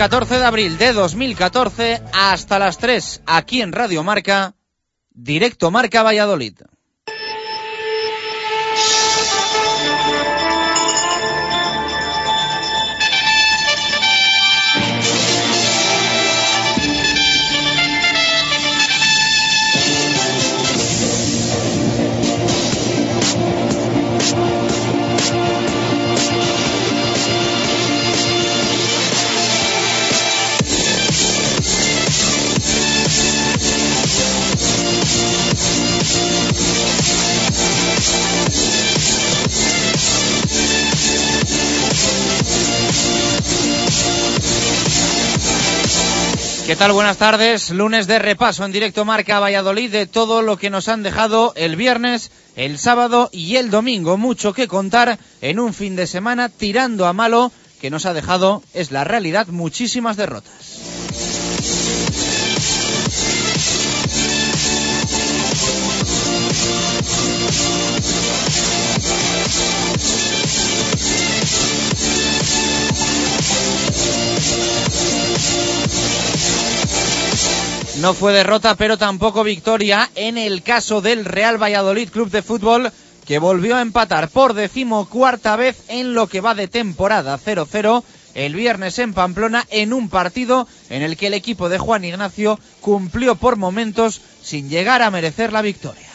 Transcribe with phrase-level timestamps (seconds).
[0.00, 4.54] 14 de abril de 2014 hasta las 3 aquí en Radio Marca,
[5.10, 6.54] directo Marca Valladolid.
[46.70, 46.92] ¿Qué tal?
[46.92, 47.70] Buenas tardes.
[47.70, 51.74] Lunes de repaso en directo Marca Valladolid de todo lo que nos han dejado el
[51.74, 54.16] viernes, el sábado y el domingo.
[54.16, 58.62] Mucho que contar en un fin de semana tirando a malo que nos ha dejado,
[58.72, 60.89] es la realidad, muchísimas derrotas.
[78.00, 82.90] No fue derrota, pero tampoco victoria en el caso del Real Valladolid Club de Fútbol,
[83.26, 88.02] que volvió a empatar por decimocuarta vez en lo que va de temporada 0-0
[88.34, 92.58] el viernes en Pamplona en un partido en el que el equipo de Juan Ignacio
[92.80, 96.09] cumplió por momentos sin llegar a merecer la victoria.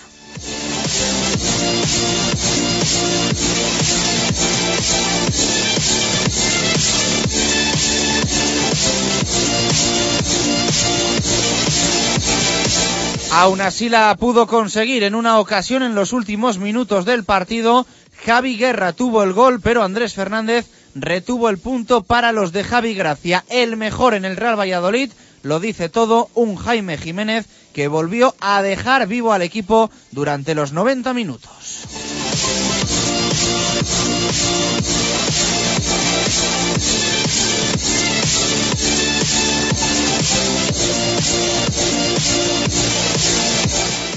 [13.37, 17.85] Aún así la pudo conseguir en una ocasión en los últimos minutos del partido.
[18.25, 22.93] Javi Guerra tuvo el gol, pero Andrés Fernández retuvo el punto para los de Javi
[22.93, 23.43] Gracia.
[23.49, 25.11] El mejor en el Real Valladolid,
[25.43, 30.71] lo dice todo, un Jaime Jiménez que volvió a dejar vivo al equipo durante los
[30.71, 32.14] 90 minutos.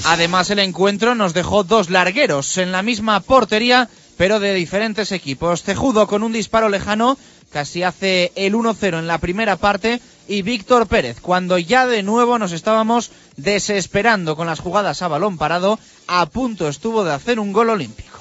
[0.05, 5.61] Además, el encuentro nos dejó dos largueros en la misma portería, pero de diferentes equipos.
[5.61, 7.17] Cejudo con un disparo lejano,
[7.51, 12.39] casi hace el 1-0 en la primera parte, y Víctor Pérez, cuando ya de nuevo
[12.39, 17.53] nos estábamos desesperando con las jugadas a balón parado, a punto estuvo de hacer un
[17.53, 18.19] gol olímpico.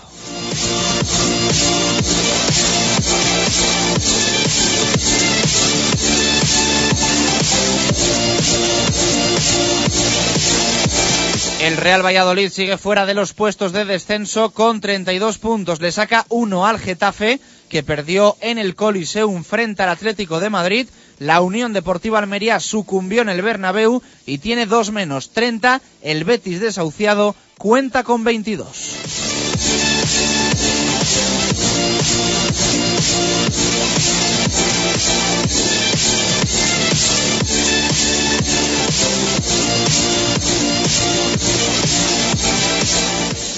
[11.60, 15.80] El Real Valladolid sigue fuera de los puestos de descenso con 32 puntos.
[15.80, 20.88] Le saca uno al Getafe, que perdió en el Coliseum frente al Atlético de Madrid.
[21.18, 25.82] La Unión Deportiva Almería sucumbió en el Bernabéu y tiene dos menos 30.
[26.00, 28.68] El Betis desahuciado cuenta con 22.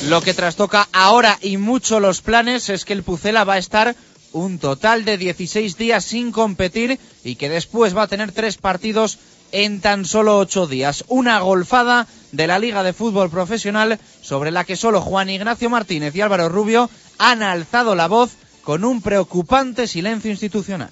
[0.08, 3.94] Lo que trastoca ahora y mucho los planes es que el Pucela va a estar
[4.32, 9.19] un total de 16 días sin competir y que después va a tener tres partidos
[9.52, 11.05] en tan solo ocho días.
[11.08, 16.14] Una golfada de la Liga de Fútbol Profesional sobre la que solo Juan Ignacio Martínez
[16.14, 16.88] y Álvaro Rubio
[17.19, 18.31] han alzado la voz
[18.62, 20.91] con un preocupante silencio institucional.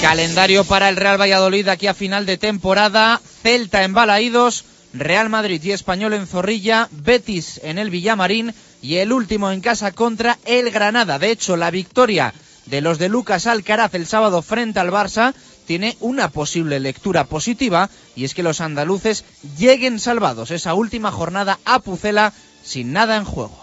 [0.00, 3.20] Calendario para el Real Valladolid aquí a final de temporada.
[3.42, 9.12] Celta en Balaídos, Real Madrid y Español en Zorrilla, Betis en el Villamarín y el
[9.12, 11.18] último en casa contra el Granada.
[11.18, 12.32] De hecho, la victoria
[12.66, 15.34] de los de Lucas Alcaraz el sábado frente al Barça
[15.66, 19.24] tiene una posible lectura positiva y es que los andaluces
[19.58, 22.32] lleguen salvados esa última jornada a Pucela
[22.62, 23.58] sin nada en juego.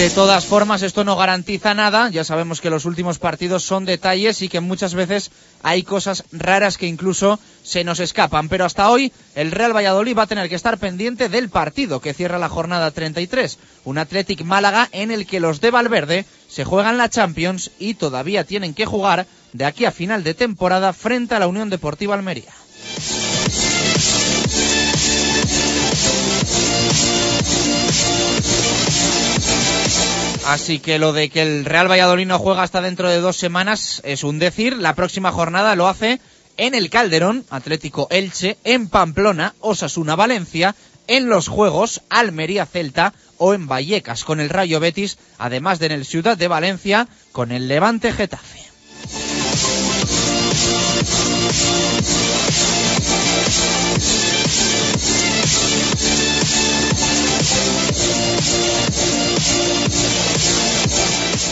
[0.00, 2.08] De todas formas, esto no garantiza nada.
[2.08, 5.30] Ya sabemos que los últimos partidos son detalles y que muchas veces
[5.62, 8.48] hay cosas raras que incluso se nos escapan.
[8.48, 12.14] Pero hasta hoy, el Real Valladolid va a tener que estar pendiente del partido que
[12.14, 13.58] cierra la jornada 33.
[13.84, 18.44] Un Athletic Málaga en el que los de Valverde se juegan la Champions y todavía
[18.44, 22.54] tienen que jugar de aquí a final de temporada frente a la Unión Deportiva Almería.
[30.46, 34.02] Así que lo de que el Real Valladolid no juega hasta dentro de dos semanas
[34.04, 34.76] es un decir.
[34.76, 36.20] La próxima jornada lo hace
[36.56, 40.74] en el Calderón, Atlético Elche, en Pamplona, Osasuna Valencia,
[41.06, 45.92] en los Juegos, Almería Celta o en Vallecas con el Rayo Betis, además de en
[45.92, 48.60] el Ciudad de Valencia con el Levante Getafe.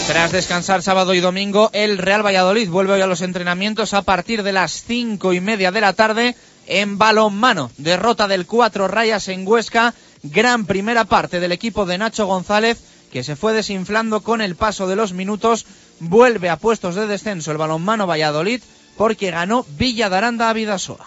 [0.08, 4.42] Tras descansar sábado y domingo, el Real Valladolid vuelve hoy a los entrenamientos a partir
[4.42, 6.34] de las cinco y media de la tarde
[6.66, 7.70] en balonmano.
[7.76, 9.92] Derrota del cuatro rayas en Huesca.
[10.22, 12.78] Gran primera parte del equipo de Nacho González
[13.12, 15.66] que se fue desinflando con el paso de los minutos.
[16.00, 18.62] Vuelve a puestos de descenso el balonmano Valladolid
[18.96, 21.06] porque ganó Villa de Aranda a Vidasoa.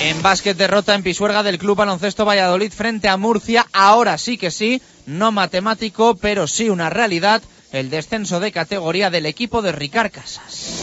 [0.00, 3.66] En básquet derrota en Pisuerga del Club Baloncesto Valladolid frente a Murcia.
[3.72, 7.42] Ahora sí que sí, no matemático, pero sí una realidad,
[7.72, 10.78] el descenso de categoría del equipo de Ricard Casas.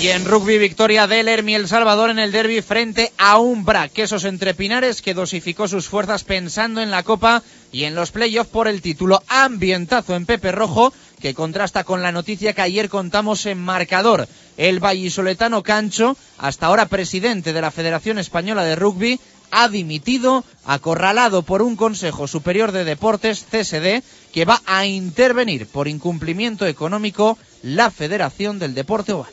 [0.00, 3.92] Y en rugby victoria del Hermi El Salvador en el derby frente a un Brac,
[3.92, 8.50] quesos entre Pinares que dosificó sus fuerzas pensando en la Copa y en los playoffs
[8.50, 9.22] por el título.
[9.26, 14.28] Ambientazo en Pepe Rojo que contrasta con la noticia que ayer contamos en marcador.
[14.56, 19.18] El vallisoletano Cancho, hasta ahora presidente de la Federación Española de Rugby,
[19.50, 25.88] ha dimitido, acorralado por un Consejo Superior de Deportes, CSD, que va a intervenir por
[25.88, 29.32] incumplimiento económico la Federación del Deporte Oval.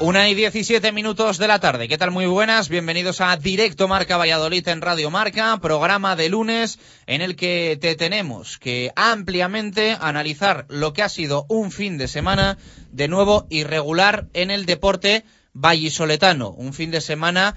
[0.00, 1.86] Una y diecisiete minutos de la tarde.
[1.86, 2.10] ¿Qué tal?
[2.10, 2.70] Muy buenas.
[2.70, 7.96] Bienvenidos a Directo Marca Valladolid en Radio Marca, programa de lunes en el que te
[7.96, 12.56] tenemos que ampliamente analizar lo que ha sido un fin de semana
[12.90, 16.48] de nuevo irregular en el deporte vallisoletano.
[16.48, 17.56] Un fin de semana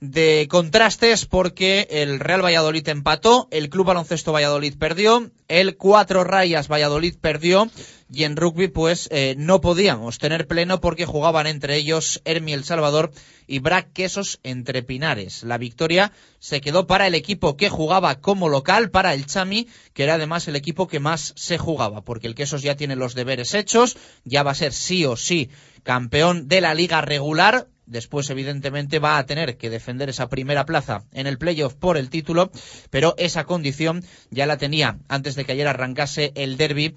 [0.00, 6.68] de contrastes porque el Real Valladolid empató, el Club Baloncesto Valladolid perdió, el Cuatro Rayas
[6.68, 7.68] Valladolid perdió
[8.10, 12.62] y en rugby pues eh, no podíamos tener pleno porque jugaban entre ellos Hermi El
[12.62, 13.10] Salvador
[13.48, 15.42] y Brac Quesos entre Pinares.
[15.42, 20.04] La victoria se quedó para el equipo que jugaba como local, para el Chami, que
[20.04, 23.52] era además el equipo que más se jugaba, porque el Quesos ya tiene los deberes
[23.52, 25.50] hechos, ya va a ser sí o sí
[25.82, 31.04] campeón de la liga regular, Después, evidentemente, va a tener que defender esa primera plaza
[31.12, 32.50] en el playoff por el título,
[32.90, 36.94] pero esa condición ya la tenía antes de que ayer arrancase el derby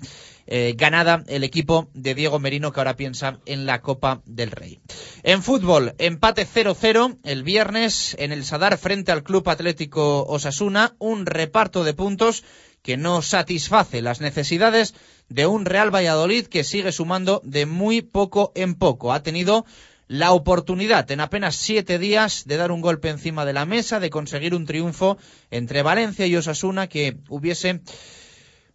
[0.48, 4.82] eh, ganada el equipo de Diego Merino que ahora piensa en la Copa del Rey.
[5.24, 11.26] En fútbol, empate 0-0 el viernes en el Sadar frente al Club Atlético Osasuna, un
[11.26, 12.44] reparto de puntos
[12.82, 14.94] que no satisface las necesidades
[15.30, 19.14] de un Real Valladolid que sigue sumando de muy poco en poco.
[19.14, 19.66] Ha tenido
[20.12, 24.10] la oportunidad en apenas siete días de dar un golpe encima de la mesa, de
[24.10, 25.18] conseguir un triunfo
[25.52, 27.80] entre Valencia y Osasuna que hubiese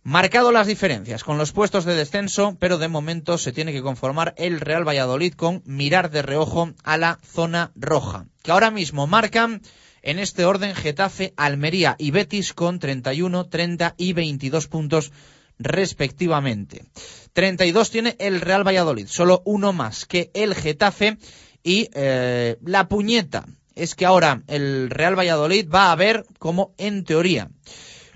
[0.02, 4.32] marcado las diferencias con los puestos de descenso, pero de momento se tiene que conformar
[4.38, 9.60] el Real Valladolid con mirar de reojo a la zona roja, que ahora mismo marcan
[10.00, 15.12] en este orden Getafe, Almería y Betis con 31, 30 y 22 puntos
[15.58, 16.84] respectivamente.
[17.32, 21.18] 32 tiene el Real Valladolid, solo uno más que el Getafe
[21.62, 23.44] y eh, la puñeta
[23.74, 27.50] es que ahora el Real Valladolid va a ver cómo en teoría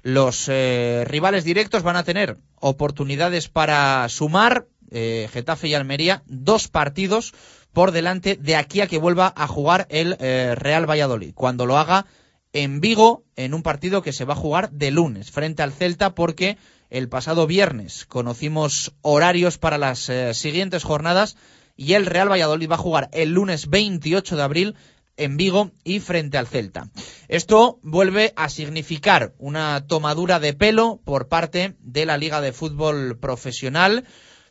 [0.03, 6.69] los eh, rivales directos van a tener oportunidades para sumar eh, Getafe y Almería dos
[6.69, 7.35] partidos
[7.73, 11.35] por delante de aquí a que vuelva a jugar el Real Valladolid.
[11.35, 12.07] Cuando lo haga
[12.53, 16.15] en Vigo en un partido que se va a jugar de lunes frente al Celta
[16.15, 16.57] porque
[16.91, 21.37] el pasado viernes conocimos horarios para las eh, siguientes jornadas
[21.77, 24.77] y el Real Valladolid va a jugar el lunes 28 de abril
[25.17, 26.91] en Vigo y frente al Celta.
[27.29, 33.19] Esto vuelve a significar una tomadura de pelo por parte de la Liga de Fútbol
[33.19, 34.05] Profesional,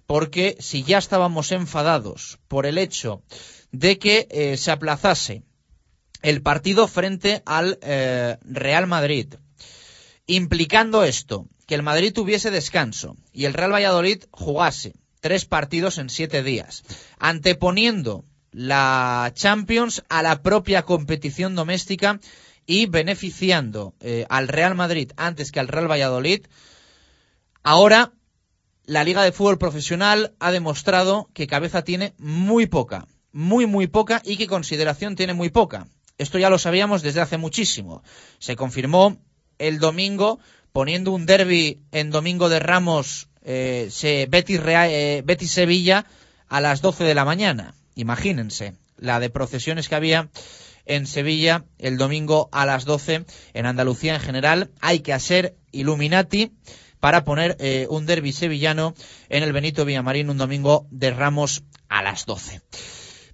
[0.05, 3.22] porque si ya estábamos enfadados por el hecho
[3.72, 5.43] de que eh, se aplazase
[6.22, 9.36] el partido frente al eh, Real Madrid,
[10.25, 16.10] implicando esto que el Madrid tuviese descanso y el Real Valladolid jugase tres partidos en
[16.10, 16.84] siete días,
[17.20, 22.20] anteponiendo la Champions a la propia competición doméstica
[22.66, 26.48] y beneficiando eh, al Real Madrid antes que al Real Valladolid,
[27.62, 28.14] ahora
[28.86, 34.24] la Liga de Fútbol Profesional ha demostrado que cabeza tiene muy poca, muy muy poca
[34.26, 35.86] y que consideración tiene muy poca.
[36.18, 38.02] Esto ya lo sabíamos desde hace muchísimo.
[38.40, 39.20] Se confirmó
[39.60, 40.40] el domingo
[40.72, 46.06] poniendo un derby en Domingo de Ramos, eh, Betis, eh, Betis Sevilla
[46.48, 47.74] a las 12 de la mañana.
[47.96, 50.30] Imagínense la de procesiones que había
[50.86, 53.26] en Sevilla el domingo a las 12.
[53.54, 56.52] En Andalucía en general hay que hacer Illuminati
[57.00, 58.94] para poner eh, un derby sevillano
[59.30, 62.62] en el Benito Villamarín un domingo de Ramos a las 12.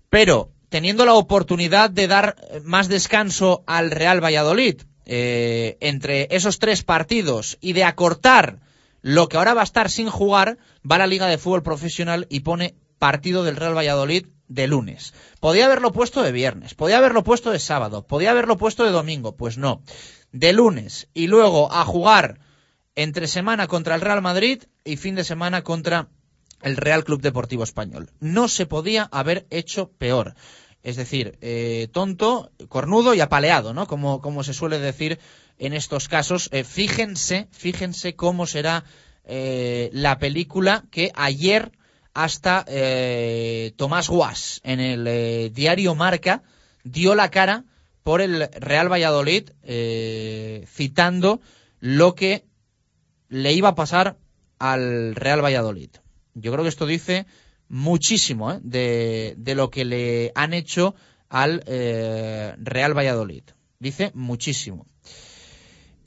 [0.10, 6.83] Pero teniendo la oportunidad de dar más descanso al Real Valladolid, eh, entre esos tres
[6.83, 8.59] partidos y de acortar
[9.01, 10.57] lo que ahora va a estar sin jugar,
[10.89, 15.13] va la Liga de Fútbol Profesional y pone partido del Real Valladolid de lunes.
[15.39, 19.35] Podía haberlo puesto de viernes, podía haberlo puesto de sábado, podía haberlo puesto de domingo,
[19.35, 19.83] pues no.
[20.31, 22.39] De lunes y luego a jugar
[22.95, 26.07] entre semana contra el Real Madrid y fin de semana contra
[26.62, 28.09] el Real Club Deportivo Español.
[28.19, 30.35] No se podía haber hecho peor
[30.86, 33.88] es decir, eh, tonto, cornudo y apaleado, ¿no?
[33.88, 35.18] Como, como se suele decir
[35.58, 36.48] en estos casos.
[36.51, 38.84] Eh, fíjense, fíjense cómo será
[39.24, 41.72] eh, la película que ayer
[42.13, 42.65] hasta
[43.75, 46.44] Tomás Guas en el diario Marca
[46.84, 47.65] dio la cara
[48.04, 49.50] por el Real Valladolid
[50.65, 51.42] citando
[51.82, 52.46] lo que
[53.27, 54.18] le iba a pasar
[54.60, 55.89] al Real Valladolid.
[56.36, 57.25] Yo creo que esto dice
[57.67, 58.60] muchísimo ¿eh?
[58.63, 60.95] de, lo que le han hecho
[61.29, 63.43] al eh, Real Valladolid.
[63.79, 64.88] Dice muchísimo.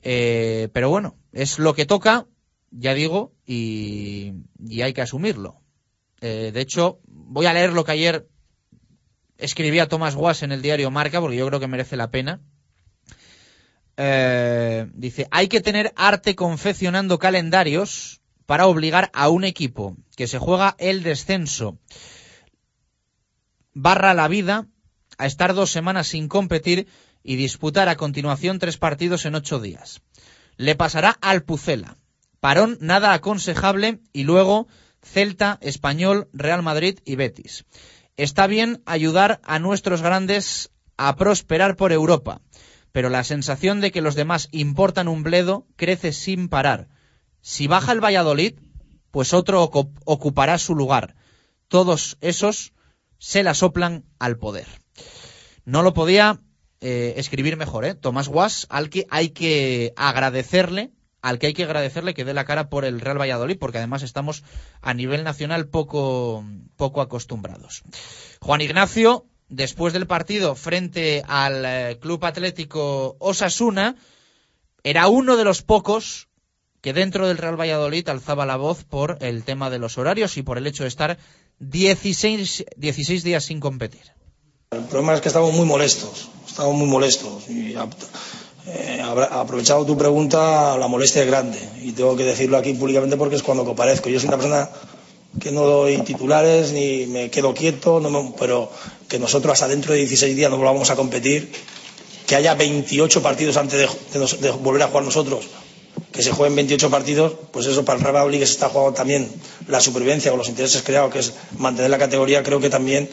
[0.02, 2.26] Eh, pero bueno, es lo que toca,
[2.70, 4.32] ya digo, y,
[4.82, 5.60] hay que asumirlo.
[6.20, 8.28] de hecho, voy a leer lo que ayer
[9.36, 12.40] escribía Tomás Guas en el diario Marca, porque yo creo que merece la pena.
[14.94, 18.17] dice, hay que tener arte confeccionando calendarios
[18.48, 21.76] para obligar a un equipo que se juega el descenso
[23.74, 24.66] barra la vida
[25.18, 26.88] a estar dos semanas sin competir
[27.22, 30.00] y disputar a continuación tres partidos en ocho días.
[30.56, 31.98] Le pasará al Pucela.
[32.40, 34.66] Parón nada aconsejable y luego
[35.02, 37.66] Celta, Español, Real Madrid y Betis.
[38.16, 42.40] Está bien ayudar a nuestros grandes a prosperar por Europa,
[42.92, 46.88] pero la sensación de que los demás importan un bledo crece sin parar.
[47.48, 48.58] Si baja el Valladolid,
[49.10, 51.16] pues otro ocupará su lugar.
[51.68, 52.74] Todos esos
[53.16, 54.66] se la soplan al poder.
[55.64, 56.42] No lo podía
[56.82, 57.94] eh, escribir mejor, ¿eh?
[57.94, 62.44] Tomás Guas, al que hay que agradecerle, al que hay que agradecerle que dé la
[62.44, 64.44] cara por el Real Valladolid, porque además estamos
[64.82, 66.44] a nivel nacional poco,
[66.76, 67.82] poco acostumbrados.
[68.42, 73.96] Juan Ignacio, después del partido frente al eh, Club Atlético Osasuna,
[74.82, 76.27] era uno de los pocos
[76.80, 80.42] que dentro del Real Valladolid alzaba la voz por el tema de los horarios y
[80.42, 81.18] por el hecho de estar
[81.60, 84.12] 16, 16 días sin competir.
[84.70, 87.44] El problema es que estamos muy molestos, estamos muy molestos.
[87.48, 91.58] Eh, aprovechado tu pregunta, la molestia es grande.
[91.82, 94.10] Y tengo que decirlo aquí públicamente porque es cuando comparezco.
[94.10, 94.68] Yo soy una persona
[95.40, 98.02] que no doy titulares ni me quedo quieto,
[98.38, 98.70] pero
[99.08, 101.50] que nosotros hasta dentro de 16 días no volvamos a competir,
[102.26, 103.88] que haya 28 partidos antes
[104.40, 105.46] de, volver a jugar nosotros,
[106.18, 109.30] que se jueguen 28 partidos, pues eso para el Real que se está jugando también
[109.68, 113.08] la supervivencia con los intereses creados, que es mantener la categoría, creo que también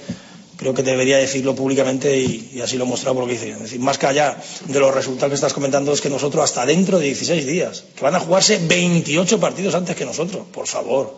[0.57, 3.51] creo que debería decirlo públicamente y, así lo he mostrado por lo que hice.
[3.51, 6.65] Es decir, más que allá de los resultados que estás comentando, es que nosotros hasta
[6.65, 10.47] dentro de 16 días, que van a jugarse 28 partidos antes que nosotros.
[10.51, 11.15] Por favor,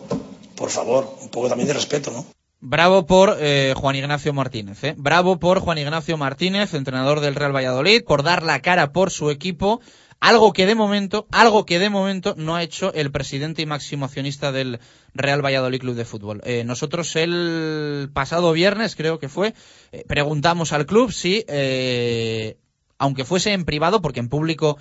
[0.56, 2.26] por favor, un poco también de respeto, ¿no?
[2.60, 4.84] Bravo por eh, Juan Ignacio Martínez.
[4.84, 4.94] ¿eh?
[4.98, 9.30] Bravo por Juan Ignacio Martínez, entrenador del Real Valladolid, por dar la cara por su
[9.30, 9.80] equipo
[10.20, 14.04] algo que de momento, algo que de momento no ha hecho el presidente y máximo
[14.04, 14.80] accionista del
[15.14, 16.40] Real Valladolid Club de Fútbol.
[16.44, 19.54] Eh, nosotros el pasado viernes, creo que fue,
[19.92, 22.56] eh, preguntamos al club si, eh,
[22.98, 24.78] aunque fuese en privado, porque en público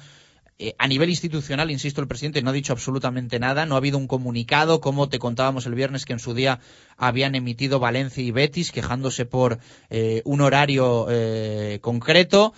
[0.79, 4.07] a nivel institucional, insisto, el presidente no ha dicho absolutamente nada, no ha habido un
[4.07, 6.61] comunicado, como te contábamos el viernes, que en su día
[6.97, 9.59] habían emitido Valencia y Betis, quejándose por
[10.23, 11.07] un horario
[11.81, 12.55] concreto.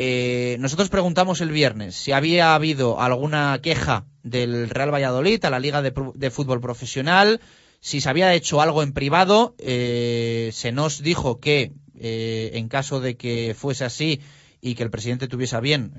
[0.00, 5.58] Eh, nosotros preguntamos el viernes si había habido alguna queja del Real Valladolid a la
[5.58, 7.40] Liga de, Fútbol Profesional,
[7.80, 9.56] si se había hecho algo en privado.
[9.58, 14.20] Eh, se nos dijo que eh, en caso de que fuese así
[14.60, 15.92] y que el presidente tuviese bien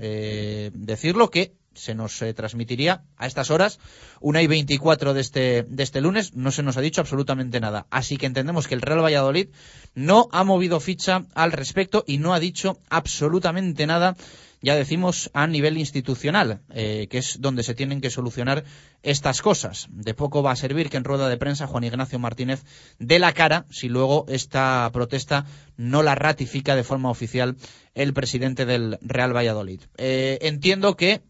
[0.72, 3.78] decirlo, que se nos eh, transmitiría a estas horas,
[4.20, 7.86] una y 24 de este, de este lunes, no se nos ha dicho absolutamente nada.
[7.90, 9.48] Así que entendemos que el Real Valladolid
[9.94, 14.16] no ha movido ficha al respecto y no ha dicho absolutamente nada
[14.62, 18.64] ya decimos a nivel institucional, eh, que es donde se tienen que solucionar
[19.02, 19.88] estas cosas.
[19.90, 22.62] De poco va a servir que en rueda de prensa Juan Ignacio Martínez
[22.98, 27.56] dé la cara si luego esta protesta no la ratifica de forma oficial
[27.94, 29.80] el presidente del Real Valladolid.
[29.96, 31.22] Eh, entiendo que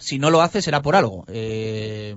[0.00, 1.24] si no lo hace será por algo.
[1.28, 2.16] Eh,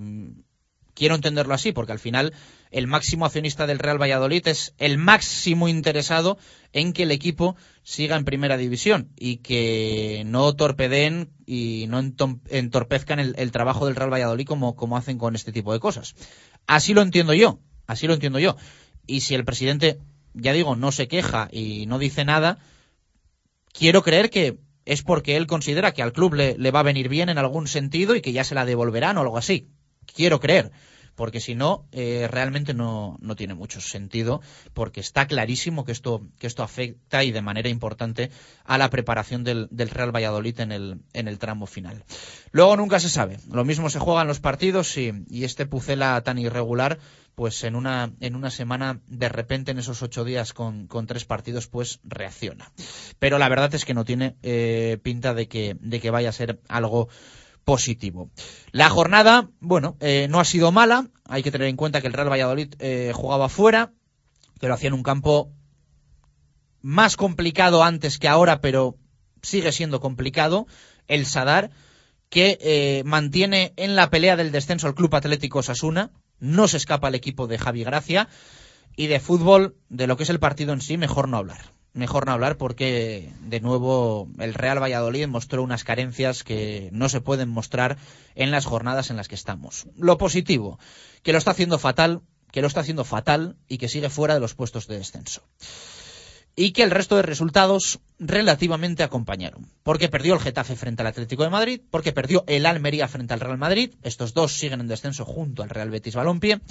[0.94, 2.34] quiero entenderlo así, porque al final
[2.72, 6.38] el máximo accionista del Real Valladolid es el máximo interesado
[6.72, 13.20] en que el equipo siga en primera división y que no torpeden y no entorpezcan
[13.20, 16.16] el, trabajo del Real Valladolid como, como hacen con este tipo de cosas.
[16.66, 18.56] Así lo entiendo yo, así lo entiendo yo.
[19.06, 20.00] Y si el presidente,
[20.34, 22.60] ya digo, no se queja y no dice nada,
[23.74, 27.30] quiero creer que es porque él considera que al club le, va a venir bien
[27.30, 29.68] en algún sentido y que ya se la devolverán o algo así.
[30.06, 30.72] Quiero creer
[31.16, 34.42] porque si no, eh, realmente no, no, tiene mucho sentido,
[34.74, 38.32] porque está clarísimo que esto, que esto afecta y de manera importante
[38.66, 42.04] a la preparación del, Real Valladolid en el, en el tramo final.
[42.52, 46.40] Luego nunca se sabe, lo mismo se juegan los partidos y, y este Pucela tan
[46.40, 46.98] irregular
[47.36, 51.26] pues en una, en una semana, de repente en esos ocho días con, con tres
[51.26, 52.72] partidos, pues reacciona.
[53.20, 56.34] Pero la verdad es que no tiene eh, pinta de que, de que vaya a
[56.34, 57.10] ser algo
[57.64, 58.30] positivo.
[58.72, 61.08] La jornada, bueno, eh, no ha sido mala.
[61.26, 63.94] Hay que tener en cuenta que el Real Valladolid eh, jugaba fuera,
[64.60, 65.52] pero hacía en un campo
[66.82, 68.98] más complicado antes que ahora, pero
[69.42, 70.68] sigue siendo complicado.
[71.08, 71.72] El Sadar,
[72.30, 76.12] que mantiene en la pelea del descenso al Club Atlético Sasuna,
[76.44, 78.28] no se escapa el equipo de Javi Gracia
[78.98, 81.72] y de fútbol, de lo que es el partido en sí, mejor no hablar.
[81.94, 87.22] Mejor no hablar porque, de nuevo, el Real Valladolid mostró unas carencias que no se
[87.22, 87.98] pueden mostrar
[88.36, 89.88] en las jornadas en las que estamos.
[89.96, 90.80] Lo positivo,
[91.22, 94.42] que lo está haciendo fatal, que lo está haciendo fatal y que sigue fuera de
[94.42, 95.44] los puestos de descenso
[96.56, 99.68] y que el resto de resultados relativamente acompañaron.
[99.82, 103.40] Porque perdió el Getafe frente al Atlético de Madrid, porque perdió el Almería frente al
[103.40, 106.62] Real Madrid, estos dos siguen en descenso junto al Real Betis Balompié,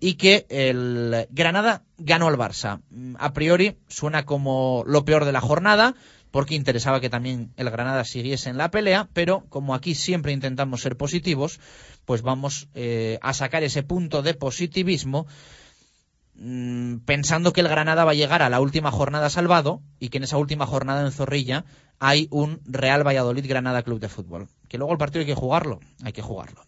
[0.00, 2.80] y que el Granada ganó al Barça.
[3.18, 5.94] A priori suena como lo peor de la jornada,
[6.30, 10.80] porque interesaba que también el Granada siguiese en la pelea, pero como aquí siempre intentamos
[10.80, 11.60] ser positivos,
[12.04, 15.26] pues vamos eh, a sacar ese punto de positivismo
[16.40, 20.18] mm, pensando que el Granada va a llegar a la última jornada salvado y que
[20.18, 21.64] en esa última jornada en Zorrilla
[22.00, 24.48] hay un Real Valladolid Granada Club de Fútbol.
[24.68, 26.66] Que luego el partido hay que jugarlo, hay que jugarlo.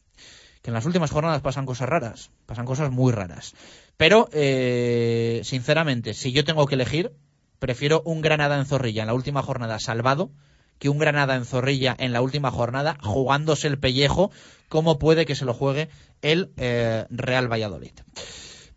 [0.62, 3.54] Que en las últimas jornadas pasan cosas raras, pasan cosas muy raras.
[3.96, 7.12] Pero, eh, sinceramente, si yo tengo que elegir,
[7.58, 10.30] prefiero un Granada en Zorrilla en la última jornada salvado
[10.78, 14.32] que un Granada en Zorrilla en la última jornada jugándose el pellejo
[14.68, 15.88] como puede que se lo juegue
[16.22, 17.92] el eh, Real Valladolid.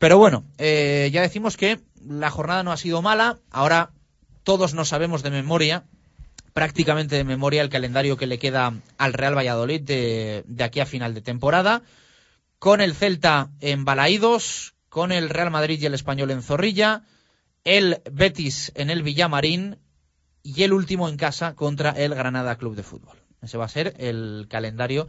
[0.06, 3.90] Pero bueno, eh, ya decimos que la jornada no ha sido mala, ahora
[4.44, 5.86] todos no sabemos de memoria,
[6.54, 10.86] prácticamente de memoria, el calendario que le queda al Real Valladolid de, de aquí a
[10.86, 11.82] final de temporada,
[12.60, 17.02] con el Celta en Balaídos, con el Real Madrid y el Español en Zorrilla,
[17.64, 19.80] el Betis en el Villamarín
[20.44, 23.18] y el último en casa contra el Granada Club de Fútbol.
[23.42, 25.08] Ese va a ser el calendario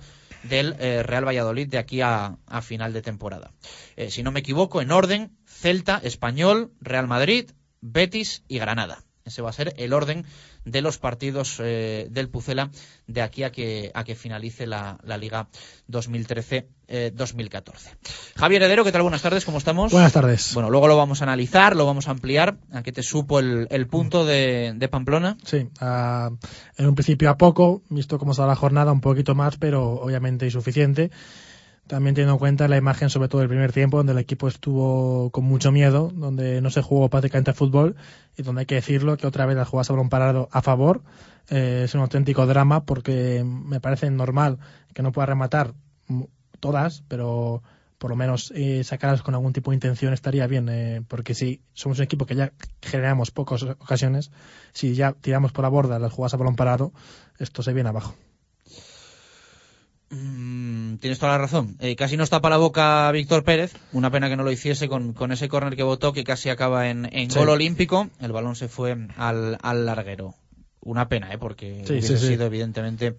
[0.48, 3.52] del eh, Real Valladolid de aquí a, final de temporada.
[3.96, 9.05] Eh, si no me equivoco, en orden, Celta, Español, Real Madrid, Betis y Granada.
[9.26, 10.24] Ese va a ser el orden
[10.64, 12.70] de los partidos eh, del Pucela
[13.08, 15.48] de aquí a que, a que finalice la, la Liga
[15.90, 17.96] 2013-2014.
[18.36, 19.02] Javier Heredero, ¿qué tal?
[19.02, 19.90] Buenas tardes, ¿cómo estamos?
[19.90, 20.54] Buenas tardes.
[20.54, 22.58] Bueno, luego lo vamos a analizar, lo vamos a ampliar.
[22.72, 25.36] ¿A qué te supo el, el punto de, de Pamplona?
[25.42, 26.30] Sí, ah,
[26.76, 30.46] en un principio a poco, visto cómo está la jornada, un poquito más, pero obviamente
[30.46, 31.10] insuficiente.
[31.86, 35.30] También teniendo en cuenta la imagen, sobre todo del primer tiempo, donde el equipo estuvo
[35.30, 37.94] con mucho miedo, donde no se jugó prácticamente fútbol
[38.36, 41.02] y donde hay que decirlo que otra vez las jugadas un parado a favor.
[41.48, 44.58] Eh, es un auténtico drama porque me parece normal
[44.94, 45.74] que no pueda rematar
[46.58, 47.62] todas, pero
[47.98, 51.62] por lo menos eh, sacarlas con algún tipo de intención estaría bien, eh, porque si
[51.72, 54.32] somos un equipo que ya generamos pocas ocasiones,
[54.72, 56.92] si ya tiramos por la borda las jugadas a balón parado,
[57.38, 58.14] esto se viene abajo.
[60.10, 61.76] Mm, tienes toda la razón.
[61.80, 63.74] Eh, casi nos tapa la boca Víctor Pérez.
[63.92, 66.88] Una pena que no lo hiciese con, con ese córner que votó, que casi acaba
[66.90, 67.38] en, en Sí.
[67.38, 68.08] gol olímpico.
[68.20, 70.34] El balón se fue al, al larguero.
[70.80, 71.38] Una pena, ¿eh?
[71.38, 72.26] porque Sí, hubiese sí, sí.
[72.34, 73.16] sido evidentemente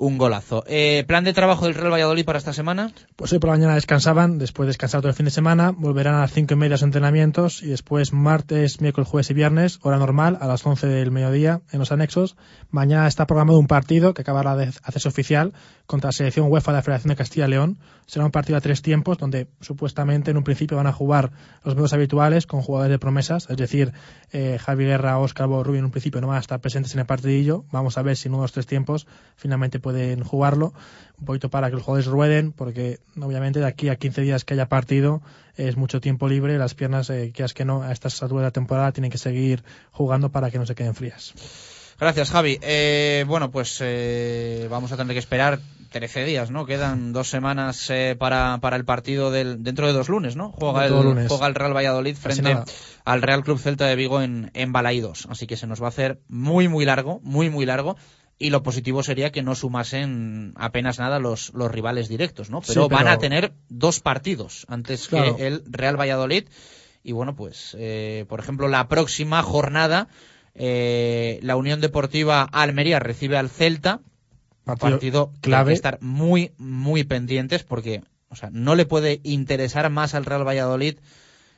[0.00, 0.64] un golazo.
[0.66, 2.90] Eh, ¿Plan de trabajo del Real Valladolid para esta semana?
[3.16, 6.14] Pues hoy por la mañana descansaban, después de descansar todo el fin de semana, volverán
[6.14, 9.98] a las cinco y media los entrenamientos y después martes, miércoles, jueves y viernes, hora
[9.98, 12.36] normal, a las 11 del mediodía en los anexos.
[12.70, 15.52] Mañana está programado un partido que acabará de hacerse oficial
[15.84, 17.78] contra la selección UEFA de la Federación de Castilla y León.
[18.06, 21.30] Será un partido a tres tiempos donde supuestamente en un principio van a jugar
[21.62, 23.92] los medios habituales con jugadores de promesas, es decir,
[24.32, 27.06] eh, Javi Guerra, Óscar Borrubio en un principio no van a estar presentes en el
[27.06, 27.64] partidillo.
[27.70, 30.72] Vamos a ver si en uno de los tres tiempos finalmente pueden jugarlo.
[31.18, 34.54] Un poquito para que los jugadores rueden, porque obviamente de aquí a 15 días que
[34.54, 35.20] haya partido
[35.56, 36.56] es mucho tiempo libre.
[36.56, 39.62] Las piernas, eh, que que no, a estas alturas de la temporada tienen que seguir
[39.90, 41.34] jugando para que no se queden frías.
[42.00, 42.58] Gracias, Javi.
[42.62, 46.64] Eh, bueno, pues eh, vamos a tener que esperar 13 días, ¿no?
[46.64, 50.50] Quedan dos semanas eh, para, para el partido del dentro de dos lunes, ¿no?
[50.52, 51.28] Juega el, lunes.
[51.28, 52.56] juega el Real Valladolid frente
[53.04, 55.26] al Real Club Celta de Vigo en, en Balaídos.
[55.28, 57.96] Así que se nos va a hacer muy, muy largo, muy, muy largo.
[58.42, 62.62] Y lo positivo sería que no sumasen apenas nada los, los rivales directos, ¿no?
[62.62, 65.36] Pero, Sí, pero- van a tener dos partidos antes Claro.
[65.36, 66.44] que el Real Valladolid.
[67.04, 70.08] Y bueno, pues, eh, por ejemplo, la próxima jornada,
[70.54, 74.00] eh, la Unión Deportiva Almería recibe al Celta.
[74.64, 75.70] Partido Partido clave.
[75.70, 80.46] que estar muy, muy pendientes porque, o sea, no le puede interesar más al Real
[80.46, 80.98] Valladolid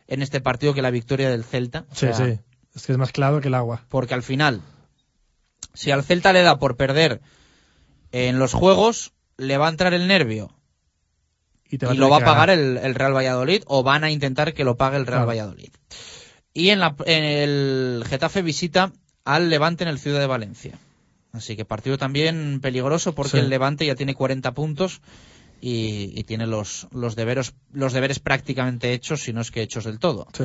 [0.09, 1.85] en este partido que la victoria del Celta.
[1.91, 2.39] O Sí, sea, sí.
[2.75, 3.83] Es que es más claro que el agua.
[3.89, 4.63] Porque al final,
[5.75, 7.21] si al Celta le da por perder
[8.13, 10.55] en los juegos, le va a entrar el nervio
[11.67, 14.11] Y, te y tener lo va a pagar el, el Real Valladolid o van a
[14.11, 15.27] intentar que lo pague el Real.
[15.27, 15.71] Valladolid.
[16.55, 18.93] Y en, la, en el Getafe visita
[19.25, 20.79] al Levante en el Ciudad de Valencia.
[21.33, 23.39] Así que partido también peligroso porque Sí.
[23.39, 25.01] el Levante ya tiene 40 puntos
[25.63, 29.85] y, y tiene los, los, deberes, los deberes prácticamente hechos, si no es que hechos
[29.85, 30.27] del todo.
[30.37, 30.45] Sí.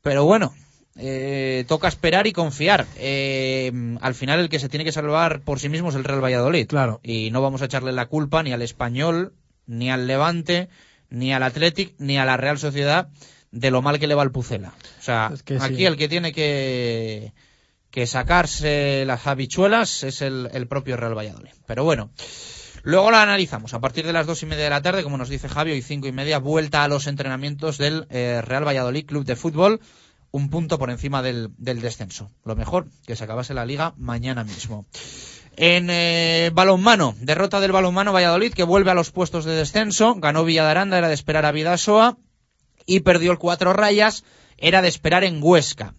[0.00, 0.54] Pero bueno,
[0.96, 2.86] eh, toca esperar y confiar.
[2.96, 6.22] Eh, al final el que se tiene que salvar por sí mismo es el Real
[6.22, 6.66] Valladolid.
[6.66, 7.00] Claro.
[7.02, 9.32] Y no vamos a echarle la culpa ni al Español,
[9.66, 10.68] ni al Levante,
[11.10, 13.08] ni al Athletic, ni a la Real Sociedad
[13.50, 14.72] de lo mal que le va al Pucela.
[14.98, 15.86] O sea, Es que aquí sí.
[15.86, 17.32] el que tiene que,
[17.90, 21.52] que sacarse las habichuelas es el, el propio Real Valladolid.
[21.66, 22.10] Pero bueno.
[22.86, 23.72] Luego la analizamos.
[23.72, 25.80] A partir de las dos y media de la tarde, como nos dice Javi, hoy
[25.80, 29.80] cinco y media, vuelta a los entrenamientos del eh, Real Valladolid Club de Fútbol.
[30.34, 32.32] Un punto por encima del, descenso.
[32.44, 34.84] Lo mejor, que se acabase la liga mañana mismo.
[35.56, 40.16] En eh, balonmano, derrota del balonmano Valladolid, que vuelve a los puestos de descenso.
[40.16, 42.18] Ganó Villadaranda, era de esperar a Vidasoa.
[42.84, 44.24] Y perdió el cuatro rayas,
[44.58, 45.94] era de esperar en Huesca.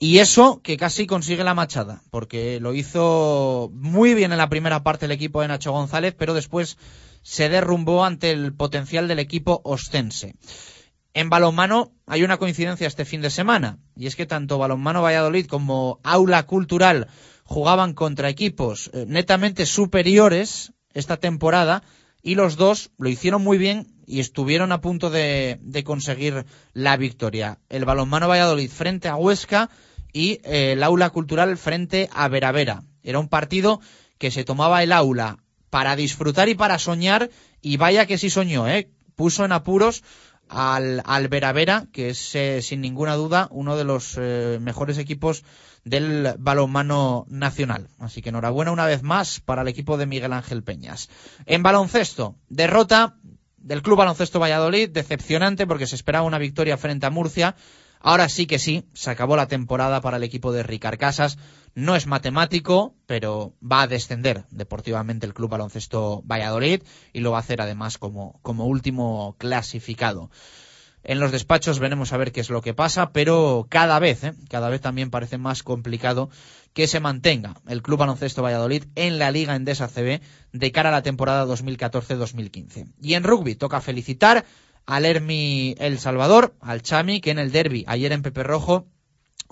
[0.00, 4.82] Y eso que casi consigue la machada, porque lo hizo muy bien en la primera
[4.82, 6.78] parte el equipo de Nacho González, pero después
[7.22, 10.34] se derrumbó ante el potencial del equipo ostense.
[11.14, 15.46] En balonmano hay una coincidencia este fin de semana, y es que tanto Balonmano Valladolid
[15.46, 17.08] como Aula Cultural
[17.44, 21.82] jugaban contra equipos eh, netamente superiores esta temporada,
[22.22, 27.58] y los dos lo hicieron muy bien y estuvieron a punto de, conseguir la victoria.
[27.68, 29.70] El Balonmano Valladolid frente a Huesca
[30.12, 32.84] y eh, el Aula Cultural frente a Veravera.
[33.02, 33.80] Era un partido
[34.18, 38.68] que se tomaba el aula para disfrutar y para soñar, y vaya que sí soñó,
[38.68, 38.90] ¿eh?
[39.16, 40.04] Puso en apuros
[40.52, 45.44] al, al Vera que es eh, sin ninguna duda uno de los eh, mejores equipos
[45.84, 47.88] del balonmano nacional.
[47.98, 51.08] Así que enhorabuena una vez más para el equipo de Miguel Ángel Peñas.
[51.46, 53.16] En baloncesto, derrota
[53.56, 57.56] del Club Baloncesto Valladolid, decepcionante porque se esperaba una victoria frente a Murcia.
[58.00, 61.38] Ahora sí que sí, se acabó la temporada para el equipo de Ricard Casas.
[61.74, 66.82] No es matemático, pero va a descender deportivamente el Club Baloncesto Valladolid
[67.12, 70.30] y lo va a hacer además como, como último clasificado.
[71.04, 74.34] En los despachos veremos a ver qué es lo que pasa, pero cada vez, ¿eh?
[74.48, 76.30] cada vez también parece más complicado
[76.74, 80.20] que se mantenga el Club Baloncesto Valladolid en la Liga Endesa CB
[80.52, 82.92] de cara a la temporada 2014-2015.
[83.00, 84.44] Y en rugby toca felicitar
[84.86, 88.86] al Hermi El Salvador, al Chami, que en el derby ayer en Pepe Rojo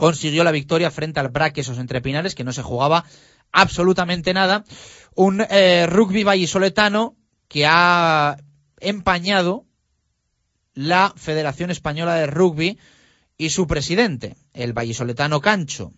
[0.01, 3.05] consiguió la victoria frente al Braquesos entre Pinares, que no se jugaba
[3.53, 4.65] absolutamente nada.
[5.15, 8.39] Un eh, rugby vallisoletano que ha
[8.79, 9.67] empañado
[10.73, 12.79] la Federación Española de Rugby
[13.37, 15.93] y su presidente, el vallisoletano Cancho,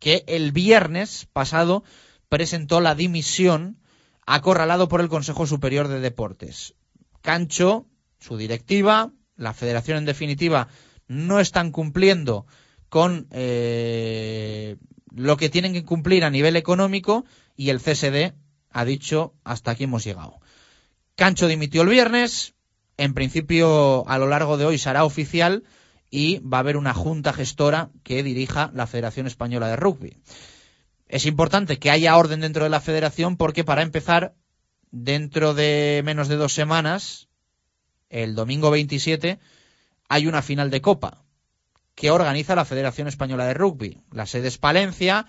[0.00, 1.84] que el viernes pasado
[2.28, 3.78] presentó la dimisión
[4.26, 6.74] acorralado por el Consejo Superior de Deportes.
[7.22, 7.86] Cancho
[8.18, 10.66] su directiva, la federación en definitiva,
[11.06, 12.46] no están cumpliendo
[12.94, 14.76] con eh,
[15.12, 17.24] lo que tienen que cumplir a nivel económico
[17.56, 18.34] y el CSD
[18.70, 20.38] ha dicho hasta aquí hemos llegado.
[21.16, 22.54] Cancho dimitió el viernes,
[22.96, 25.64] en principio a lo largo de hoy será oficial
[26.08, 30.16] y va a haber una junta gestora que dirija la Federación Española de Rugby.
[31.08, 34.36] Es importante que haya orden dentro de la federación porque para empezar,
[34.92, 37.26] dentro de menos de dos semanas,
[38.08, 39.40] el domingo 27
[40.08, 41.23] hay una final de Copa
[41.94, 44.00] que organiza la Federación Española de Rugby.
[44.12, 45.26] La sede es Palencia.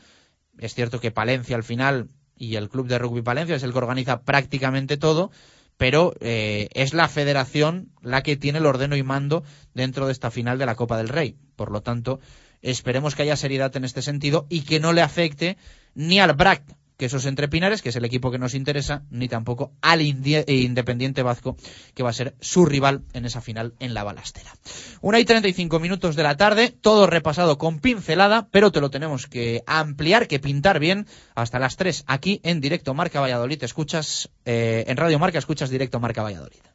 [0.58, 3.78] Es cierto que Palencia al final y el Club de Rugby Palencia es el que
[3.78, 5.32] organiza prácticamente todo,
[5.78, 10.32] pero eh, es la federación la que tiene el ordeno y mando dentro de esta
[10.32, 11.38] final de la Copa del Rey.
[11.56, 12.20] Por lo tanto,
[12.62, 15.58] esperemos que haya seriedad en este sentido y que no le afecte
[15.94, 16.64] ni al BRAC
[16.98, 21.24] que esos entrepinares, que es el equipo que nos interesa, ni tampoco al eh, Independiente
[21.24, 21.58] Vasco,
[21.94, 24.54] que va a ser su rival en esa final en la balastera.
[25.02, 28.82] Una y treinta y cinco minutos de la tarde, todo repasado con pincelada, pero te
[28.82, 33.64] lo tenemos que ampliar, que pintar bien, hasta las tres aquí en directo Marca Valladolid.
[33.64, 36.75] Escuchas, eh, en Radio Marca escuchas directo Marca Valladolid.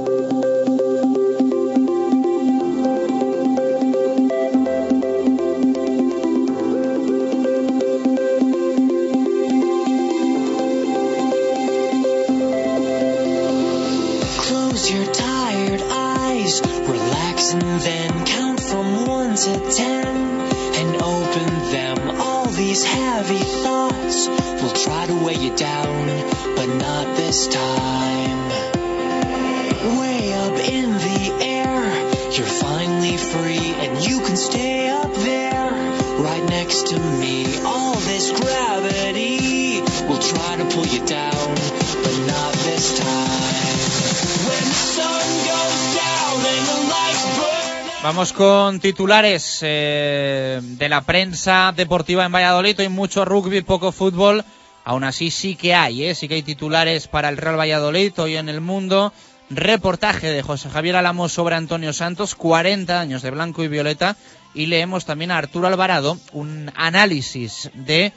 [48.21, 52.79] Vamos con titulares eh, de la prensa deportiva en Valladolid.
[52.79, 54.45] Hay mucho rugby, poco fútbol.
[54.83, 56.13] Aún así sí que hay, ¿eh?
[56.13, 59.11] sí que hay titulares para el Real Valladolid hoy en el mundo.
[59.49, 64.15] Reportaje de José Javier Alamos sobre Antonio Santos, 40 años de blanco y violeta.
[64.53, 68.13] Y leemos también a Arturo Alvarado un análisis de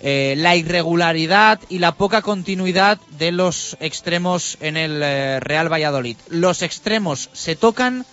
[0.00, 6.16] eh, la irregularidad y la poca continuidad de los extremos en el eh, Real Valladolid.
[6.30, 8.06] Los extremos se tocan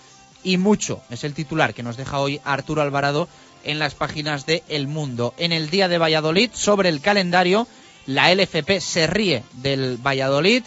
[0.43, 1.01] y mucho.
[1.09, 3.27] Es el titular que nos deja hoy Arturo Alvarado
[3.63, 5.33] en las páginas de El Mundo.
[5.37, 7.67] En el día de Valladolid, sobre el calendario,
[8.05, 10.63] la LFP se ríe del Valladolid,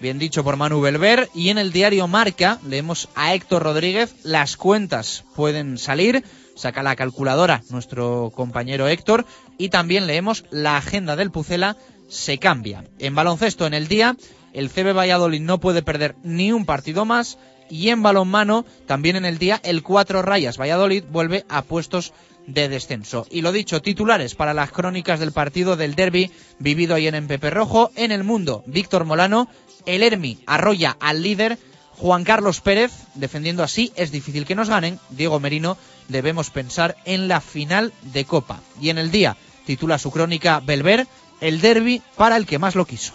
[0.00, 4.56] bien dicho por Manu Belver, y en el diario Marca leemos a Héctor Rodríguez, las
[4.56, 6.24] cuentas pueden salir,
[6.56, 9.24] saca la calculadora nuestro compañero Héctor,
[9.58, 11.76] y también leemos la agenda del Pucela
[12.08, 12.84] se cambia.
[12.98, 14.16] En baloncesto en el día,
[14.52, 17.38] el CB Valladolid no puede perder ni un partido más
[17.70, 22.12] y en balonmano también en el día el cuatro rayas Valladolid vuelve a puestos
[22.46, 23.26] de descenso.
[23.30, 27.50] Y lo dicho, titulares para las crónicas del partido del derby vivido ayer en Pepe
[27.50, 27.90] Rojo.
[27.94, 29.48] En el mundo, Víctor Molano,
[29.86, 31.58] el Hermi arrolla al líder
[31.96, 34.98] Juan Carlos Pérez, defendiendo así, es difícil que nos ganen.
[35.10, 35.76] Diego Merino,
[36.08, 38.60] debemos pensar en la final de Copa.
[38.80, 41.06] Y en el día, titula su crónica Belver,
[41.40, 43.14] el derby para el que más lo quiso.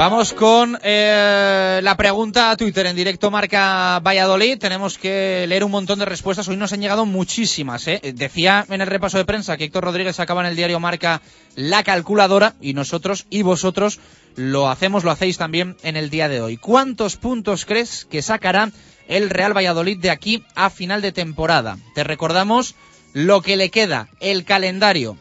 [0.00, 4.56] Vamos con eh, la pregunta a Twitter en directo marca Valladolid.
[4.56, 6.48] Tenemos que leer un montón de respuestas.
[6.48, 7.86] Hoy nos han llegado muchísimas.
[7.86, 8.00] ¿eh?
[8.14, 11.20] Decía en el repaso de prensa que Héctor Rodríguez acaba en el diario Marca
[11.54, 14.00] la calculadora y nosotros y vosotros
[14.36, 16.56] lo hacemos, lo hacéis también en el día de hoy.
[16.56, 18.70] ¿Cuántos puntos crees que sacará
[19.06, 21.76] el Real Valladolid de aquí a final de temporada?
[21.94, 22.74] Te recordamos
[23.12, 25.18] lo que le queda, el calendario.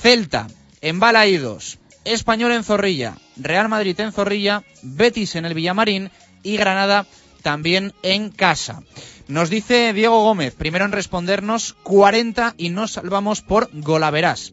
[0.00, 0.46] Celta,
[0.80, 6.10] en Balaídos, Español en Zorrilla, Real Madrid en Zorrilla, Betis en el Villamarín
[6.42, 7.06] y Granada
[7.42, 8.82] también en casa.
[9.28, 14.52] Nos dice Diego Gómez, primero en respondernos, 40 y nos salvamos por golaveras.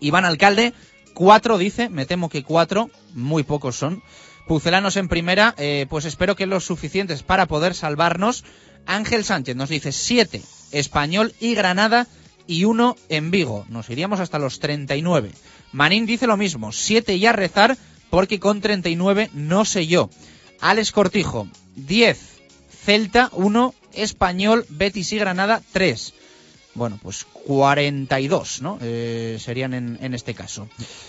[0.00, 0.72] Iván Alcalde,
[1.14, 4.02] 4 dice, me temo que 4, muy pocos son.
[4.46, 8.44] Pucelanos en primera, eh, pues espero que los suficientes para poder salvarnos.
[8.86, 12.06] Ángel Sánchez nos dice 7, Español y Granada
[12.46, 13.66] y 1 en Vigo.
[13.68, 15.32] Nos iríamos hasta los 39.
[15.72, 17.76] Manín dice lo mismo, 7 y a rezar
[18.10, 20.10] porque con 39 no sé yo.
[20.60, 22.18] Alex Cortijo, 10.
[22.84, 23.74] Celta, 1.
[23.92, 26.14] Español, Betis y Granada, 3.
[26.74, 28.78] Bueno, pues 42, ¿no?
[28.80, 30.68] Eh, serían en, este caso.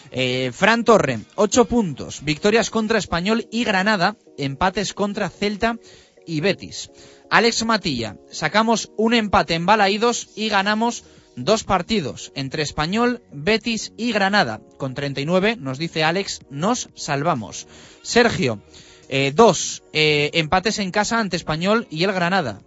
[0.10, 2.24] Eh, Fran Torre, 8 puntos.
[2.24, 4.15] Victorias contra Español y Granada.
[4.38, 5.78] Empates contra Celta
[6.26, 6.89] y Betis.
[7.30, 11.04] Alex Matilla, sacamos un empate en Balaídos y ganamos
[11.43, 14.62] dos partidos entre Español, Betis y Granada.
[14.78, 17.67] Con 39, nos dice Alex, nos salvamos.
[18.02, 18.62] Sergio,
[19.10, 22.62] eh, dos eh, empates en casa ante Español y el Granada.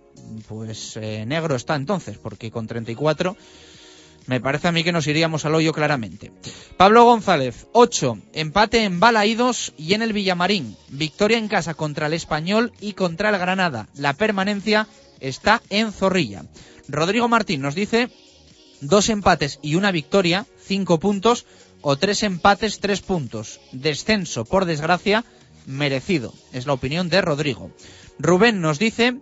[0.49, 3.37] Pues eh, negro está entonces, porque con 34
[4.27, 6.33] me parece a mí que nos iríamos al hoyo claramente.
[6.77, 8.19] Pablo González, 8.
[8.33, 10.77] Empate en Balaídos y en el Villamarín.
[10.89, 13.89] Victoria en casa contra el Español y contra el Granada.
[13.95, 14.87] La permanencia
[15.21, 16.45] está en Zorrilla.
[16.89, 18.11] Rodrigo Martín nos dice
[18.83, 21.47] dos empates y una victoria, cinco puntos,
[21.81, 23.61] o tres empates, tres puntos.
[23.73, 25.25] Descenso, por desgracia,
[25.67, 26.35] merecido.
[26.53, 27.71] Es la opinión de Rodrigo.
[28.19, 29.17] Rubén nos dice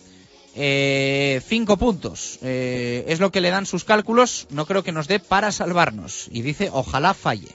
[0.56, 2.38] eh, cinco puntos.
[2.42, 4.46] Eh, es lo que le dan sus cálculos.
[4.50, 6.28] No creo que nos dé para salvarnos.
[6.30, 7.48] Y dice, ojalá falle.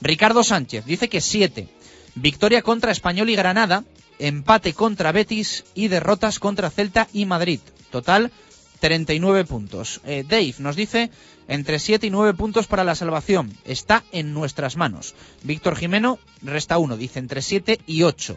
[0.00, 1.68] Ricardo Sánchez dice que siete.
[2.14, 3.84] Victoria contra Español y Granada.
[4.18, 7.60] Empate contra Betis y derrotas contra Celta y Madrid.
[7.90, 8.30] Total,
[8.80, 10.00] 39 puntos.
[10.04, 11.10] Eh, Dave nos dice
[11.48, 13.52] entre 7 y 9 puntos para la salvación.
[13.64, 15.14] Está en nuestras manos.
[15.42, 18.36] Víctor Jimeno resta uno, dice entre 7 y 8.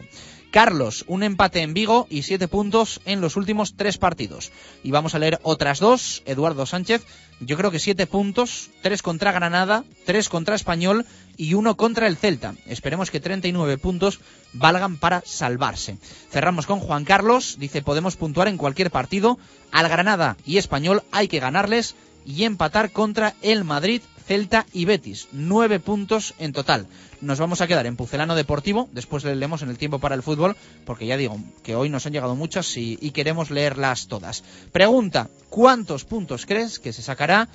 [0.50, 4.50] Carlos, un empate en Vigo y 7 puntos en los últimos tres partidos.
[4.82, 6.22] Y vamos a leer otras dos.
[6.24, 7.04] Eduardo Sánchez,
[7.40, 11.04] yo creo que 7 puntos, 3 contra Granada, 3 contra Español
[11.36, 12.54] y 1 contra el Celta.
[12.66, 14.20] Esperemos que 39 puntos
[14.54, 15.98] valgan para salvarse.
[16.30, 19.38] Cerramos con Juan Carlos, dice podemos puntuar en cualquier partido.
[19.70, 25.28] Al Granada y Español hay que ganarles y empatar contra el Madrid, Celta y Betis.
[25.32, 26.86] Nueve puntos en total.
[27.20, 30.22] Nos vamos a quedar en Pucelano Deportivo, después le leemos en el tiempo para el
[30.22, 34.44] fútbol, porque ya digo que hoy nos han llegado muchas y, queremos leerlas todas.
[34.70, 37.48] Pregunta, ¿cuántos puntos crees que se sacará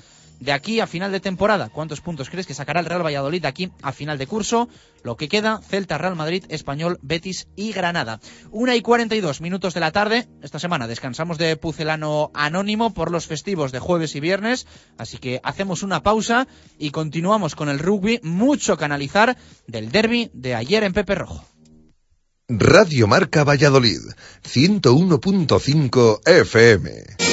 [0.44, 1.70] de aquí a final de temporada?
[1.70, 4.68] ¿Cuántos puntos crees que sacará el Real Valladolid de aquí a final de curso?
[5.02, 8.20] Lo que queda, Celta, Real Madrid, Español, Betis y Granada.
[8.52, 10.28] Una y 42 minutos de la tarde.
[10.42, 14.68] Esta semana descansamos de Pucelano Anónimo por los festivos de jueves y viernes.
[14.98, 18.20] Así que hacemos una pausa y continuamos con el rugby.
[18.24, 19.38] Mucho canalizar
[19.68, 21.46] del derby de ayer en Pepe Rojo.
[22.50, 24.02] Radio Marca Valladolid,
[24.44, 27.33] 101.5 FM.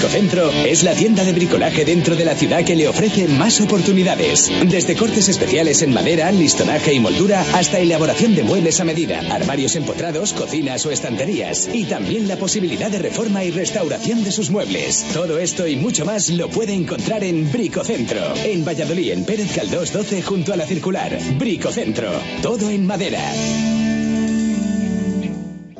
[0.00, 4.50] Bricocentro es la tienda de bricolaje dentro de la ciudad que le ofrece más oportunidades.
[4.64, 9.76] Desde cortes especiales en madera, listonaje y moldura hasta elaboración de muebles a medida, armarios
[9.76, 11.68] empotrados, cocinas o estanterías.
[11.70, 15.04] Y también la posibilidad de reforma y restauración de sus muebles.
[15.12, 18.22] Todo esto y mucho más lo puede encontrar en Bricocentro.
[18.42, 21.18] En Valladolid, en Pérez Caldós 12 junto a la circular.
[21.36, 22.10] Bricocentro.
[22.40, 23.20] Todo en madera.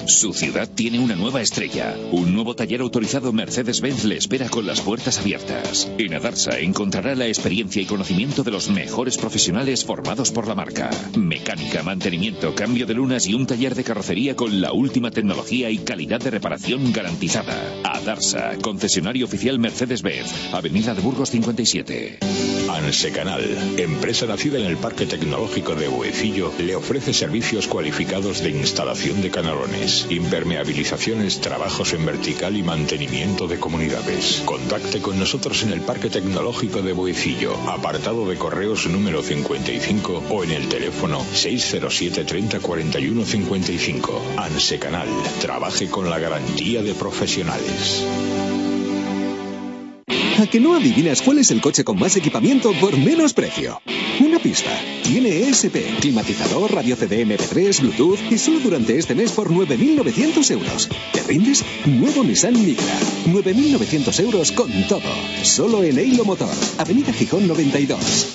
[0.06, 1.96] Su ciudad tiene una nueva estrella.
[2.10, 5.90] Un nuevo taller autorizado Mercedes-Benz le espera con las puertas abiertas.
[5.98, 10.90] En Adarsa encontrará la experiencia y conocimiento de los mejores profesionales formados por la marca.
[11.16, 15.78] Mecánica, mantenimiento, cambio de lunas y un taller de carrocería con la última tecnología y
[15.78, 17.54] calidad de reparación garantizada.
[17.84, 22.18] Adarsa, concesionario oficial Mercedes-Benz, Avenida de Burgos 57.
[22.68, 23.42] Ansecanal,
[23.78, 29.30] empresa nacida en el Parque Tecnológico de Buecillo, le ofrece servicios cualificados de instalación de
[29.30, 34.42] canalones, impermeabilizaciones, trabajos en vertical y mantenimiento de comunidades.
[34.44, 40.44] Contacte con nosotros en el Parque Tecnológico de Buecillo, apartado de correos número 55 o
[40.44, 44.22] en el teléfono 607 30 41 55.
[44.36, 45.08] Ansecanal,
[45.40, 48.04] trabaje con la garantía de profesionales.
[50.40, 53.80] ¿A que no adivinas cuál es el coche con más equipamiento por menos precio?
[54.20, 54.70] Una pista.
[55.02, 60.90] Tiene ESP, climatizador, radio CD MP3, Bluetooth y solo durante este mes por 9.900 euros.
[61.12, 61.64] ¿Te rindes?
[61.86, 62.98] Nuevo Nissan Micra.
[63.26, 65.00] 9.900 euros con todo.
[65.42, 66.50] Solo en Eilo Motor.
[66.76, 68.26] Avenida Gijón 92.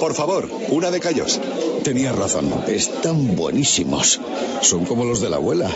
[0.00, 1.40] Por favor, una de callos.
[1.84, 4.20] Tenías razón, están buenísimos.
[4.60, 5.70] Son como los de la abuela.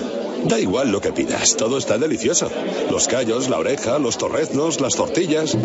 [0.45, 2.49] Da igual lo que pidas, todo está delicioso.
[2.91, 5.57] Los callos, la oreja, los torreznos, las tortillas.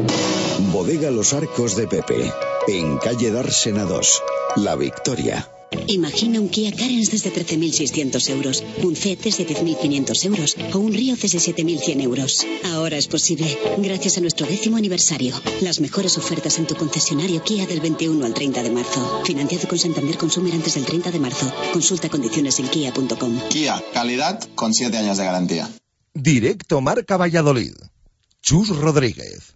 [0.72, 2.32] Bodega Los Arcos de Pepe,
[2.68, 4.24] en calle Dársena 2,
[4.56, 5.48] La Victoria.
[5.88, 11.16] Imagina un Kia Carens desde 13.600 euros, un CET desde 10.500 euros o un Río
[11.16, 12.46] desde 7.100 euros.
[12.74, 15.34] Ahora es posible, gracias a nuestro décimo aniversario.
[15.62, 19.22] Las mejores ofertas en tu concesionario Kia del 21 al 30 de marzo.
[19.26, 21.52] Financiado con Santander Consumer antes del 30 de marzo.
[21.74, 23.40] Consulta condiciones en kia.com.
[23.50, 25.70] Kia, calidad con 7 años de garantía.
[26.14, 27.74] Directo Marca Valladolid.
[28.42, 29.56] Chus Rodríguez.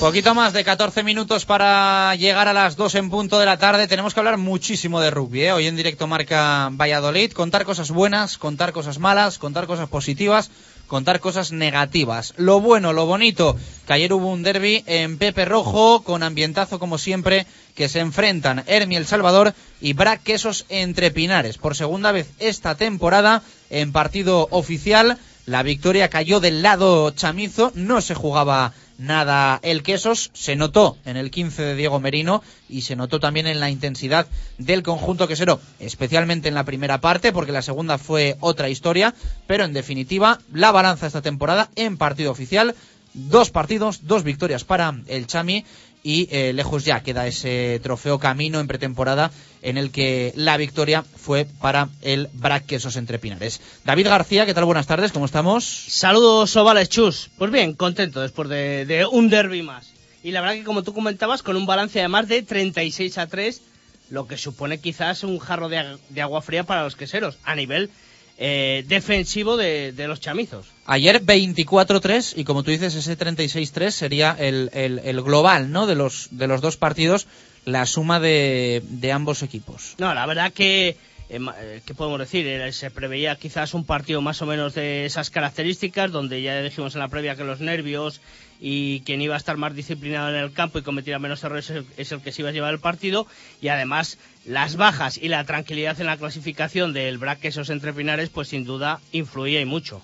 [0.00, 3.88] Poquito más de 14 minutos para llegar a las 2 en punto de la tarde.
[3.88, 5.42] Tenemos que hablar muchísimo de rugby.
[5.42, 5.52] ¿eh?
[5.52, 7.32] Hoy en directo marca Valladolid.
[7.32, 10.52] Contar cosas buenas, contar cosas malas, contar cosas positivas,
[10.86, 12.32] contar cosas negativas.
[12.36, 13.56] Lo bueno, lo bonito,
[13.88, 17.44] que ayer hubo un derby en Pepe Rojo, con ambientazo como siempre,
[17.74, 21.58] que se enfrentan Hermi El Salvador y Brac Quesos entre Pinares.
[21.58, 28.00] Por segunda vez esta temporada, en partido oficial, la victoria cayó del lado chamizo, no
[28.00, 30.30] se jugaba nada el Quesos.
[30.34, 34.26] Se notó en el 15 de Diego Merino y se notó también en la intensidad
[34.58, 39.14] del conjunto quesero, especialmente en la primera parte, porque la segunda fue otra historia.
[39.46, 42.74] Pero en definitiva, la balanza esta temporada en partido oficial.
[43.14, 45.64] Dos partidos, dos victorias para el Chami
[46.02, 49.30] y eh, lejos ya queda ese trofeo camino en pretemporada
[49.62, 53.60] en el que la victoria fue para el Brac Quesos entre Pinares.
[53.84, 54.64] David García, ¿qué tal?
[54.64, 55.64] Buenas tardes, ¿cómo estamos?
[55.64, 57.30] Saludos ovales, chus.
[57.38, 59.92] Pues bien, contento después de, un derby más.
[60.22, 63.26] y la verdad que como tú comentabas, con un balance de más de 36 a
[63.26, 63.62] 3,
[64.10, 67.90] lo que supone quizás un jarro de agua fría para los queseros, a nivel
[68.38, 70.66] eh, defensivo de, de los chamizos.
[70.86, 75.86] Ayer 24-3 y como tú dices ese 36-3 sería el, el- el global ¿no?
[75.86, 77.26] de, los, de los dos partidos,
[77.64, 79.94] la suma de, de ambos equipos.
[79.98, 80.96] No, la verdad que, eh,
[81.30, 82.46] eh, ¿qué podemos decir?
[82.46, 86.94] Eh, se preveía quizás un partido más o menos de esas características, donde ya dijimos
[86.94, 88.20] en la previa que los nervios
[88.60, 92.12] y quien iba a estar más disciplinado en el campo y cometiera menos errores es
[92.12, 93.26] el, que se iba a llevar el partido.
[93.60, 98.30] Y además, las bajas y la tranquilidad en la clasificación del BRAC esos entre Pinares,
[98.30, 100.02] pues sin duda influía y mucho.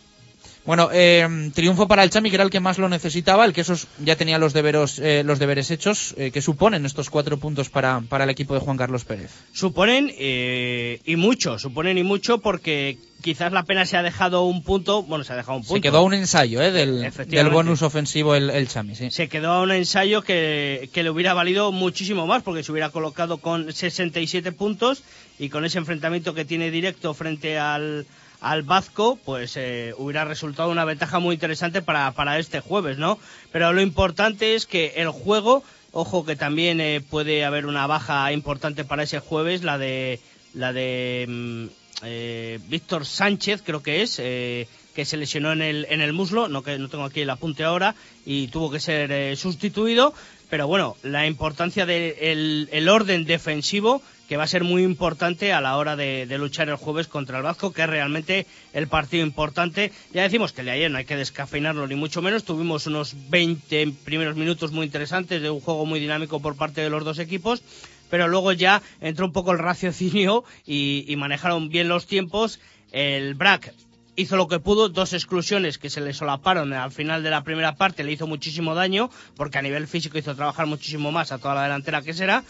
[0.67, 3.61] Bueno, eh, triunfo para el Chami, que era el que más lo necesitaba, el que
[3.61, 6.15] esos ya tenía los deberes, eh, los deberes hechos.
[6.17, 9.31] Eh, ¿Qué suponen estos cuatro puntos para, para el equipo de Juan Carlos Pérez?
[9.53, 14.63] Suponen eh, y mucho, suponen y mucho porque quizás la pena se ha dejado un
[14.63, 15.75] punto, bueno, se ha dejado un punto.
[15.75, 19.11] Se quedó a un ensayo eh, del, bonus ofensivo el, el Chami, sí.
[19.11, 22.91] Se quedó a un ensayo que, que le hubiera valido muchísimo más porque se hubiera
[22.91, 25.03] colocado con 67 puntos
[25.39, 28.07] y con ese enfrentamiento que tiene directo frente al,
[28.45, 33.19] al Vasco, pues eh, hubiera resultado una ventaja muy interesante para, para este jueves, ¿no?
[33.53, 38.33] Pero lo importante es que el juego, ojo que también eh, puede haber una baja
[38.33, 40.21] importante para ese jueves, la de
[40.55, 41.67] la de mm,
[42.03, 46.49] eh, Víctor Sánchez, creo que es, eh, que se lesionó en el, en el muslo,
[46.49, 50.15] no que no tengo aquí el apunte ahora, y tuvo que ser eh, sustituido.
[50.51, 55.61] Pero bueno, la importancia del el orden defensivo, que va a ser muy importante a
[55.61, 59.93] la hora de, luchar el jueves contra el Vasco, que es realmente el partido importante.
[60.13, 62.45] Ya decimos que el de ayer no hay que descafeinarlo ni mucho menos.
[62.45, 66.91] Tuvimos unos 20 primeros minutos muy interesantes de un juego muy dinámico por parte de
[66.91, 67.63] los dos equipos
[68.11, 72.61] pero luego ya entró un poco el raciocinio y, y manejaron bien los tiempos.
[72.93, 73.75] El BRAC
[74.17, 77.75] hizo lo que pudo, dos exclusiones que se le solaparon al final de la primera
[77.75, 81.55] parte, le hizo muchísimo daño, porque a nivel físico hizo trabajar muchísimo más a toda
[81.55, 82.45] la delantera que será,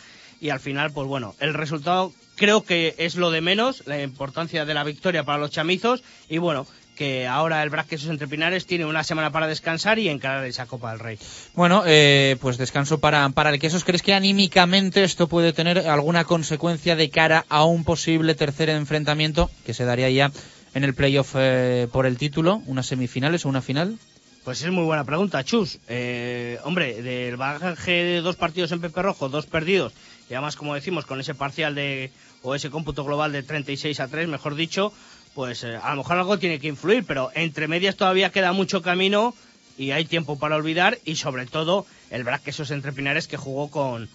[0.44, 4.66] y al final, pues bueno, el resultado creo que es lo de menos, la importancia
[4.66, 8.66] de la victoria para los chamizos, y bueno, que ahora el BRAC Quesos Entre Pinares
[8.66, 11.18] tiene una semana para descansar y encarar esa Copa del Rey.
[11.54, 13.84] Bueno, eh, pues descanso para, para el Quesos.
[13.84, 19.50] ¿Crees que anímicamente esto puede tener alguna consecuencia de cara a un posible tercer enfrentamiento
[19.64, 20.30] que se daría ya
[20.74, 22.60] en el playoff eh, por el título?
[22.66, 23.96] ¿Unas semifinales o una final?
[24.44, 25.78] Pues es muy buena pregunta, Chus.
[25.88, 29.94] Eh, hombre, del bagaje de dos partidos en Pepe Rojo, dos perdidos,
[30.28, 32.10] y además, como decimos, con ese parcial de,
[32.42, 34.92] o ese cómputo global de 36 a 3, mejor dicho,
[35.34, 38.82] pues eh, a lo mejor algo tiene que influir, pero entre medias todavía queda mucho
[38.82, 39.34] camino
[39.76, 43.70] y hay tiempo para olvidar, y sobre todo el Brac esos entre Pinares que jugó
[43.70, 44.08] con,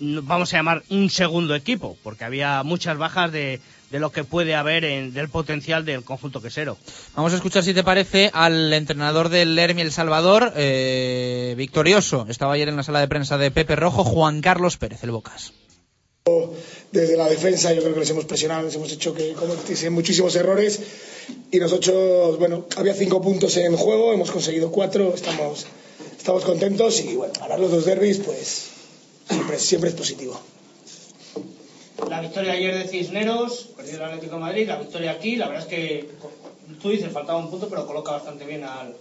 [0.00, 3.60] vamos a llamar, un segundo equipo, porque había muchas bajas de,
[3.92, 6.78] de lo que puede haber en, del potencial del conjunto quesero.
[7.14, 12.24] Vamos a escuchar, si te parece, al entrenador del Lermi El Salvador, eh, victorioso.
[12.28, 15.52] Estaba ayer en la sala de prensa de Pepe Rojo, Juan Carlos Pérez, el Bocas.
[16.90, 20.34] desde la defensa yo creo que les hemos presionado, les hemos hecho que cometiesen muchísimos
[20.36, 20.80] errores
[21.50, 25.66] y nosotros, bueno, había cinco puntos en juego, hemos conseguido cuatro, estamos,
[26.16, 28.68] estamos contentos y bueno, ganar los dos derbis pues
[29.28, 30.40] siempre, siempre es positivo.
[32.08, 35.62] La victoria ayer de Cisneros, perdió el Atlético de Madrid, la victoria aquí, la verdad
[35.62, 36.10] es que
[36.80, 38.94] tú dices faltaba un punto, pero coloca bastante bien al,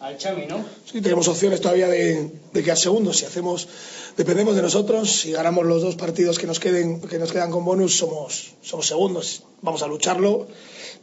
[0.00, 0.64] al Chami, ¿no?
[0.84, 3.18] Sí, tenemos opciones todavía de, de quedar segundos.
[3.18, 3.68] Si hacemos,
[4.16, 5.10] dependemos de nosotros.
[5.10, 8.86] Si ganamos los dos partidos que nos queden, que nos quedan con bonus, somos, somos
[8.86, 9.42] segundos.
[9.62, 10.48] Vamos a lucharlo.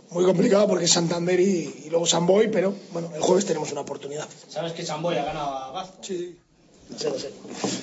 [0.10, 3.82] Muy complicado porque es Santander y, y luego Samboy, pero bueno, el jueves tenemos una
[3.82, 4.28] oportunidad.
[4.48, 5.98] Sabes que Samboy ha ganado a Vasco.
[6.02, 6.38] Sí.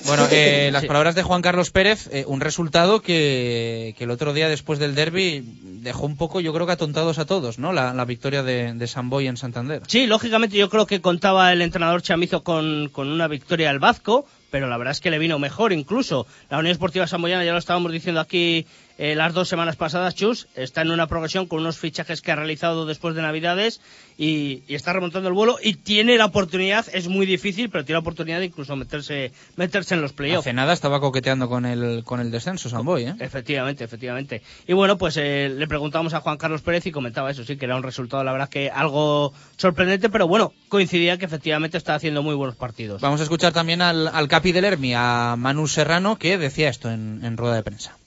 [0.05, 0.87] Bueno, eh, las Sí.
[0.87, 4.95] palabras de Juan Carlos Pérez, eh, un resultado que, que el otro día después del
[4.95, 5.43] derby
[5.81, 7.73] dejó un poco, yo creo que atontados a todos, ¿no?
[7.73, 9.81] La, la victoria de, de Samboy en Santander.
[9.87, 14.25] Sí, lógicamente yo creo que contaba el entrenador Chamizo con, con una victoria al Vasco,
[14.51, 16.25] pero la verdad es que le vino mejor incluso.
[16.49, 18.65] La Unión Esportiva Samboyana, ya lo estábamos diciendo aquí
[18.97, 22.35] eh, las dos semanas pasadas, Chus, está en una progresión con unos fichajes que ha
[22.35, 23.81] realizado después de Navidades
[24.17, 27.95] y, y está remontando el vuelo y tiene la oportunidad, es muy difícil, pero tiene
[27.97, 30.47] la oportunidad de incluso meterse, meterse en los playoffs.
[30.47, 33.15] Hace nada estaba coqueteando con el, con el descenso Samboy, ¿eh?
[33.19, 34.41] Efectivamente, efectivamente.
[34.67, 37.65] Y bueno, pues eh, le preguntamos a Juan Carlos Pérez y comentaba eso, sí, que
[37.65, 42.23] era un resultado, la verdad, que algo sorprendente, pero bueno, coincidía que efectivamente está haciendo
[42.23, 43.01] muy buenos partidos.
[43.01, 46.89] Vamos a escuchar también al, al capi del Hermi, a Manu Serrano, que decía esto
[46.89, 47.97] en, en rueda de prensa.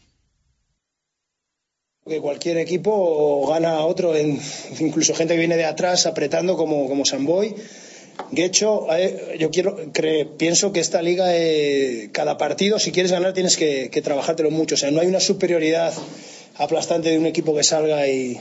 [2.08, 7.04] Que cualquier equipo gana a otro, incluso gente que viene de atrás apretando como, como
[7.04, 7.54] Samboy.
[8.32, 13.12] De hecho, eh, yo quiero, cre- pienso que esta liga, eh, cada partido, si quieres
[13.12, 14.74] ganar, tienes que, que trabajártelo mucho.
[14.74, 15.92] O sea, no hay una superioridad
[16.56, 18.40] aplastante de un equipo que salga y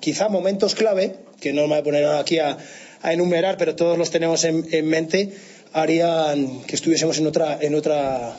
[0.00, 2.58] quizá momentos clave, que no me voy a poner aquí a,
[3.02, 5.30] a enumerar, pero todos los tenemos en, en mente.
[5.72, 8.36] harían que estuviésemos en otra, en otra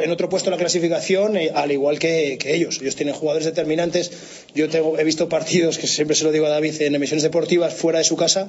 [0.00, 2.78] en otro puesto en la clasificación, eh, al igual que, que, ellos.
[2.80, 4.46] Ellos tienen jugadores determinantes.
[4.54, 7.74] Yo tengo, he visto partidos, que siempre se lo digo a David, en emisiones deportivas
[7.74, 8.46] fuera de su casa,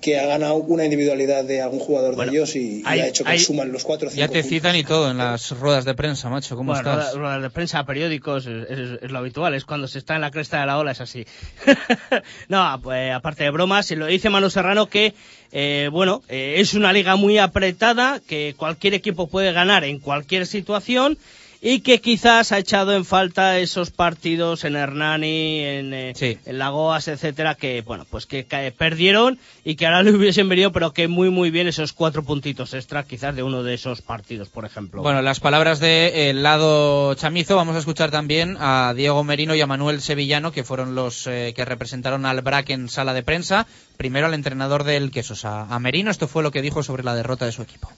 [0.00, 3.06] que ha ganado una individualidad de algún jugador bueno, de ellos y, hay, y, ha
[3.08, 4.50] hecho que hay, suman los cuatro o cinco Ya te puntos.
[4.50, 6.56] citan y todo en las ruedas de prensa, macho.
[6.56, 7.14] ¿Cómo bueno, estás?
[7.14, 9.54] Ruedas de prensa, periódicos, es, es, es, lo habitual.
[9.54, 11.26] Es cuando se está en la cresta de la ola, es así.
[12.48, 15.14] no, pues aparte de bromas, lo dice Manu Serrano que
[15.52, 20.46] eh, bueno, eh, es una liga muy apretada, que cualquier equipo puede ganar en cualquier
[20.46, 21.18] situación
[21.60, 26.38] y que quizás ha echado en falta esos partidos en Hernani, en, eh, sí.
[26.44, 30.70] en Lagoas, etcétera, que bueno, pues que, que, perdieron y que ahora le hubiesen venido,
[30.70, 34.48] pero que muy muy bien esos cuatro puntitos extra, quizás de uno de esos partidos,
[34.48, 35.02] por ejemplo.
[35.02, 39.60] Bueno, las palabras del de, lado chamizo, vamos a escuchar también a Diego Merino y
[39.60, 43.66] a Manuel Sevillano, que fueron los eh, que representaron al BRAC en sala de prensa.
[43.96, 47.16] Primero al entrenador del Quesos, a, a Merino, esto fue lo que dijo sobre la
[47.16, 47.90] derrota de su equipo.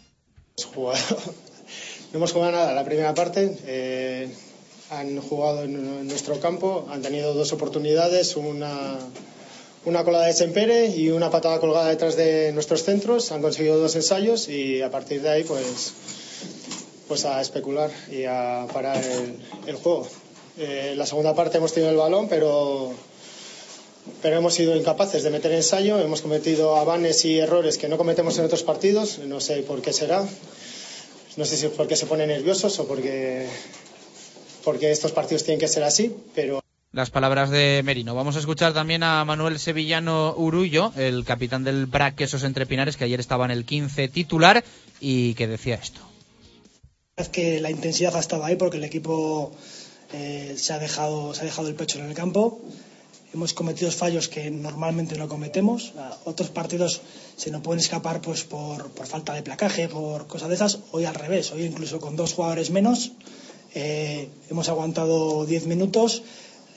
[2.12, 3.56] No hemos jugado nada la primera parte.
[3.66, 4.28] Eh,
[4.90, 8.98] han jugado en, nuestro campo, han tenido dos oportunidades, una,
[9.84, 13.30] una colada de Sempere y una patada colgada detrás de nuestros centros.
[13.30, 15.92] Han conseguido dos ensayos y a partir de ahí, pues,
[17.06, 19.36] pues a especular y a parar el,
[19.68, 20.08] el juego.
[20.58, 22.90] Eh, la segunda parte hemos tenido el balón, pero,
[24.20, 26.00] pero hemos sido incapaces de meter ensayo.
[26.00, 29.20] Hemos cometido avanes y errores que no cometemos en otros partidos.
[29.20, 30.26] No sé por qué será.
[31.40, 33.48] No sé si es porque se ponen nerviosos o porque,
[34.62, 36.60] porque estos partidos tienen que ser así, pero.
[36.92, 38.14] Las palabras de Merino.
[38.14, 42.98] Vamos a escuchar también a Manuel Sevillano Urullo, el capitán del BRAC Quesos Entre Pinares,
[42.98, 44.62] que ayer estaba en el 15 titular
[45.00, 46.02] y que decía esto.
[47.16, 49.56] Es que la intensidad ha estado ahí porque el equipo
[50.12, 52.60] eh, se, ha dejado, se ha dejado el pecho en el campo.
[53.32, 55.92] Hemos cometido fallos que normalmente no cometemos.
[56.24, 57.00] Otros partidos
[57.36, 60.78] se nos pueden escapar pues por, por falta de placaje, por cosas de esas.
[60.90, 63.12] Hoy al revés, hoy incluso con dos jugadores menos
[63.74, 66.22] eh, hemos aguantado 10 minutos.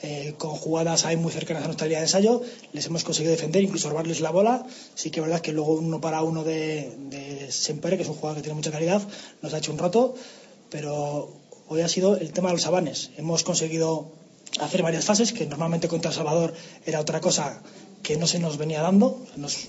[0.06, 2.42] Eh, con jugadas ahí muy cercanas a nuestra línea de ensayo,
[2.74, 4.66] les hemos conseguido defender, incluso robarles la bola.
[4.94, 8.16] Sí que es verdad que luego uno para uno de, de Sempere, que es un
[8.16, 9.00] jugador que tiene mucha calidad,
[9.40, 10.14] nos ha hecho un rato,
[10.68, 11.30] pero
[11.68, 13.12] hoy ha sido el tema de los avanes.
[13.16, 14.12] Hemos conseguido
[14.60, 16.54] hacer varias fases, que normalmente contra El Salvador
[16.86, 17.62] era otra cosa
[18.04, 19.18] que no se nos venía dando.
[19.36, 19.68] Nos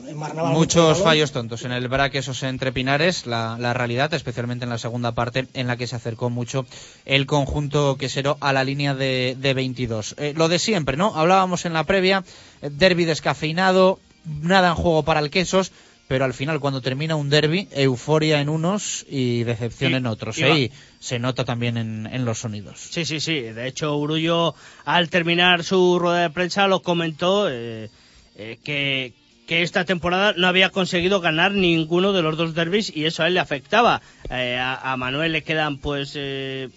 [0.54, 4.78] Muchos fallos tontos en el BRAC, esos entre Pinares, la, la, realidad, especialmente en la
[4.78, 6.66] segunda parte, en la que se acercó mucho
[7.06, 10.16] el conjunto quesero a la línea de, de 22.
[10.18, 11.16] Eh, lo de siempre, ¿no?
[11.16, 12.26] Hablábamos en la previa,
[12.62, 15.72] eh, derby descafeinado, nada en juego para el quesos.
[16.08, 20.38] Pero al final, cuando termina un derby, euforia en unos y decepción Sí, en otros.
[20.38, 20.50] iba.
[20.50, 20.60] ¿eh?
[20.60, 22.80] Y se nota también en, en los sonidos.
[22.80, 23.40] Sí, sí, sí.
[23.42, 24.54] De hecho, Urullo,
[24.86, 27.90] al terminar su rueda de prensa, lo comentó eh,
[28.36, 29.14] eh, que,
[29.48, 33.28] que esta temporada no había conseguido ganar ninguno de los dos derbis y eso a
[33.28, 34.04] él le afectaba.
[34.30, 36.70] Eh, a, a Manuel le quedan, pues, eh,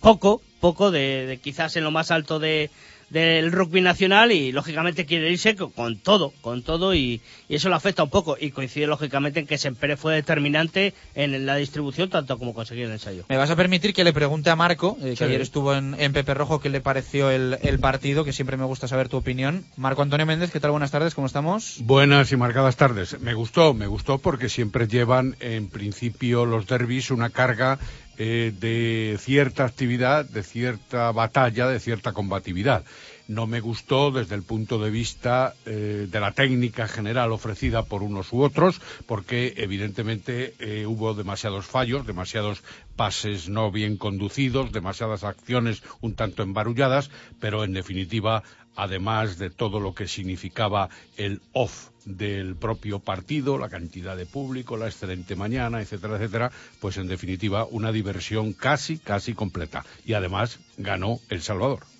[0.00, 2.70] poco, poco de, de quizás en lo más alto de
[3.14, 7.68] del rugby nacional y lógicamente quiere irse con, con todo, con todo y, y, eso
[7.68, 12.10] le afecta un poco y coincide lógicamente en que Sempere fue determinante en la distribución
[12.10, 13.24] tanto como conseguir el ensayo.
[13.28, 15.24] Me vas a permitir que le pregunte a Marco, eh, que Sí.
[15.24, 18.64] ayer estuvo en, en Pepe Rojo, qué le pareció el, el partido, que siempre me
[18.64, 19.64] gusta saber tu opinión.
[19.76, 20.72] Marco Antonio Méndez, ¿qué tal?
[20.72, 21.76] Buenas tardes, ¿cómo estamos?
[21.80, 23.20] Buenas y marcadas tardes.
[23.20, 27.78] Me gustó, me gustó porque siempre llevan en principio los derbis una carga
[28.18, 32.84] eh, de cierta actividad, de cierta batalla, de cierta combatividad.
[33.26, 38.02] No me gustó desde el punto de vista eh, de la técnica general ofrecida por
[38.02, 42.62] unos u otros, porque evidentemente eh, hubo demasiados fallos, demasiados
[42.96, 47.10] pases no bien conducidos, demasiadas acciones un tanto embarulladas,
[47.40, 48.42] pero en definitiva
[48.76, 54.76] además de todo lo que significaba el off del propio partido, la cantidad de público,
[54.76, 59.84] la excelente mañana, etcétera, etcétera, pues en definitiva una diversión casi, casi completa.
[60.04, 61.93] Y además ganó El Salvador.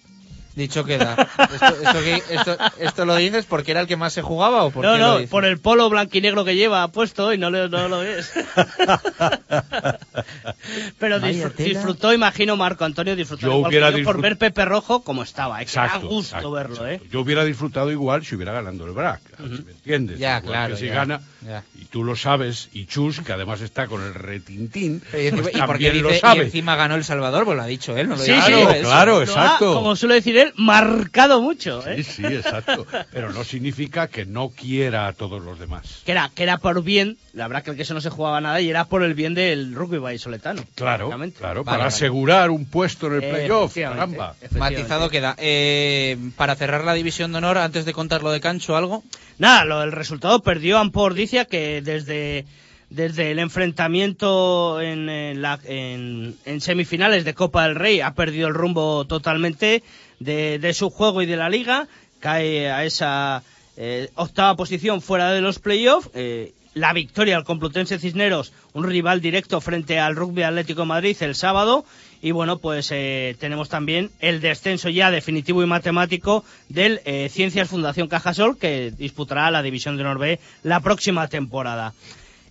[0.57, 1.29] Dicho queda.
[1.53, 4.71] ¿Esto, esto, que- esto- esto lo dices porque era el que más se jugaba o
[4.71, 5.31] por No, qué lo no, dices?
[5.31, 8.33] por el polo blanquinegro que lleva puesto y no, le- no lo es.
[10.99, 14.39] Pero disfr- disfrutó, imagino, Marco Antonio disfrutó Yo igual hubiera que yo por disfrut- ver
[14.39, 15.61] Pepe Rojo como estaba.
[15.63, 17.01] eh, que da Exacto, gusto exacto, verlo, ¿eh?
[17.11, 20.19] Yo hubiera disfrutado igual si hubiera ganado el BRAC, si me entiendes.
[20.19, 21.63] Ya, Igual claro, que si ya, gana, ya.
[21.81, 25.33] y tú lo sabes, y Chus, que además está con el retintín, Y, pues y
[25.33, 26.43] porque también lo dice, y sabe.
[26.45, 29.19] encima ganó El Salvador, pues lo ha dicho él, no lo Sí, sí, claro, Lo
[29.21, 29.75] ha, exacto.
[29.75, 32.03] como suele decir él, marcado mucho, ¿eh?
[32.03, 32.87] Sí, sí, exacto.
[33.13, 36.03] Pero no significa que no quiera a todos los demás.
[36.05, 38.61] Que era, que era por bien, la verdad que el queso no se jugaba nada
[38.61, 40.63] y era por el bien del rugby vallisoletano.
[40.75, 41.89] Claro, claro, Vale, para vale.
[41.89, 44.35] asegurar un puesto en el playoff, Efectivamente, caramba.
[44.59, 45.35] Matizado queda.
[45.39, 49.03] Eh, para cerrar la división de honor, antes de contar lo de Cancho, ¿algo?
[49.39, 52.45] Nada, lo del resultado perdió Ampor Dicia que desde
[52.91, 58.47] desde el enfrentamiento en, en la- en- en semifinales de Copa del Rey ha perdido
[58.47, 59.83] el rumbo totalmente
[60.25, 61.89] de, su juego y de la liga,
[62.21, 63.43] cae a esa
[63.77, 66.11] eh, octava posición fuera de los playoffs.
[66.15, 71.17] eh, la victoria al Complutense Cisneros, un rival directo frente al Rugby Atlético de Madrid
[71.21, 71.85] el sábado.
[72.21, 77.69] Y bueno, pues eh, tenemos también el descenso ya definitivo y matemático del eh, Ciencias
[77.69, 81.95] Fundación Cajasol, que disputará la División de Norbe la próxima temporada.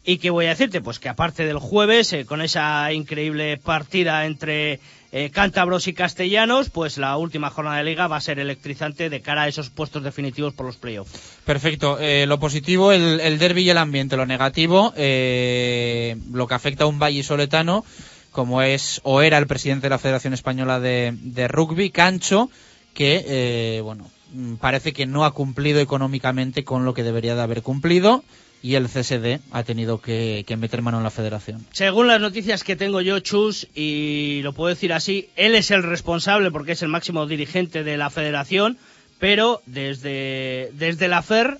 [0.05, 0.81] ¿Y qué voy a decirte?
[0.81, 4.79] Pues que aparte del jueves, con esa increíble partida entre
[5.15, 9.21] eh, cántabros y castellanos, pues la última jornada de liga va a ser electrizante de
[9.21, 11.37] cara a esos puestos definitivos por los playoffs.
[11.45, 11.99] Perfecto.
[11.99, 14.17] Eh, lo positivo, el, el derby y el ambiente.
[14.17, 17.85] Lo negativo, eh, lo que afecta a un vallisoletano,
[18.31, 22.49] como es o era el presidente de la Federación Española de, de Rugby, Cancho,
[22.95, 27.41] que, eh, bueno, mm, parece que no ha cumplido económicamente con lo que debería de
[27.43, 28.23] haber cumplido
[28.63, 31.65] y el CSD ha tenido que, meter mano en la federación.
[31.73, 35.83] Según las noticias que tengo yo, Chus, y lo puedo decir así, él es el
[35.83, 38.77] responsable porque es el máximo dirigente de la federación,
[39.19, 41.59] pero desde, desde la FER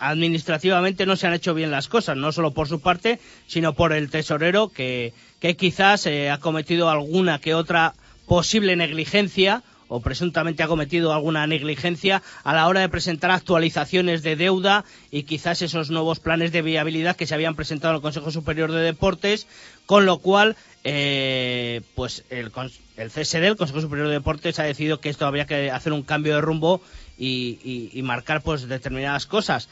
[0.00, 3.92] administrativamente no se han hecho bien las cosas, no solo por su parte, sino por
[3.92, 7.94] el tesorero que, que quizás eh, ha cometido alguna que otra
[8.26, 9.62] posible negligencia
[9.92, 15.24] o presuntamente ha cometido alguna negligencia a la hora de presentar actualizaciones de deuda y
[15.24, 19.46] quizás esos nuevos planes de viabilidad que se habían presentado al Consejo Superior de Deportes,
[19.84, 22.50] con lo cual eh, pues el,
[22.96, 26.02] el CSD, el Consejo Superior de Deportes, ha decidido que esto habría que hacer un
[26.02, 26.80] cambio de rumbo
[27.18, 29.68] y marcar pues determinadas cosas.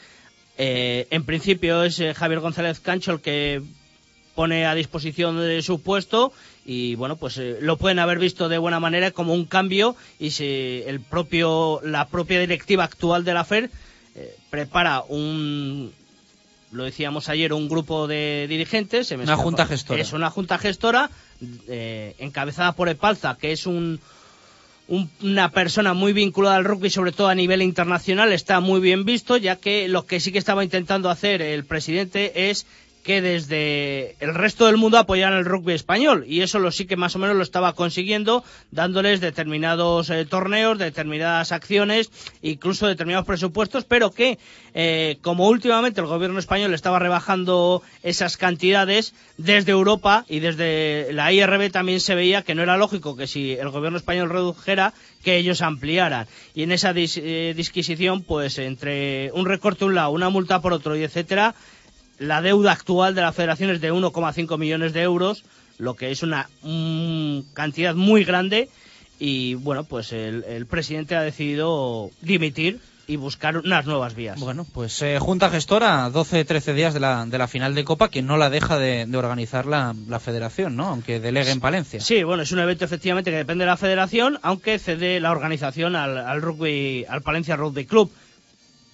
[0.62, 3.62] Eh, en principio es eh, Javier González Cancho el que
[4.34, 6.34] pone a disposición de su puesto
[6.72, 10.30] y bueno pues eh, lo pueden haber visto de buena manera como un cambio y
[10.30, 13.70] si el propio la propia directiva actual de la FER
[14.14, 15.90] eh, prepara un
[16.70, 20.00] lo decíamos ayer un grupo de dirigentes se me Una escapa- junta gestora.
[20.00, 21.10] es una junta gestora
[21.68, 23.98] eh, encabezada por Epalza que es un
[24.86, 29.04] un- una persona muy vinculada al rugby, sobre todo a nivel internacional, está muy bien
[29.04, 32.66] visto, ya que lo que sí que estaba intentando hacer el presidente es
[33.02, 36.24] que desde el resto del mundo apoyaran el rugby español.
[36.26, 40.78] Y eso lo sí que más o menos lo estaba consiguiendo dándoles determinados eh, torneos,
[40.78, 42.10] determinadas acciones,
[42.42, 44.38] incluso determinados presupuestos, pero que
[44.74, 51.32] eh, como últimamente el gobierno español estaba rebajando esas cantidades desde Europa y desde la
[51.32, 54.92] IRB también se veía que no era lógico que si el gobierno español redujera
[55.24, 56.26] que ellos ampliaran.
[56.54, 60.72] Y en esa dis- eh, disquisición pues entre un recorte un lado, una multa por
[60.72, 61.54] otro y etcétera
[62.20, 65.42] la deuda actual de la federación es de 1,5 millones de euros,
[65.78, 68.68] lo que es una mm, cantidad muy grande.
[69.18, 74.38] Y bueno, pues el, el presidente ha decidido dimitir y buscar unas nuevas vías.
[74.38, 78.22] Bueno, pues eh, Junta Gestora, 12-13 días de la, de la final de Copa, que
[78.22, 80.88] no la deja de, de organizar la, la federación, ¿no?
[80.88, 82.00] Aunque delegue en Palencia.
[82.00, 85.96] Sí, bueno, es un evento efectivamente que depende de la federación, aunque cede la organización
[85.96, 88.12] al, al rugby, al Palencia Rugby Club.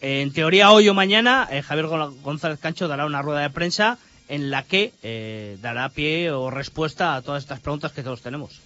[0.01, 3.99] En teoría, hoy o mañana, eh, Javier Gon- González Cancho dará una rueda de prensa
[4.29, 8.61] en la que eh, dará pie o respuesta a todas estas preguntas que todos tenemos.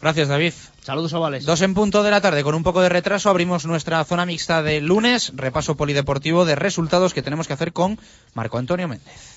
[0.00, 0.52] Gracias, David.
[0.82, 1.44] Saludos ovales.
[1.46, 4.62] Dos en punto de la tarde, con un poco de retraso, abrimos nuestra zona mixta
[4.62, 7.98] de lunes, repaso polideportivo de resultados que tenemos que hacer con
[8.34, 9.35] Marco Antonio Méndez.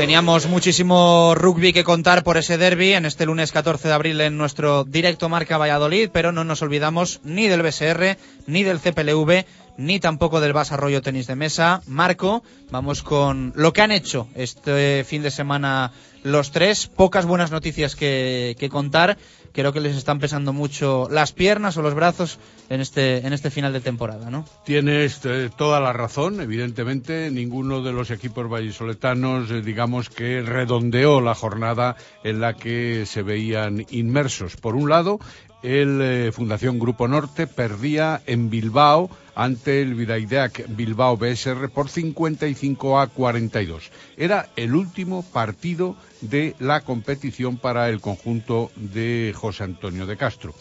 [0.00, 4.38] Teníamos muchísimo rugby que contar por ese derby en este lunes 14 de abril en
[4.38, 9.44] nuestro directo Marca Valladolid, pero no nos olvidamos ni del BSR, ni del CPLV,
[9.76, 11.82] ni tampoco del Bas Arroyo Tenis de Mesa.
[11.86, 15.92] Marco, vamos con lo que han hecho este fin de semana
[16.22, 16.86] los tres.
[16.86, 19.18] Pocas buenas noticias que contar.
[19.52, 22.38] Creo que les están pesando mucho las piernas o los brazos
[22.68, 24.44] en este, en este final de temporada, ¿no?
[24.64, 27.30] Tienes eh, toda la razón, evidentemente.
[27.30, 33.22] Ninguno de los equipos vallisoletanos, eh, digamos que redondeó la jornada en la que se
[33.22, 34.56] veían inmersos.
[34.56, 35.18] Por un lado,
[35.62, 43.00] el eh, Fundación Grupo Norte perdía en Bilbao ante el Vidaideac Bilbao BSR por 55
[43.00, 43.90] a 42.
[44.16, 50.54] Era el último partido de la competición para el conjunto de José Antonio de Castro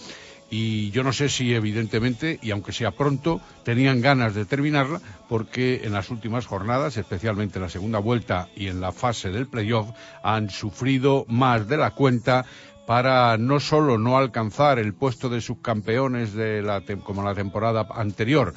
[0.49, 5.81] y yo no sé si evidentemente, y aunque sea pronto, tenían ganas de terminarla porque
[5.83, 9.89] en las últimas jornadas, especialmente en la segunda vuelta y en la fase del playoff,
[10.23, 12.45] han sufrido más de la cuenta
[12.89, 18.55] para no solo no alcanzar el puesto de subcampeones de la como la temporada anterior,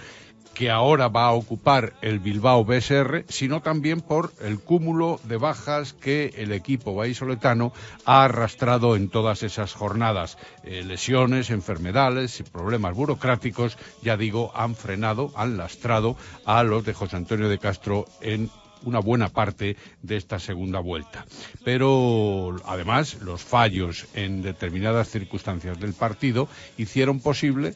[0.55, 5.93] que ahora va a ocupar el Bilbao BSR, sino también por el cúmulo de bajas
[5.93, 7.75] que el equipo vallisoletano
[8.07, 10.39] ha arrastrado en todas esas jornadas.
[10.65, 16.17] Eh, lesiones, enfermedades y problemas burocráticos, ya digo, han frenado, han lastrado
[16.47, 18.51] a los de José Antonio de Castro en
[18.85, 21.27] una buena parte de esta segunda vuelta.
[21.65, 27.75] Pero además los fallos en determinadas circunstancias del partido hicieron posible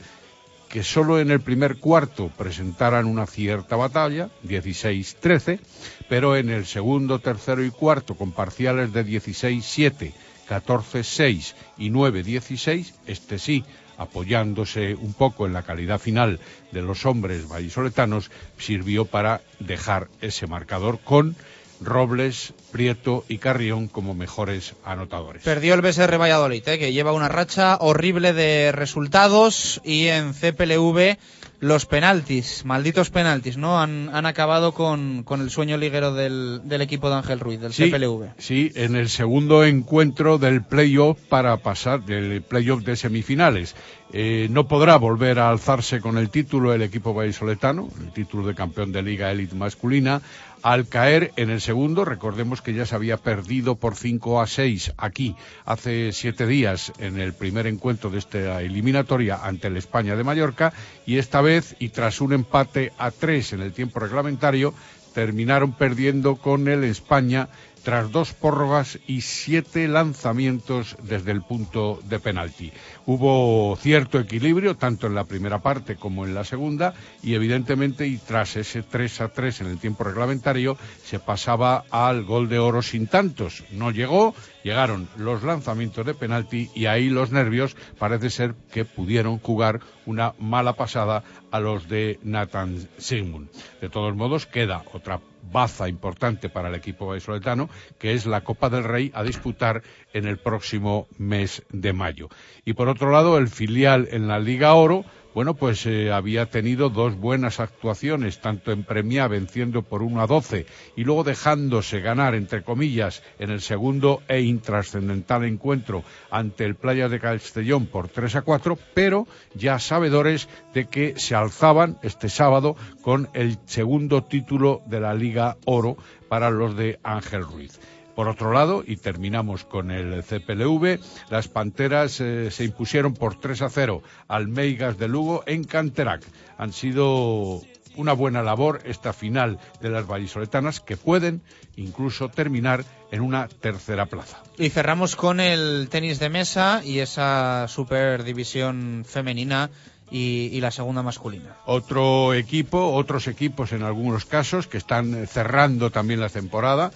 [0.69, 5.61] que solo en el primer cuarto presentaran una cierta batalla, 16-13,
[6.09, 10.13] pero en el segundo, tercero y cuarto, con parciales de 16-7,
[10.49, 13.65] 14-6 y 9-16, este sí,
[13.99, 16.41] apoyándose un poco en la calidad final
[16.73, 21.37] de los hombres vallisoletanos, sirvió para dejar ese marcador con
[21.81, 25.43] Robles, Prieto y Carrión como mejores anotadores.
[25.43, 26.79] Perdió el BSR Valladolid, ¿eh?
[26.79, 31.19] que lleva una racha horrible de resultados y en CPLV
[31.61, 33.81] los penaltis, malditos penaltis, ¿no?
[33.81, 37.73] Han, han acabado con, con, el sueño liguero del, del, equipo de Ángel Ruiz, del
[37.73, 38.35] sí, CPLV.
[38.39, 43.75] Sí, en el segundo encuentro del playoff para pasar, del playoff de semifinales.
[44.13, 48.55] Eh, no podrá volver a alzarse con el título el equipo vallisoletano, el título de
[48.55, 50.23] campeón de Liga Elite masculina,
[50.63, 54.95] al caer en el segundo, recordemos que ya se había perdido por 5 a 6
[54.97, 60.25] aquí hace siete días en el primer encuentro de esta eliminatoria ante el España de
[60.25, 60.73] Mallorca
[61.05, 64.73] y esta vez, y tras un empate a 3 en el tiempo reglamentario,
[65.15, 67.49] terminaron perdiendo con el España
[67.87, 72.73] tras dos prórrogas y siete lanzamientos desde el punto de penalti.
[73.07, 78.19] Hubo cierto equilibrio tanto en la primera parte como en la segunda y evidentemente y
[78.19, 82.83] tras ese 3 a 3 en el tiempo reglamentario se pasaba al gol de oro
[82.83, 83.63] sin tantos.
[83.71, 84.35] No llegó,
[84.65, 90.35] llegaron los lanzamientos de penalti y ahí los nervios parece ser que pudieron jugar una
[90.41, 91.23] mala pasada
[91.53, 93.49] a los de Nathan Sigmund.
[93.81, 95.21] De todos modos queda otra
[95.51, 97.69] baza importante para el equipo vallisoletano,
[97.99, 99.83] que es la Copa del Rey a disputar
[100.13, 102.29] en el próximo mes de mayo.
[102.65, 105.05] Y por otro lado, el filial en la Liga Oro
[105.37, 110.27] bueno, pues eh, había tenido dos buenas actuaciones, tanto en Premia venciendo por 1 a
[110.27, 110.65] 12
[110.97, 117.11] y luego dejándose ganar, entre comillas, en el segundo e intrascendental encuentro ante el Playa
[117.11, 122.75] de Castellón por 3 a 4, pero ya sabedores de que se alzaban este sábado
[123.03, 125.99] con el segundo título de la Liga Oro
[126.31, 127.79] para los de Ángel Ruiz.
[128.17, 130.99] Por otro lado, y terminamos con el CPLV,
[131.29, 136.23] las Panteras eh, se impusieron por 3 a 0 al Meigas de Lugo en Canterac.
[136.57, 137.61] Han sido
[137.97, 141.43] una buena labor esta final de las vallisoletanas que pueden
[141.77, 144.43] incluso terminar en una tercera plaza.
[144.57, 149.69] Y cerramos con el tenis de mesa y esa superdivisión femenina
[150.11, 151.57] y, y, la segunda masculina.
[151.67, 156.93] Otro equipo, otros equipos en algunos casos que están cerrando también la temporada.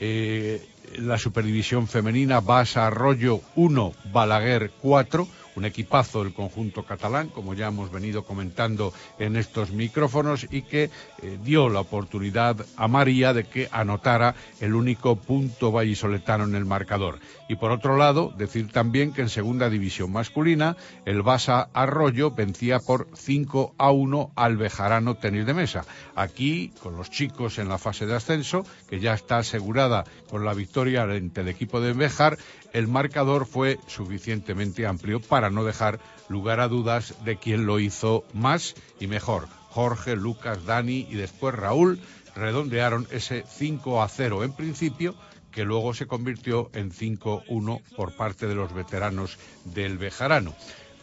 [0.00, 5.28] Eh, la Superdivisión Femenina, Basa Arroyo 1, Balaguer 4,
[5.60, 10.84] un equipazo del conjunto catalán, como ya hemos venido comentando en estos micrófonos, y que
[10.84, 16.64] eh, dio la oportunidad a María de que anotara el único punto vallisoletano en el
[16.64, 17.18] marcador.
[17.46, 22.78] Y por otro lado, decir también que en segunda división masculina, el Basa Arroyo vencía
[22.78, 25.84] por 5 a 1 al Bejarano Tenis de Mesa.
[26.14, 30.54] Aquí, con los chicos en la fase de ascenso, que ya está asegurada con la
[30.54, 32.38] victoria ante el equipo de Bejar,
[32.72, 38.24] el marcador fue suficientemente amplio para no dejar lugar a dudas de quién lo hizo
[38.32, 39.48] más y mejor.
[39.70, 42.00] Jorge, Lucas, Dani y después Raúl
[42.34, 45.14] redondearon ese 5 a 0 en principio,
[45.50, 50.54] que luego se convirtió en 5-1 por parte de los veteranos del Bejarano.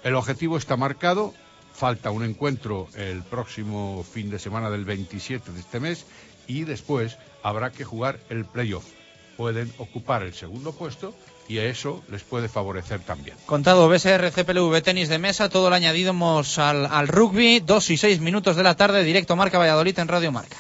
[0.03, 1.34] El objetivo está marcado,
[1.74, 6.05] falta un encuentro el próximo fin de semana del 27 de este mes
[6.47, 8.86] y después habrá que jugar el playoff.
[9.36, 11.13] Pueden ocupar el segundo puesto
[11.48, 13.38] y a eso les puede favorecer también.
[13.45, 18.56] Contado BSR, CPLV, tenis de mesa, todo lo añadimos al, rugby, dos y seis minutos
[18.56, 20.58] de la tarde, directo Marca Valladolid en Radio Marca.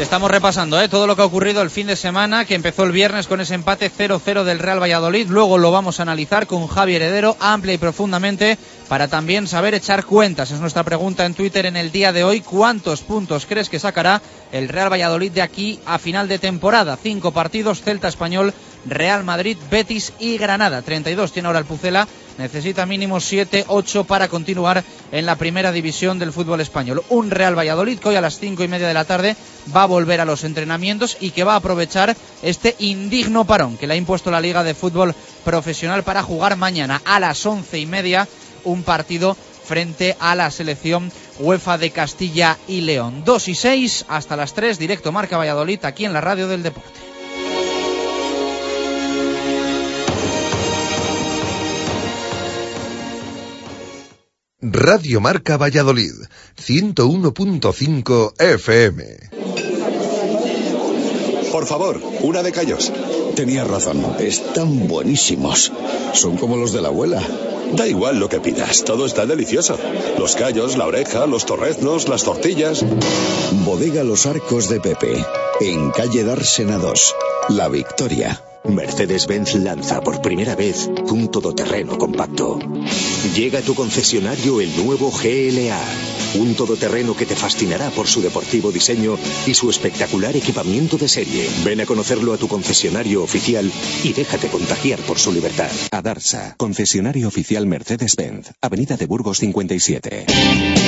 [0.00, 0.88] Estamos repasando ¿eh?
[0.88, 3.54] todo lo que ha ocurrido el fin de semana, que empezó el viernes con ese
[3.54, 5.28] empate 0-0 del Real Valladolid.
[5.28, 8.56] Luego lo vamos a analizar con Javi Heredero amplia y profundamente
[8.90, 10.50] para también saber echar cuentas.
[10.50, 12.40] Es nuestra pregunta en Twitter en el día de hoy.
[12.40, 14.20] ¿Cuántos puntos crees que sacará
[14.50, 16.98] el Real Valladolid de aquí a final de temporada?
[17.00, 18.52] Cinco partidos, Celta Español,
[18.86, 20.82] Real Madrid, Betis y Granada.
[20.82, 24.82] 32 tiene ahora el Pucela, necesita mínimo 7, 8 para continuar
[25.12, 27.04] en la primera división del fútbol español.
[27.10, 29.36] Un Real Valladolid que hoy a las 5 y media de la tarde
[29.72, 33.86] va a volver a los entrenamientos y que va a aprovechar este indigno parón que
[33.86, 35.14] le ha impuesto la Liga de Fútbol
[35.44, 38.26] Profesional para jugar mañana a las once y media
[38.64, 43.22] un partido frente a la selección UEFA de Castilla y León.
[43.24, 47.10] 2 y 6 hasta las 3, directo Marca Valladolid aquí en la Radio del Deporte.
[54.62, 56.12] Radio Marca Valladolid,
[56.58, 59.04] 101.5 FM.
[61.50, 62.92] Por favor, una de callos.
[63.34, 65.72] Tenías razón, están buenísimos.
[66.12, 67.22] Son como los de la abuela.
[67.72, 69.78] Da igual lo que pidas, todo está delicioso.
[70.18, 72.84] Los callos, la oreja, los torreznos, las tortillas.
[73.64, 75.24] Bodega Los Arcos de Pepe,
[75.60, 77.14] en calle Dársena 2,
[77.50, 78.42] La Victoria.
[78.64, 82.58] Mercedes-Benz lanza por primera vez un todoterreno compacto.
[83.34, 85.82] Llega a tu concesionario el nuevo GLA,
[86.34, 91.48] un todoterreno que te fascinará por su deportivo diseño y su espectacular equipamiento de serie.
[91.64, 93.70] Ven a conocerlo a tu concesionario oficial
[94.04, 95.70] y déjate contagiar por su libertad.
[95.90, 100.79] Adarsa, concesionario oficial Mercedes-Benz, Avenida de Burgos 57.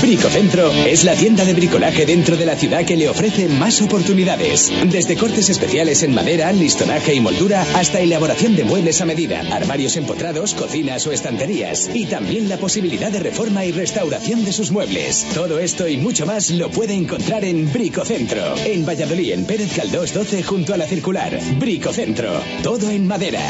[0.00, 4.72] Bricocentro es la tienda de bricolaje dentro de la ciudad que le ofrece más oportunidades.
[4.90, 9.96] Desde cortes especiales en madera, listonaje y moldura hasta elaboración de muebles a medida, armarios
[9.96, 11.90] empotrados, cocinas o estanterías.
[11.92, 15.26] Y también la posibilidad de reforma y restauración de sus muebles.
[15.34, 18.54] Todo esto y mucho más lo puede encontrar en Bricocentro.
[18.64, 21.38] En Valladolid, en Pérez Caldós 12 junto a la circular.
[21.58, 22.40] Bricocentro.
[22.62, 23.42] Todo en madera.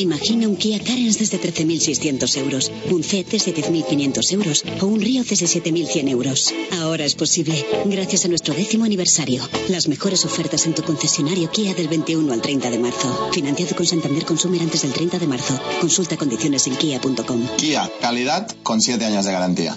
[0.00, 5.24] Imagina un Kia Carens desde 13.600 euros, un C desde 10.500 euros o un Río
[5.24, 6.54] desde 7.100 euros.
[6.80, 9.46] Ahora es posible, gracias a nuestro décimo aniversario.
[9.68, 13.30] Las mejores ofertas en tu concesionario Kia del 21 al 30 de marzo.
[13.30, 15.60] Financiado con Santander Consumer antes del 30 de marzo.
[15.82, 17.46] Consulta condiciones en kia.com.
[17.58, 19.76] Kia, calidad con 7 años de garantía.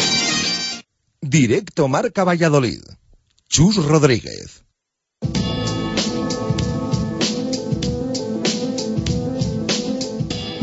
[1.31, 2.81] Directo Marca Valladolid.
[3.47, 4.65] Chus Rodríguez.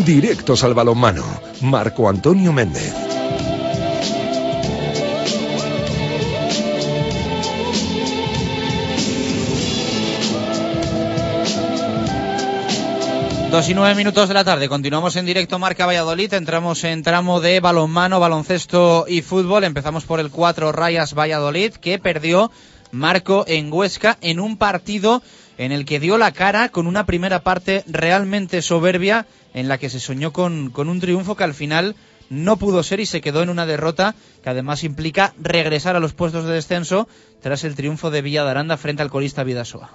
[0.05, 1.25] Directos al balonmano.
[1.63, 3.08] Marco Antonio Méndez.
[13.51, 14.69] Dos y nueve minutos de la tarde.
[14.69, 16.35] Continuamos en directo Marca Valladolid.
[16.35, 19.65] Entramos en tramo de balonmano, baloncesto y fútbol.
[19.65, 22.53] Empezamos por el 4 Rayas Valladolid, que perdió
[22.93, 25.23] Marco en Huesca en un partido
[25.57, 29.25] en el que dio la cara con una primera parte realmente soberbia
[29.55, 31.97] en la que se soñó con, un triunfo que al final
[32.29, 36.13] no pudo ser y se quedó en una derrota que además implica regresar a los
[36.13, 37.09] puestos de descenso
[37.41, 39.89] tras el triunfo de Villa frente al colista Vidasoa.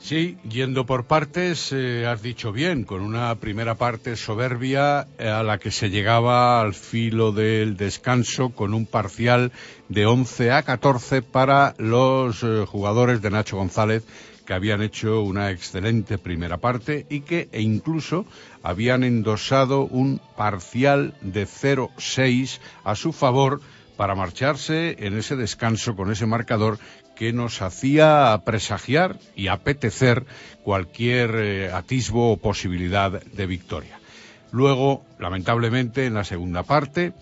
[0.00, 5.42] Sí, yendo por partes, eh, has dicho bien, con una primera parte soberbia eh, a
[5.42, 9.50] la que se llegaba al filo del descanso con un parcial
[9.88, 14.04] de 11 a 14 para los eh, jugadores de Nacho González
[14.46, 18.24] que habían hecho una excelente primera parte y que e incluso
[18.62, 23.60] habían endosado un parcial de 0-6 a su favor
[23.98, 26.78] para marcharse en ese descanso con ese marcador
[27.18, 30.24] que nos hacía presagiar y apetecer
[30.62, 33.98] cualquier eh, atisbo o posibilidad de victoria.
[34.52, 37.12] Luego, lamentablemente, en la segunda parte,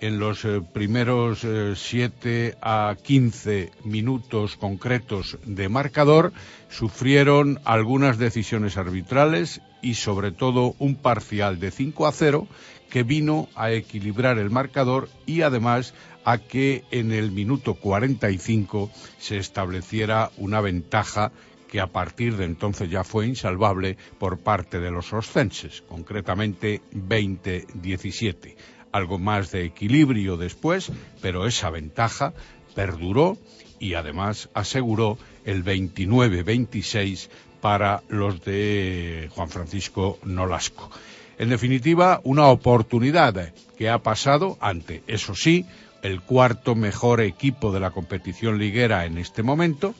[0.00, 6.32] en los eh, primeros 7 a 15 minutos concretos de marcador,
[6.68, 12.48] sufrieron algunas decisiones arbitrales y sobre todo un parcial de 5 a 0
[12.90, 15.94] que vino a equilibrar el marcador y además
[16.24, 21.32] a que en el minuto 45 se estableciera una ventaja
[21.70, 28.56] que a partir de entonces ya fue insalvable por parte de los oscenses, concretamente 20-17.
[28.92, 32.32] Algo más de equilibrio después, pero esa ventaja
[32.74, 33.38] perduró
[33.78, 37.28] y además aseguró el 29-26
[37.60, 40.90] para los de Juan Francisco Nolasco.
[41.38, 45.64] En definitiva, una oportunidad que ha pasado ante, eso sí,
[46.02, 49.94] el cuarto mejor equipo de la competición liguera en este momento,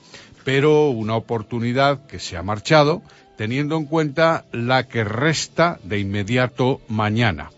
[0.45, 3.03] pero una oportunidad que se ha marchado
[3.36, 7.51] teniendo en cuenta la que resta de inmediato mañana,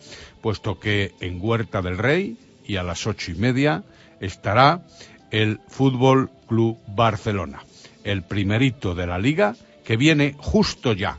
[0.42, 2.36] puesto que en Huerta del Rey
[2.66, 3.84] y a las ocho y media
[4.20, 4.82] estará
[5.30, 7.64] el Fútbol Club Barcelona,
[8.04, 11.18] el primerito de la liga que viene justo ya,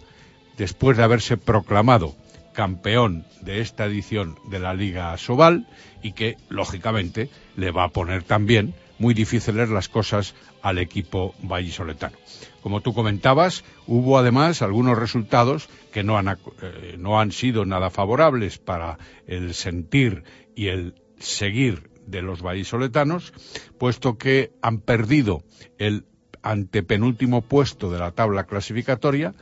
[0.57, 2.15] después de haberse proclamado
[2.53, 5.67] campeón de esta edición de la Liga Sobal
[6.01, 12.15] y que, lógicamente, le va a poner también muy difíciles las cosas al equipo vallisoletano.
[12.63, 17.89] Como tú comentabas, hubo además algunos resultados que no han, eh, no han sido nada
[17.89, 18.97] favorables para
[19.27, 20.23] el sentir
[20.55, 23.33] y el seguir de los vallisoletanos,
[23.77, 25.43] puesto que han perdido
[25.77, 26.05] el
[26.41, 29.33] antepenúltimo puesto de la tabla clasificatoria,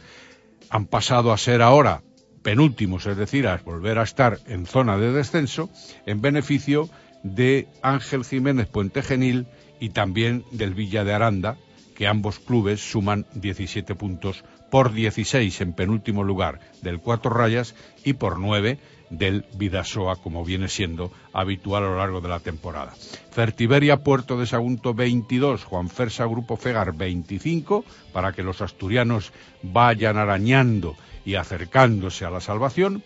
[0.72, 2.01] han pasado a ser ahora
[2.41, 5.69] penúltimos, es decir, a volver a estar en zona de descenso,
[6.07, 6.89] en beneficio
[7.22, 9.45] de Ángel Jiménez Puente Genil
[9.80, 11.57] y también del Villa de Aranda,
[12.02, 18.14] que ambos clubes suman 17 puntos por 16 en penúltimo lugar del Cuatro Rayas y
[18.14, 18.80] por 9
[19.12, 22.95] del Vidasoa, como viene siendo habitual a lo largo de la temporada.
[23.30, 29.32] Fertiberia Puerto de Sagunto 22, Juan Fersa Grupo Fegar 25, para que los asturianos
[29.62, 33.04] vayan arañando y acercándose a la salvación.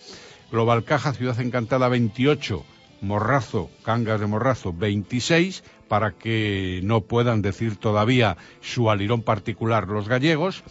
[0.54, 2.64] Global Caja Ciudad Encantada 28,
[3.02, 10.08] Morrazo, Cangas de Morrazo 26, para que no puedan decir todavía su alirón particular los
[10.08, 10.64] gallegos.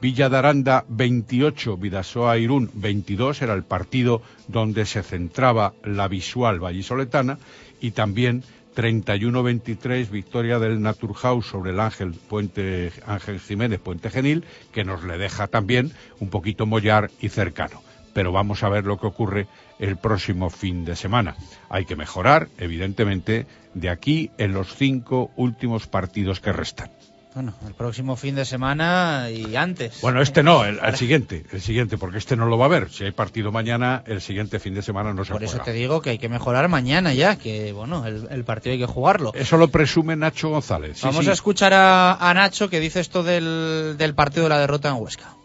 [0.00, 6.60] Villa de Aranda 28, Vidasoa Irún 22, era el partido donde se centraba la visual
[6.60, 7.38] vallisoletana
[7.80, 8.42] y también
[8.76, 15.16] 31-23, victoria del Naturhaus sobre el Ángel Puente Ángel Jiménez Puente Genil, que nos le
[15.16, 17.85] deja también un poquito mollar y cercano.
[18.16, 19.46] Pero vamos a ver lo que ocurre
[19.78, 21.36] el próximo fin de semana.
[21.68, 23.44] Hay que mejorar, evidentemente,
[23.74, 26.90] de aquí en los cinco últimos partidos que restan.
[27.34, 30.00] Bueno, el próximo fin de semana y antes.
[30.00, 32.88] Bueno, este no, el, siguiente, el siguiente, porque este no lo va a ver.
[32.88, 36.00] Si hay partido mañana, el siguiente fin de semana no se Por eso te digo
[36.00, 39.32] que hay que mejorar mañana ya, que bueno, el, partido hay que jugarlo.
[39.34, 41.02] Eso lo presume Nacho González.
[41.02, 44.94] Vamos a escuchar a, Nacho que dice esto del, del partido de la derrota en
[44.94, 45.36] Huesca.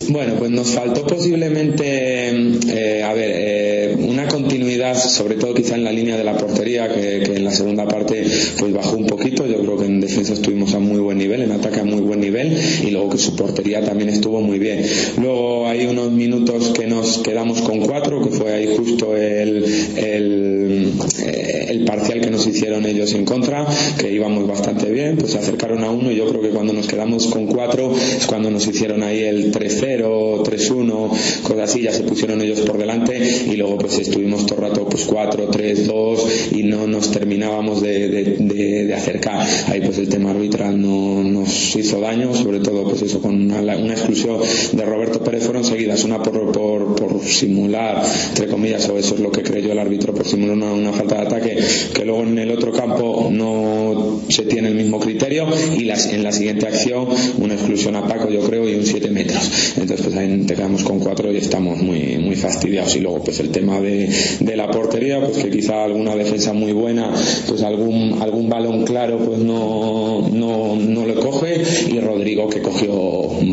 [0.00, 4.63] Bueno, pues nos faltó posiblemente, eh, a ver, eh, una continuidad,
[4.94, 8.24] sobre todo quizá en la línea de la portería, que, en la segunda parte
[8.58, 9.46] pues bajó un poquito.
[9.46, 12.20] Yo creo que en defensa estuvimos a muy buen nivel, en ataque a muy buen
[12.20, 14.84] nivel, y luego que su portería también estuvo muy bien.
[15.20, 19.64] Luego hay unos minutos que nos quedamos con cuatro, que fue ahí justo el,
[19.96, 20.92] el,
[21.24, 23.66] eh, el parcial que nos hicieron ellos en contra,
[23.98, 26.86] que íbamos bastante bien, pues se acercaron a uno y yo creo que cuando nos
[26.86, 32.02] quedamos con cuatro es cuando nos hicieron ahí el 13 3-1, cosas así, ya se
[32.02, 36.62] pusieron ellos por delante y luego pues estuvimos el rato pues 4, 3, 2 y
[36.64, 39.46] no nos terminábamos de, de, acercar.
[39.68, 43.74] Ahí pues el tema arbitral no nos hizo daño, sobre todo pues eso con una,
[43.74, 44.38] exclusión
[44.72, 49.20] de Roberto Pérez fueron seguidas, una por, por, por, simular, entre comillas, o eso es
[49.20, 51.58] lo que creyó el árbitro, por simular una, una falta de ataque,
[51.92, 55.46] que luego en el otro campo no se tiene el mismo criterio
[55.76, 57.08] y las, en la siguiente acción
[57.38, 60.82] una exclusión a Paco yo creo y un 7 metros entonces pues ahí te quedamos
[60.82, 62.94] con cuatro y estamos muy, muy fastidiados.
[62.96, 64.08] Y luego pues el tema de,
[64.40, 67.10] de la portería, pues que quizá alguna defensa muy buena,
[67.48, 72.92] pues algún, algún balón claro pues no, no, no lo coge y Rodrigo que cogió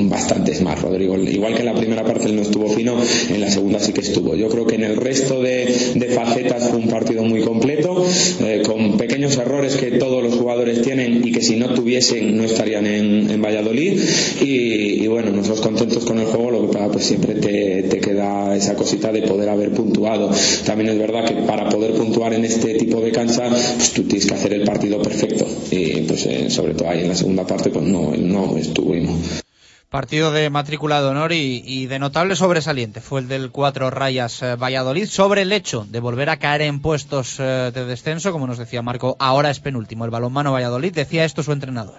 [0.09, 0.81] bastantes más.
[0.81, 2.95] Rodrigo, igual que en la primera parte él no estuvo fino,
[3.29, 4.35] en la segunda sí que estuvo.
[4.35, 8.05] Yo creo que en el resto de, de facetas fue un partido muy completo,
[8.43, 12.43] eh, con pequeños errores que todos los jugadores tienen y que si no tuviesen no
[12.43, 13.99] estarían en, en Valladolid.
[14.41, 17.99] Y, y bueno, nosotros contentos con el juego, lo que pasa pues siempre te, te,
[17.99, 20.31] queda esa cosita de poder haber puntuado.
[20.65, 24.27] También es verdad que para poder puntuar en este tipo de cancha, pues tú tienes
[24.27, 25.45] que hacer el partido perfecto.
[25.71, 29.41] Y pues eh, sobre todo ahí en la segunda parte, pues no, no estuvimos.
[29.89, 34.55] Partido de matrícula de honor y, de notable sobresaliente fue el del cuatro rayas eh,
[34.55, 38.57] Valladolid sobre el hecho de volver a caer en puestos eh, de descenso, como nos
[38.57, 41.97] decía Marco, ahora es penúltimo el balonmano Valladolid, decía esto su entrenador.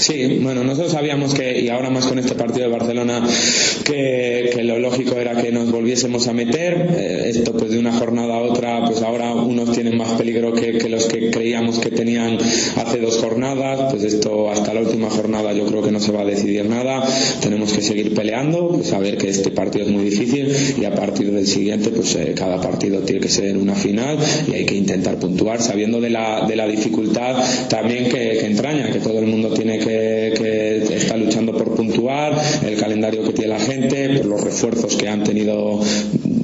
[0.00, 3.22] Sí, bueno, nosotros sabíamos que, y ahora más con este partido de Barcelona,
[3.84, 6.88] que, lo lógico era que nos volviésemos a meter.
[6.96, 10.88] Eh, esto pues de una jornada a otra, pues ahora unos tienen más peligro que,
[10.88, 12.38] los que creíamos que tenían
[12.76, 13.92] hace dos jornadas.
[13.92, 17.06] Pues esto hasta la última jornada yo creo que no se va a decidir nada.
[17.42, 20.50] Tenemos que seguir peleando, saber que este partido es muy difícil
[20.80, 24.16] y a partir del siguiente pues eh, cada partido tiene que ser una final
[24.48, 27.36] y hay que intentar puntuar sabiendo de la, de la dificultad
[27.68, 29.89] también que, que entraña, que todo el mundo tiene que
[30.36, 34.96] que, que está luchando por puntuar, el calendario que tiene la gente, por los refuerzos
[34.96, 35.80] que han tenido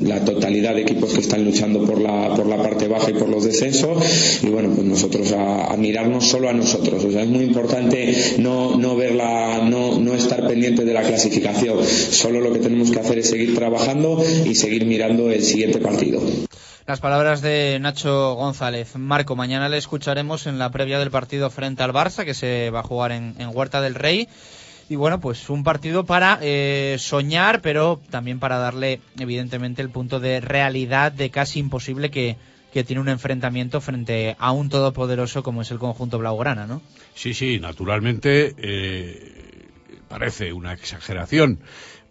[0.07, 3.29] la totalidad de equipos que están luchando por la, por la parte baja y por
[3.29, 3.99] los descensos.
[4.43, 7.05] Y bueno pues nosotros a, mirarnos solo a nosotros.
[7.05, 11.79] O sea es muy importante no, no verla no, no estar pendiente de la clasificación.
[11.85, 16.21] Solo lo que tenemos que hacer es seguir trabajando y seguir mirando el siguiente partido
[16.87, 18.95] las palabras de Nacho González.
[18.97, 22.81] Marco, mañana le escucharemos en la previa del partido frente al Barça, que se va
[22.81, 24.29] a jugar en, Huerta del Rey.
[24.89, 30.21] Y bueno, pues un partido para eh, soñar, pero también para darle, evidentemente, el punto
[30.21, 32.37] de realidad de casi imposible que,
[32.73, 36.83] que tiene un enfrentamiento frente a un todopoderoso como es el conjunto blaugrana, ¿no?
[37.17, 39.47] Sí, sí, naturalmente eh,
[40.09, 41.59] parece una exageración,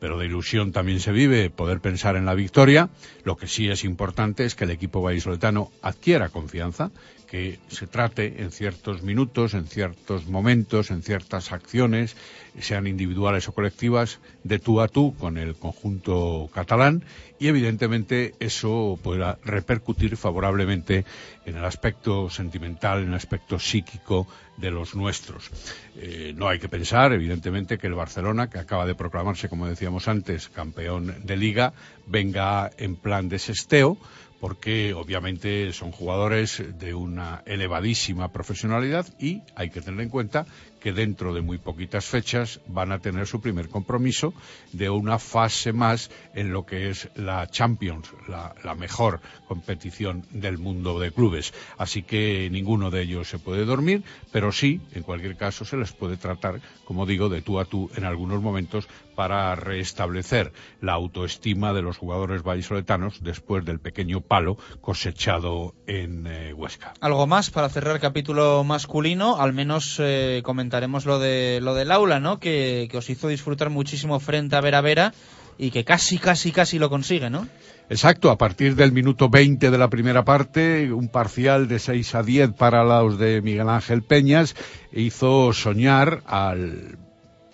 [0.06, 2.90] pero de ilusión también se vive poder pensar en la victoria.
[3.24, 6.92] Lo que sí es importante es que el equipo vallisoletano adquiera confianza,
[7.36, 12.16] que se trate en ciertos minutos, en ciertos momentos, en ciertas acciones,
[12.62, 17.04] sean individuales o colectivas, de tú a tú con el conjunto catalán
[17.38, 21.04] y evidentemente eso pueda repercutir favorablemente
[21.46, 25.52] en el aspecto sentimental, en el aspecto psíquico de los nuestros.
[25.98, 30.08] Eh, no hay que pensar, evidentemente, que el Barcelona, que acaba de proclamarse, como decíamos
[30.08, 31.74] antes, campeón de liga,
[32.08, 33.98] venga en plan de sesteo,
[34.46, 40.46] porque obviamente son jugadores de una elevadísima profesionalidad y hay que tener en cuenta
[40.86, 44.36] que dentro de muy poquitas fechas van a tener su primer compromiso
[44.72, 50.60] de una fase más en lo que es la Champions, la, la, mejor competición del
[50.60, 51.56] mundo de clubes.
[51.80, 55.92] Así que ninguno de ellos se puede dormir, pero sí, en cualquier caso, se les
[55.92, 60.52] puede tratar, como digo, de tú a tú en algunos momentos para restablecer
[60.82, 66.94] la autoestima de los jugadores vallisoletanos después del pequeño palo cosechado en eh, Huesca.
[67.00, 70.42] Algo más para cerrar capítulo masculino, al menos eh,
[70.76, 72.40] comentaremos lo de lo del aula, ¿no?
[72.40, 75.14] Que, que, os hizo disfrutar muchísimo frente a Vera Vera
[75.58, 77.48] y que casi, casi, casi lo consigue, ¿no?
[77.90, 82.24] Exacto, a partir del minuto 20 de la primera parte, un parcial de 6 a
[82.24, 84.56] 10 para los de Miguel Ángel Peñas
[84.92, 86.98] hizo soñar al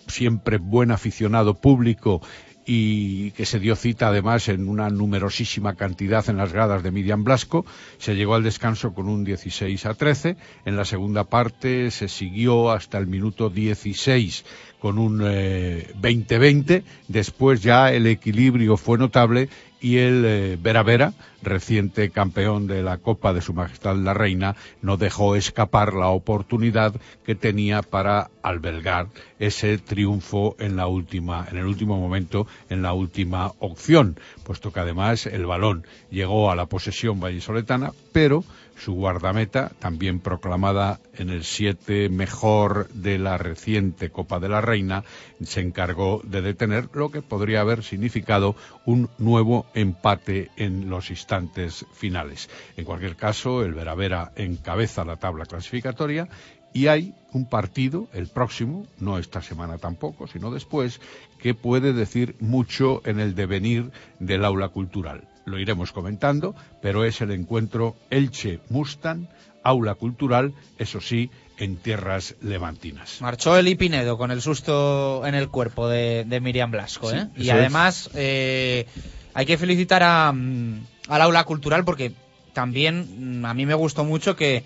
[0.08, 2.22] siempre buen aficionado público
[2.64, 7.24] y que se dio cita además en una numerosísima cantidad en las gradas de Miriam
[7.24, 7.64] Blasco.
[7.98, 10.36] Se llegó al descanso con un 16 a 13.
[10.64, 14.44] En la segunda parte se siguió hasta el minuto 16
[14.78, 16.70] con un 20-20.
[16.70, 19.48] Eh, Después ya el equilibrio fue notable
[19.82, 24.54] y el eh, Vera Vera, reciente campeón de la Copa de Su Majestad la Reina,
[24.80, 26.94] no dejó escapar la oportunidad
[27.26, 29.08] que tenía para albergar
[29.40, 34.80] ese triunfo en la última, en el último momento, en la última opción, puesto que
[34.80, 38.44] además el balón llegó a la posesión vallisoletana, pero
[38.82, 45.04] su guardameta, también proclamada en el 7 mejor de la reciente Copa de la Reina,
[45.40, 51.86] se encargó de detener lo que podría haber significado un nuevo empate en los instantes
[51.92, 52.50] finales.
[52.76, 56.28] En cualquier caso, el Veravera encabeza la tabla clasificatoria
[56.72, 61.00] y hay un partido, el próximo, no esta semana tampoco, sino después,
[61.38, 67.20] que puede decir mucho en el devenir del aula cultural lo iremos comentando, pero es
[67.20, 69.28] el encuentro Elche-Mustang,
[69.62, 73.20] aula cultural, eso sí, en tierras levantinas.
[73.20, 77.28] Marchó el Pinedo con el susto en el cuerpo de, de Miriam Blasco, ¿eh?
[77.36, 78.86] Y además eh,
[79.34, 82.12] hay que felicitar a, mm, al aula cultural porque
[82.52, 84.64] también mm, a mí me gustó mucho que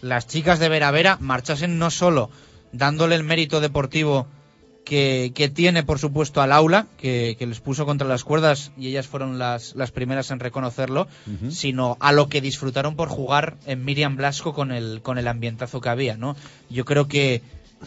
[0.00, 2.30] las chicas de Vera Vera marchasen no solo
[2.72, 4.26] dándole el mérito deportivo
[4.84, 8.88] que, que, tiene, por supuesto, al aula, que, que, les puso contra las cuerdas y
[8.88, 11.50] ellas fueron las, las primeras en reconocerlo, uh -huh.
[11.50, 15.80] sino a lo que disfrutaron por jugar en Miriam Blasco con el, con el ambientazo
[15.80, 16.36] que había, ¿no?
[16.68, 17.42] Yo creo que,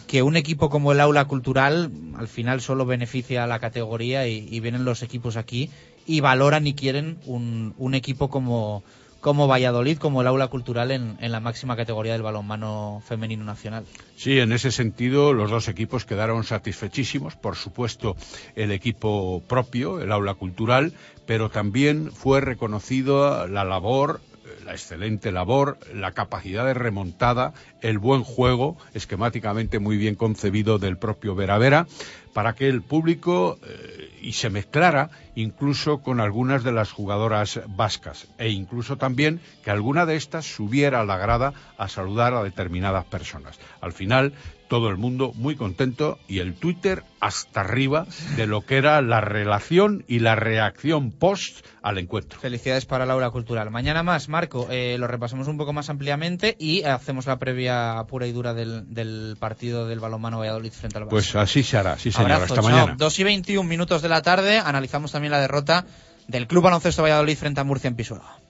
[0.06, 4.46] que un equipo como el aula cultural al final solo beneficia a la categoría y,
[4.50, 5.70] y vienen los equipos aquí
[6.06, 8.84] y valoran y quieren un, un equipo como,
[9.26, 13.84] como Valladolid, como el aula cultural en, la máxima categoría del balonmano femenino nacional.
[14.14, 18.14] Sí, en ese sentido los dos equipos quedaron satisfechísimos, por supuesto
[18.54, 20.92] el equipo propio, el aula cultural,
[21.26, 24.20] pero también fue reconocido la labor
[24.64, 30.98] la excelente labor, la capacidad de remontada, el buen juego, esquemáticamente muy bien concebido del
[30.98, 31.86] propio Vera Vera,
[32.32, 38.26] para que el público eh, y se mezclara incluso con algunas de las jugadoras vascas
[38.38, 43.04] e incluso también que alguna de estas subiera a la grada a saludar a determinadas
[43.04, 43.56] personas.
[43.80, 44.32] Al final
[44.68, 48.06] todo el mundo muy contento y el Twitter hasta arriba
[48.36, 52.38] de lo que era la relación y la reacción post al encuentro.
[52.40, 53.70] Felicidades para Laura Cultural.
[53.70, 54.68] Mañana más, Marco.
[54.70, 58.92] Eh, lo repasamos un poco más ampliamente y hacemos la previa pura y dura del,
[58.92, 61.10] del partido del balonmano Valladolid frente al Vasco.
[61.16, 62.32] Pues así se hará, sí señor.
[62.32, 62.70] Abrazo, Hasta chao.
[62.70, 62.94] mañana.
[62.98, 64.58] 2 y 21 minutos de la tarde.
[64.58, 65.86] Analizamos también la derrota
[66.28, 68.45] del Club Baloncesto Valladolid frente a Murcia en Pisuerga.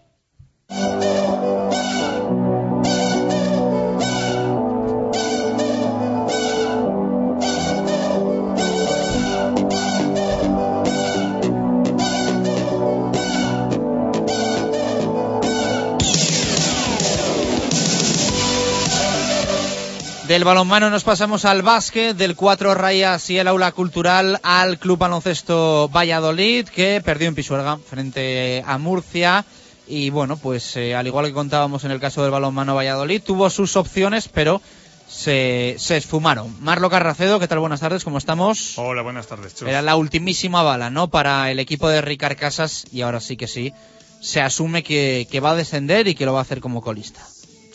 [20.36, 24.98] Del balonmano nos pasamos al básquet, del Cuatro Rayas y el Aula Cultural al Club
[24.98, 29.46] Baloncesto Valladolid, que perdió en Pisuerga frente a Murcia.
[29.88, 33.48] Y bueno, pues eh, al igual que contábamos en el caso del balonmano Valladolid, tuvo
[33.48, 34.60] sus opciones, pero
[35.08, 36.54] se, se esfumaron.
[36.60, 37.60] Marlo Carracedo, ¿qué tal?
[37.60, 38.76] Buenas tardes, ¿cómo estamos?
[38.76, 39.66] Hola, buenas tardes, Chus.
[39.66, 41.08] Era la ultimísima bala, ¿no?
[41.08, 43.72] Para el equipo de Ricard Casas, y ahora sí que sí,
[44.20, 47.26] se asume que, que va a descender y que lo va a hacer como colista.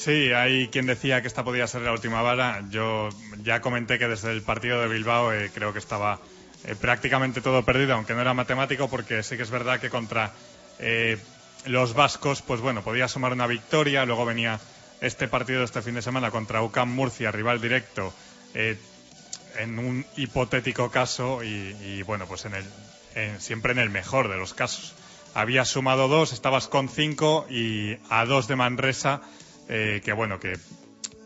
[0.04, 2.64] Sí, hay quien decía que esta podía ser la última bala.
[2.72, 3.10] Yo
[3.44, 6.20] ya comenté que desde el partido de Bilbao eh, creo que estaba
[6.64, 10.32] eh, prácticamente todo perdido, aunque no era matemático, porque sí que es verdad que contra
[10.80, 11.20] eh,
[11.68, 14.04] los vascos, pues bueno, podía sumar una victoria.
[14.04, 14.60] Luego venía
[15.02, 18.12] este partido de este fin de semana contra UCAM Murcia, rival directo,
[18.56, 18.80] eh,
[19.60, 22.66] en un hipotético caso y, y, bueno, pues en el,
[23.14, 24.96] en, siempre en el mejor de los casos.
[25.36, 29.22] Habías sumado dos, estabas con cinco y a dos de Manresa
[29.72, 30.58] eh, que bueno, que,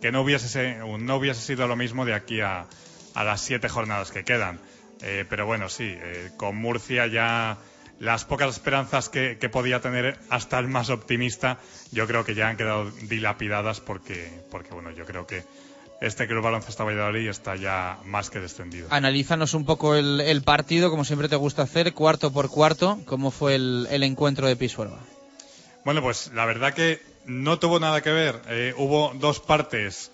[0.02, 2.68] que no, hubiese, no hubiese sido lo mismo de aquí a,
[3.16, 4.60] a las siete jornadas que quedan.
[5.02, 7.58] Eh, pero bueno, sí, eh, con Murcia ya
[8.00, 11.60] las pocas esperanzas que, que, podía tener hasta el más optimista,
[11.92, 15.44] yo creo que ya han quedado dilapidadas porque, porque bueno, yo creo que
[16.02, 18.88] este Club Baloncesto Valladolid está ya más que descendido.
[18.92, 23.32] Analízanos un poco el, el, partido, como siempre te gusta hacer, cuarto por cuarto, cómo
[23.32, 25.00] fue el, el encuentro de Pisuerga.
[25.86, 28.42] Bueno, pues la verdad que no tuvo nada que ver.
[28.48, 30.12] Eh, hubo dos partes,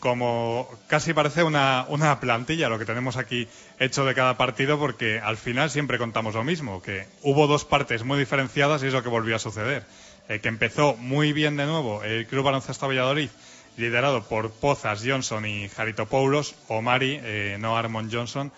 [0.00, 3.48] como casi parece una, una, plantilla lo que tenemos aquí
[3.78, 8.04] hecho de cada partido, porque al final siempre contamos lo mismo, que hubo dos partes
[8.04, 9.84] muy diferenciadas y es lo que volvió a suceder.
[10.28, 13.28] Eh, que empezó muy bien de nuevo el Club Baloncesto Valladolid,
[13.76, 18.52] liderado por Pozas Johnson y Jaritopoulos, o Mari, eh, no Armond Johnson,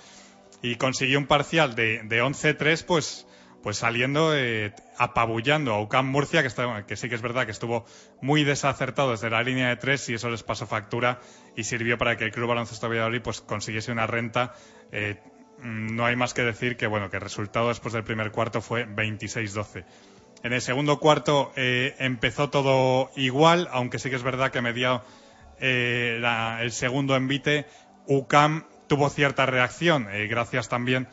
[0.63, 3.27] y consiguió un parcial de, de 11-3, pues
[3.65, 7.51] pues saliendo eh, apabullando a UCAM Murcia, que, está, que, sí que es verdad que
[7.51, 7.87] estuvo
[8.21, 11.19] muy desacertado desde la línea de tres y eso les pasó factura
[11.57, 14.53] y sirvió para que el Club Baloncesto Valladolid pues consiguiese una renta.
[14.93, 15.19] Eh,
[15.63, 18.87] no hay más que decir que bueno que el resultado después del primer cuarto fue
[18.87, 19.87] 26-12.
[20.43, 25.03] En el segundo cuarto eh, empezó todo igual, aunque sí que es verdad que mediado
[25.59, 27.65] el segundo envite,
[28.09, 31.09] UCAM tuvo cierta reacción, gracias también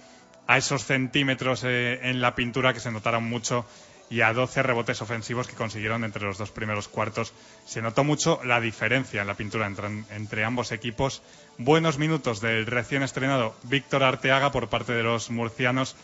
[0.52, 3.66] a esos centímetros eh, en la pintura que se notaron mucho
[4.10, 7.32] y a 12 rebotes ofensivos que consiguieron entre los dos primeros cuartos.
[7.66, 9.66] Se notó mucho la diferencia en la pintura
[10.12, 11.24] entre, ambos equipos.
[11.58, 15.96] Buenos minutos del recién estrenado Víctor Arteaga por parte de los murcianos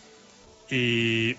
[0.70, 1.36] y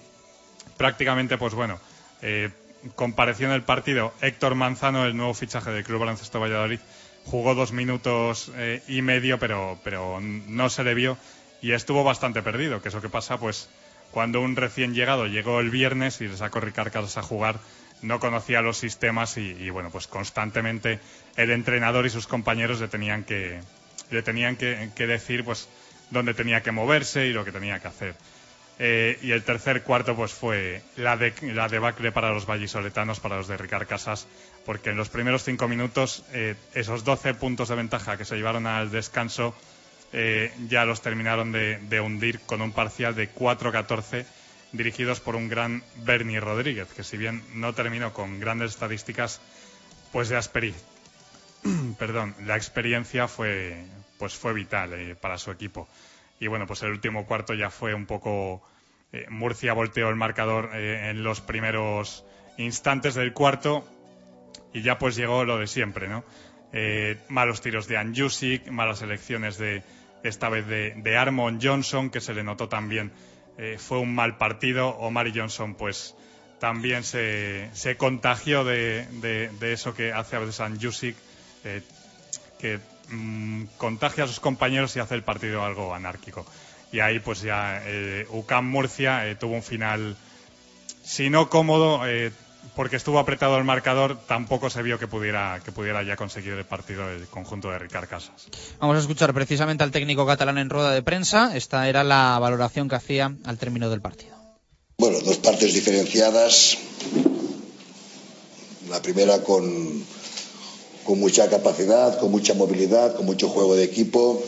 [0.77, 1.81] prácticamente, pues bueno,
[2.21, 2.51] eh,
[2.95, 6.81] compareció en el partido Héctor Manzano, el nuevo fichaje del Club Baloncesto Valladolid.
[7.25, 11.17] Jugó dos minutos eh, y medio, pero, pero no se le vio
[11.61, 13.69] y estuvo bastante perdido, que eso que pasa, pues
[14.11, 17.59] cuando un recién llegado llegó el viernes y le sacó Ricard Casas a jugar,
[18.03, 21.01] no conocía los sistemas y, bueno, pues constantemente
[21.37, 23.61] el entrenador y sus compañeros le tenían que
[24.11, 25.69] le tenían que, que decir pues
[26.11, 28.15] dónde tenía que moverse y lo que tenía que hacer.
[28.81, 33.37] Eh, y el tercer cuarto pues fue la, de, la debacle para los vallisoletanos, para
[33.37, 34.29] los de Ricard Casas,
[34.65, 38.69] porque en los primeros cinco minutos eh, esos 12 puntos de ventaja que se llevaron
[38.69, 39.55] al descanso
[40.13, 44.25] eh, ya los terminaron de, hundir con un parcial de 4-14
[44.73, 49.41] dirigidos por un gran Bernie Rodríguez, que si bien no terminó con grandes estadísticas,
[50.13, 50.75] pues de Asperi.
[51.99, 53.85] Perdón, la experiencia fue,
[54.19, 55.89] pues fue vital eh, para su equipo.
[56.41, 58.63] Y bueno, pues el último cuarto ya fue un poco.
[59.13, 62.25] Eh, Murcia volteó el marcador en los primeros
[62.57, 63.87] instantes del cuarto
[64.73, 66.25] y ya pues llegó lo de siempre, ¿no?
[67.29, 69.83] Malos tiros de Anjusic, malas elecciones de,
[70.23, 73.13] esta vez de, de, Armon Johnson, que se le notó también.
[73.57, 74.89] Eh, fue un mal partido.
[74.91, 76.15] Omar Johnson, pues
[76.59, 81.17] también se, se contagió de, de, eso que hace a veces Anjusic,
[81.65, 81.83] eh,
[82.59, 82.79] que
[83.11, 86.47] mmm, contagia a sus compañeros y hace el partido algo anárquico.
[86.93, 90.17] Y ahí, pues ya, eh, UCAM Murcia eh, tuvo un final,
[91.03, 92.33] si no cómodo, eh,
[92.75, 96.65] porque estuvo apretado el marcador, tampoco se vio que pudiera, que pudiera ya conseguir el
[96.65, 98.49] partido el conjunto de Ricard Casas.
[98.81, 101.57] Vamos a escuchar precisamente al técnico catalán en rueda de prensa.
[101.57, 104.37] Esta era la valoración que hacía al término del partido.
[104.99, 106.79] Bueno, dos partes diferenciadas.
[108.89, 110.05] La primera con,
[111.05, 114.43] con mucha capacidad, con mucha movilidad, con mucho juego de equipo,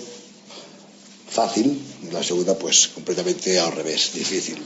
[1.28, 1.80] fácil.
[2.02, 4.58] Y la segunda, pues completamente al revés, difícil.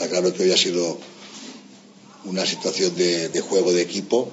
[0.00, 0.96] Está claro que hoy ha sido
[2.24, 4.30] una situación de, juego de equipo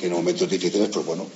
[0.00, 1.26] que en momentos difíciles, pues bueno,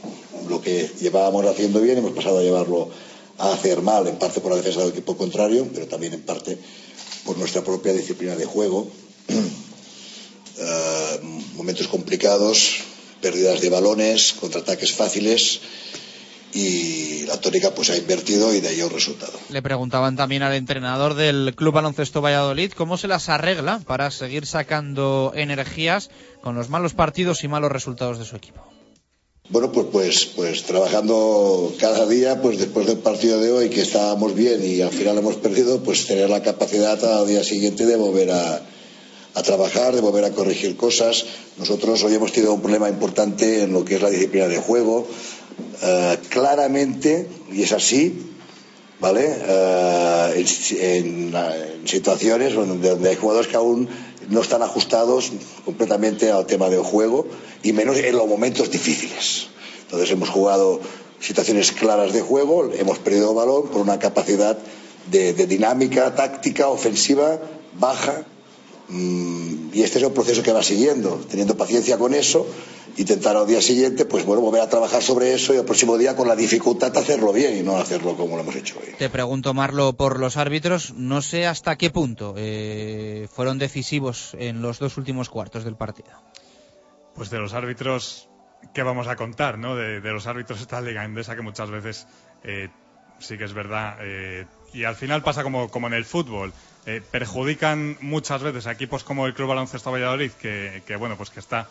[0.49, 2.89] lo que llevábamos haciendo bien hemos pasado a llevarlo
[3.37, 6.57] a hacer mal, en parte por la defensa del equipo contrario, pero también en parte
[7.27, 8.89] por nuestra propia disciplina de juego.
[10.62, 11.20] Eh,
[11.55, 12.81] momentos complicados,
[13.23, 15.61] pérdidas de balones, contraataques fáciles
[16.52, 19.32] y la tónica pues ha invertido y de ahí el resultado.
[19.51, 24.47] Le preguntaban también al entrenador del Club Baloncesto Valladolid cómo se las arregla para seguir
[24.47, 26.10] sacando energías
[26.43, 28.60] con los malos partidos y malos resultados de su equipo.
[29.51, 34.35] Bueno, pues, pues, pues trabajando cada día, pues después del partido de hoy que estábamos
[34.36, 38.31] bien y al final hemos perdido, pues tener la capacidad al día siguiente de volver
[38.31, 38.62] a,
[39.35, 41.24] a trabajar, de volver a corregir cosas.
[41.59, 45.09] Nosotros hoy hemos tenido un problema importante en lo que es la disciplina de juego.
[45.82, 48.32] Eh, claramente, y es así,
[49.01, 49.27] ¿vale?
[49.27, 50.44] Eh,
[50.81, 51.35] en,
[51.86, 53.89] situaciones donde, donde hay jugadores que aún
[54.28, 55.32] no están ajustados
[55.64, 57.27] completamente al tema del juego
[57.62, 59.48] y menos en los momentos difíciles.
[59.82, 60.81] Entonces hemos jugado
[61.18, 64.59] situaciones claras de juego, hemos perdido balón por una capacidad
[65.10, 67.40] de, de dinámica táctica ofensiva
[67.78, 68.24] baja
[68.89, 72.47] mm, y este es el proceso que va siguiendo, teniendo paciencia con eso,
[72.96, 76.16] intentar al día siguiente, pues bueno, volver a trabajar sobre eso y el próximo día
[76.16, 78.94] con la dificultad de hacerlo bien y no hacerlo como lo hemos hecho hoy.
[78.98, 84.62] Te pregunto, Marlo, por los árbitros, no sé hasta qué punto eh, fueron decisivos en
[84.62, 86.10] los dos últimos cuartos del partido.
[87.14, 88.28] Pues de los árbitros,
[88.72, 89.76] ¿qué vamos a contar, no?
[89.76, 92.06] De, de los árbitros de esta liga endesa que muchas veces
[92.44, 92.68] eh,
[93.18, 93.96] sí que es verdad.
[94.00, 96.52] Eh, y al final pasa como, como en el fútbol.
[96.86, 101.30] Eh, perjudican muchas veces a equipos como el Club Baloncesto Valladolid, que, que bueno, pues
[101.30, 101.68] que está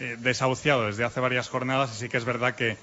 [0.00, 2.76] eh, desahuciado desde hace varias jornadas y sí que es verdad que,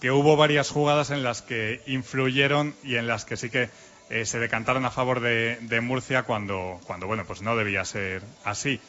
[0.00, 3.68] que, hubo varias jugadas en las que influyeron y en las que sí que
[4.10, 8.80] eh, se decantaron a favor de, Murcia cuando, cuando, bueno, pues no debía ser así.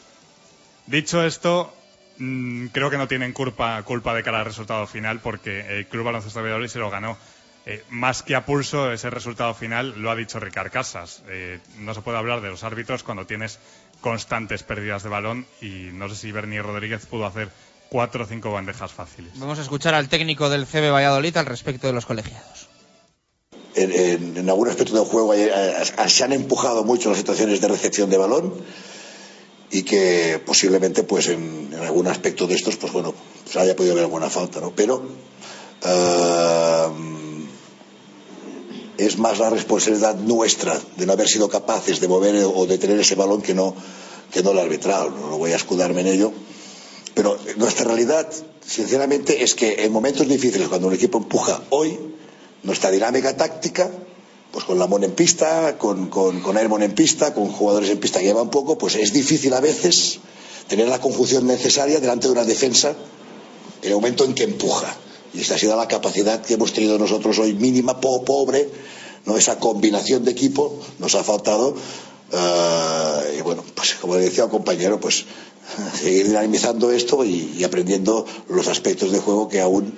[0.85, 1.75] Dicho esto,
[2.19, 6.05] mmm, creo que no tienen culpa, culpa de cara al resultado final porque el Club
[6.05, 7.17] Baloncesto Valladolid se lo ganó
[7.65, 11.23] eh, más que a pulso ese resultado final lo ha dicho Ricard Casas.
[11.79, 13.59] No se puede hablar de los árbitros cuando tienes
[14.03, 17.49] constantes pérdidas de balón y no sé si Bernie Rodríguez pudo hacer
[17.89, 19.31] cuatro o cinco bandejas fáciles.
[19.39, 22.67] Vamos a escuchar al técnico del CB Valladolid al respecto de los colegiados.
[23.75, 25.49] En, en, en algún aspecto del juego eh,
[26.07, 28.53] se han empujado mucho las situaciones de recepción de balón
[29.71, 33.93] y que posiblemente pues en, en algún aspecto de estos pues bueno pues haya podido
[33.93, 34.97] haber alguna falta no pero
[35.81, 37.22] uh,
[38.97, 42.99] es más la responsabilidad nuestra de no haber sido capaces de mover o de tener
[42.99, 43.75] ese balón que no,
[44.31, 45.11] que no el arbitral.
[45.15, 46.31] No voy a escudarme en ello.
[47.13, 48.27] Pero nuestra realidad,
[48.65, 51.99] sinceramente, es que en momentos difíciles, cuando un equipo empuja hoy,
[52.63, 53.91] nuestra dinámica táctica,
[54.51, 58.19] pues con Lamón en pista, con, con, con Airmon en pista, con jugadores en pista
[58.19, 60.19] que llevan poco, pues es difícil a veces
[60.67, 62.95] tener la conjunción necesaria delante de una defensa
[63.81, 64.95] en el momento en que empuja.
[65.34, 68.69] Y esta ha sido la capacidad que hemos tenido nosotros hoy mínima, po pobre,
[69.26, 69.38] ¿no?
[69.38, 71.76] esa combinación de equipo nos ha faltado.
[72.31, 75.26] Uh, y bueno, pues como decía al compañero, pues
[76.01, 79.93] seguir dinamizando esto y aprendiendo los aspectos de juego que aún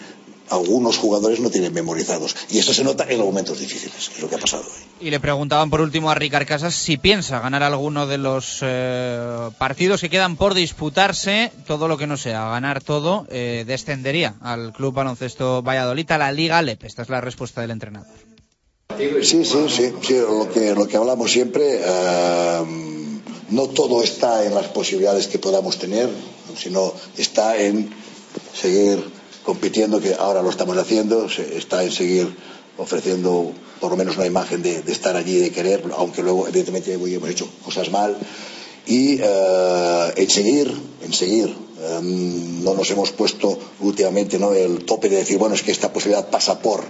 [0.49, 2.35] algunos jugadores no tienen memorizados.
[2.49, 5.07] Y eso se nota en los momentos difíciles, que es lo que ha pasado hoy.
[5.07, 9.49] Y le preguntaban por último a Ricard Casas si piensa ganar alguno de los eh,
[9.57, 14.73] partidos que quedan por disputarse, todo lo que no sea ganar todo, eh, descendería al
[14.73, 16.83] Club Baloncesto Valladolid, a la Liga Alep.
[16.83, 18.07] Esta es la respuesta del entrenador.
[18.97, 21.81] Sí, sí, sí, sí lo, que, lo que hablamos siempre.
[21.81, 22.95] Uh,
[23.49, 26.09] no todo está en las posibilidades que podamos tener,
[26.57, 27.89] sino está en
[28.53, 29.03] seguir
[29.45, 32.35] compitiendo, que ahora lo estamos haciendo, se está en seguir
[32.77, 37.29] ofreciendo por lo menos una imagen de, estar allí, de querer, aunque luego evidentemente hemos
[37.29, 38.17] hecho cosas mal,
[38.87, 40.73] y uh, en seguir,
[41.03, 41.55] en seguir.
[41.75, 44.53] Um, no nos hemos puesto últimamente ¿no?
[44.53, 46.83] el tope de decir, bueno, es que esta posibilidad pasa por.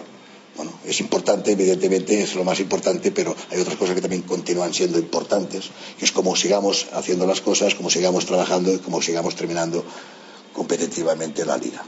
[0.56, 4.74] Bueno, es importante, evidentemente es lo más importante, pero hay otras cosas que también continúan
[4.74, 5.66] siendo importantes,
[6.00, 9.84] que es como sigamos haciendo las cosas, como sigamos trabajando y como sigamos terminando
[10.54, 11.84] competitivamente la liga.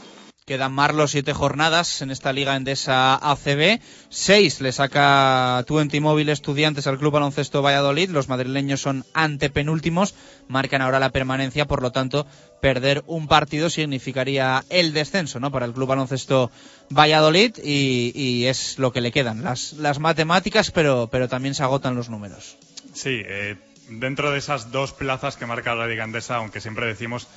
[0.48, 3.82] Quedan Marlo siete jornadas en esta liga endesa ACB.
[4.08, 8.08] Seis le saca Twenty Móvil Estudiantes al Club Baloncesto Valladolid.
[8.08, 10.14] Los madrileños son antepenúltimos.
[10.48, 12.26] Marcan ahora la permanencia, por lo tanto,
[12.62, 15.52] perder un partido significaría el descenso ¿no?
[15.52, 16.50] para el Club Baloncesto
[16.88, 19.44] Valladolid y, es lo que le quedan.
[19.44, 22.56] Las, las matemáticas, pero, pero también se agotan los números.
[22.94, 23.56] Sí, eh,
[23.90, 27.28] dentro de esas dos plazas que marca la Liga Andesa, aunque siempre decimos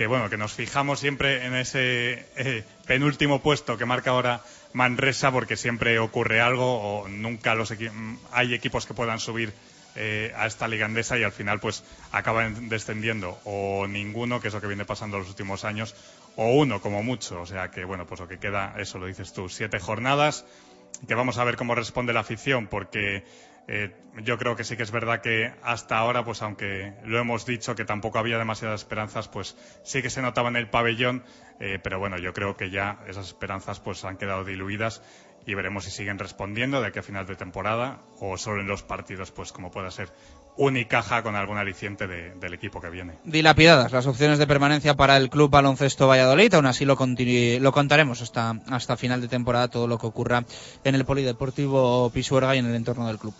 [0.00, 4.40] que bueno, que nos fijamos siempre en ese eh, penúltimo puesto que marca ahora
[4.72, 7.74] Manresa porque siempre ocurre algo o nunca los
[8.32, 9.52] hay equipos que puedan subir
[9.96, 14.54] eh, a esta liga andesa y al final pues acaban descendiendo o ninguno, que es
[14.54, 15.94] lo que viene pasando los últimos años,
[16.34, 17.42] o uno como mucho.
[17.42, 20.46] O sea que bueno, pues lo que queda, eso lo dices tú, siete jornadas,
[21.06, 23.22] que vamos a ver cómo responde la afición porque
[23.68, 27.46] eh, yo creo que sí que es verdad que hasta ahora, pues aunque lo hemos
[27.46, 31.22] dicho que tampoco había demasiadas esperanzas, pues sí que se notaba en el pabellón,
[31.60, 35.02] eh, pero bueno, yo creo que ya esas esperanzas pues han quedado diluidas
[35.46, 38.82] y veremos si siguen respondiendo de aquí a final de temporada o solo en los
[38.82, 40.12] partidos, pues como pueda ser
[40.56, 43.14] Unicaja con algún aliciente del equipo que viene.
[43.24, 48.20] Dilapidadas las opciones de permanencia para el Club Baloncesto Valladolid, aún así lo, lo contaremos
[48.20, 50.44] hasta, hasta final de temporada todo lo que ocurra
[50.84, 53.34] en el Polideportivo Pisuerga y en el entorno del club.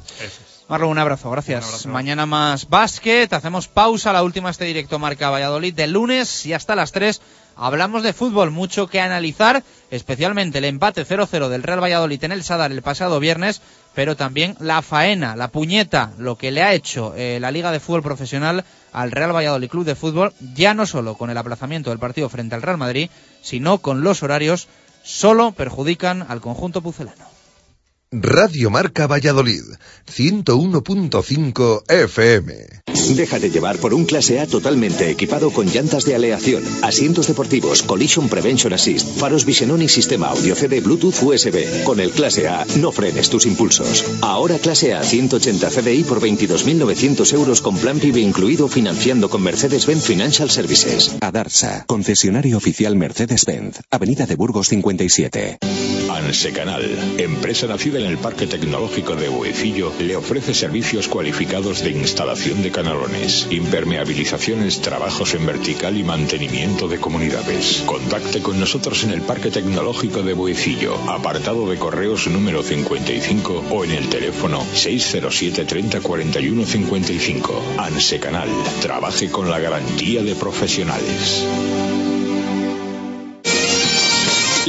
[0.71, 1.85] Marlon, un abrazo, gracias.
[1.87, 6.77] Mañana más básquet, hacemos pausa, la última este directo marca Valladolid del lunes y hasta
[6.77, 7.21] las 3
[7.57, 12.45] hablamos de fútbol, mucho que analizar, especialmente el empate 0-0 del Real Valladolid en el
[12.45, 13.63] Sadar el pasado viernes,
[13.97, 17.81] pero también la faena, la puñeta, lo que le ha hecho eh, la Liga de
[17.81, 21.99] Fútbol Profesional al Real Valladolid Club de Fútbol, ya no solo con el aplazamiento del
[21.99, 23.11] partido frente al Real Madrid,
[23.43, 24.69] sino con los horarios,
[25.03, 27.30] solo perjudican al conjunto pucelano.
[28.12, 29.62] Radio Marca Valladolid,
[30.09, 32.81] 101.5 FM.
[33.15, 38.28] Déjate llevar por un clase A totalmente equipado con llantas de aleación, asientos deportivos, collision
[38.28, 41.85] prevention assist, faros Visionón y sistema audio CD Bluetooth USB.
[41.85, 44.05] Con el clase A no frenes tus impulsos.
[44.23, 50.05] Ahora clase A 180 CDI por 22.900 euros con plan PIB incluido financiando con Mercedes-Benz
[50.05, 51.16] Financial Services.
[51.20, 55.59] Adarsa, concesionario oficial Mercedes-Benz, Avenida de Burgos 57.
[56.11, 56.82] Ansecanal,
[57.19, 62.70] empresa nacida en el Parque Tecnológico de Buecillo, le ofrece servicios cualificados de instalación de
[62.70, 67.82] canalones, impermeabilizaciones, trabajos en vertical y mantenimiento de comunidades.
[67.86, 73.85] Contacte con nosotros en el Parque Tecnológico de Buecillo, apartado de correos número 55 o
[73.85, 77.62] en el teléfono 607 30 41 55.
[77.78, 78.48] Ansecanal,
[78.81, 81.44] trabaje con la garantía de profesionales.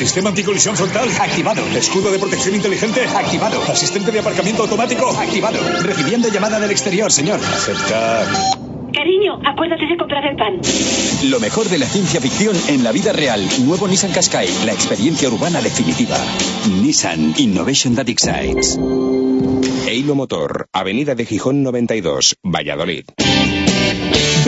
[0.00, 1.10] Sistema anticolisión frontal.
[1.20, 1.62] Activado.
[1.76, 3.04] Escudo de protección inteligente.
[3.04, 3.60] Activado.
[3.68, 5.06] Asistente de aparcamiento automático.
[5.10, 5.58] Activado.
[5.82, 7.38] Recibiendo llamada del exterior, señor.
[7.38, 8.26] Aceptar.
[8.94, 10.58] Cariño, acuérdate de comprar el pan.
[11.28, 13.46] Lo mejor de la ciencia ficción en la vida real.
[13.66, 14.48] Nuevo Nissan Qashqai.
[14.64, 16.16] La experiencia urbana definitiva.
[16.80, 18.78] Nissan Innovation That Excites.
[19.86, 20.66] Eilo Motor.
[20.72, 22.36] Avenida de Gijón 92.
[22.42, 23.04] Valladolid.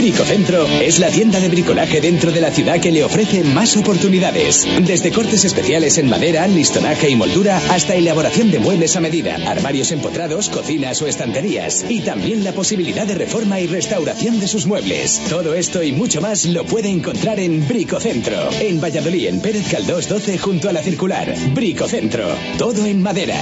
[0.02, 4.66] Bricocentro es la tienda de bricolaje dentro de la ciudad que le ofrece más oportunidades.
[4.84, 9.92] Desde cortes especiales en madera, listonaje y moldura hasta elaboración de muebles a medida, armarios
[9.92, 11.84] empotrados, cocinas o estanterías.
[11.88, 15.22] Y también la posibilidad de reforma y restauración de sus muebles.
[15.30, 18.50] Todo esto y mucho más lo puede encontrar en Bricocentro.
[18.60, 21.32] En Valladolid, en Pérez Caldós 12 junto a la circular.
[21.54, 22.26] Bricocentro.
[22.58, 23.38] Todo en madera.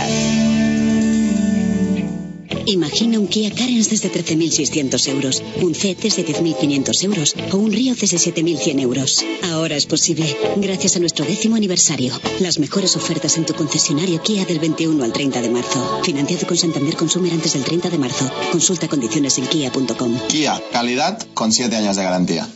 [2.70, 7.96] Imagina un Kia Carens desde 13.600 euros, un C desde 10.500 euros o un Río
[7.96, 9.24] desde 7.100 euros.
[9.50, 10.24] Ahora es posible,
[10.56, 12.12] gracias a nuestro décimo aniversario.
[12.38, 16.00] Las mejores ofertas en tu concesionario Kia del 21 al 30 de marzo.
[16.04, 18.30] Financiado con Santander Consumer antes del 30 de marzo.
[18.52, 20.16] Consulta condiciones en kia.com.
[20.28, 22.48] Kia, calidad con 7 años de garantía.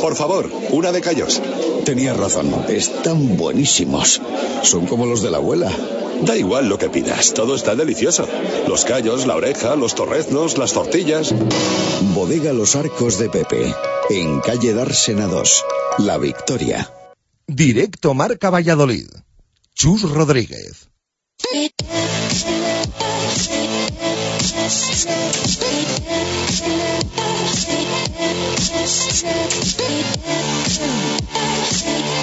[0.00, 1.42] Por favor, una de callos.
[1.84, 4.22] Tenías razón, están buenísimos.
[4.62, 5.70] Son como los de la abuela.
[6.26, 8.28] Da igual lo que pidas, todo está delicioso.
[8.68, 11.34] Los callos, la oreja, los torreznos, las tortillas.
[12.14, 13.74] Bodega Los Arcos de Pepe,
[14.08, 15.64] en calle Dársena 2,
[15.98, 16.88] La Victoria.
[17.46, 19.08] Directo Marca Valladolid.
[19.74, 20.88] Chus Rodríguez.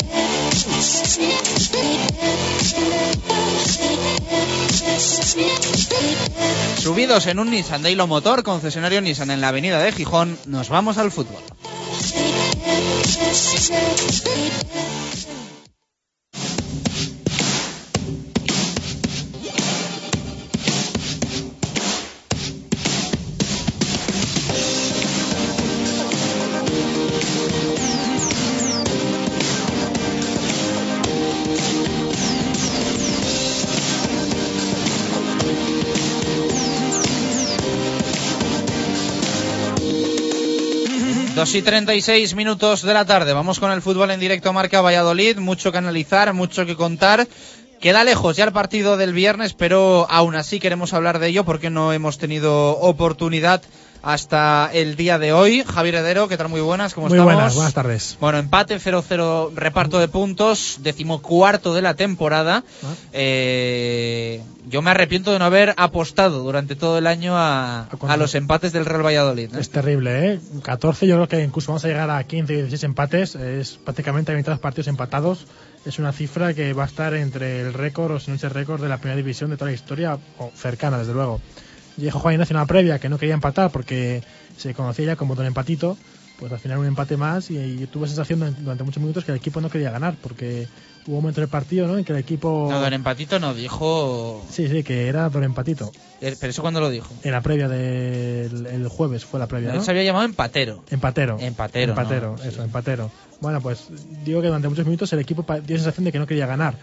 [6.82, 10.98] Subidos en un Nissan Dailo Motor, concesionario Nissan en la avenida de Gijón, nos vamos
[10.98, 11.42] al fútbol.
[41.40, 43.32] 2 y 36 minutos de la tarde.
[43.32, 45.38] Vamos con el fútbol en directo Marca Valladolid.
[45.38, 47.30] Mucho que analizar, mucho que contar.
[47.80, 51.70] Queda lejos ya el partido del viernes, pero aún así queremos hablar de ello porque
[51.70, 53.62] no hemos tenido oportunidad
[54.02, 55.64] hasta el día de hoy.
[55.64, 56.50] Javier Heredero, ¿qué tal?
[56.50, 57.34] Muy buenas, ¿cómo Muy estamos?
[57.34, 58.18] buenas, buenas tardes.
[58.20, 62.64] Bueno, empate 0-0, reparto de puntos, decimocuarto de la temporada.
[62.84, 62.94] Ah.
[63.14, 68.36] Eh, yo me arrepiento de no haber apostado durante todo el año a, a los
[68.36, 69.56] empates del Real Valladolid.
[69.56, 69.60] ¿eh?
[69.60, 70.40] Es terrible, ¿eh?
[70.62, 73.36] 14, yo creo que incluso vamos a llegar a 15 y 16 empates.
[73.36, 75.46] Es prácticamente a mitad de los partidos empatados.
[75.86, 78.52] Es una cifra que va a estar entre el récord, o si no es el
[78.52, 81.40] récord, de la primera división de toda la historia, o cercana, desde luego.
[82.00, 84.24] Dijo Juan Ignacio una previa que no quería empatar porque
[84.58, 85.98] se conocía ya como don empatito.
[86.40, 89.32] Pues al final un empate más y, y tuve sensación durante, durante muchos minutos que
[89.32, 90.70] el equipo no quería ganar porque
[91.10, 91.98] hubo un momento del partido ¿no?
[91.98, 92.68] en que el equipo...
[92.70, 94.46] No, Don Empatito no, dijo...
[94.50, 95.92] Sí, sí, que era don empatito.
[96.22, 97.14] Eh, ¿Pero eso cuándo lo dijo?
[97.24, 99.76] En la previa del el jueves fue la previa, ¿no?
[99.76, 100.84] Él se había llamado Empatero.
[100.90, 101.38] Empatero.
[101.40, 102.44] Empatero, Empatero, ¿no?
[102.44, 103.12] eso, empatero.
[103.42, 103.88] Bueno, pues
[104.24, 106.76] digo que durante muchos minutos el equipo dio la sensación de que no quería ganar.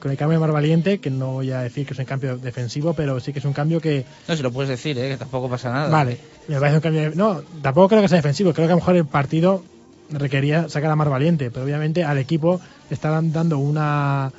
[0.00, 2.38] Con el cambio de Mar Valiente, que no voy a decir que es un cambio
[2.38, 4.04] defensivo, pero sí que es un cambio que.
[4.28, 5.08] No, si lo puedes decir, ¿eh?
[5.10, 5.88] que tampoco pasa nada.
[5.88, 7.00] Vale, me parece un cambio.
[7.10, 8.52] de- No, tampoco creo que sea defensivo.
[8.52, 9.64] Creo que a lo mejor el partido
[10.10, 14.32] requería sacar a Mar Valiente, pero obviamente al equipo le están dando una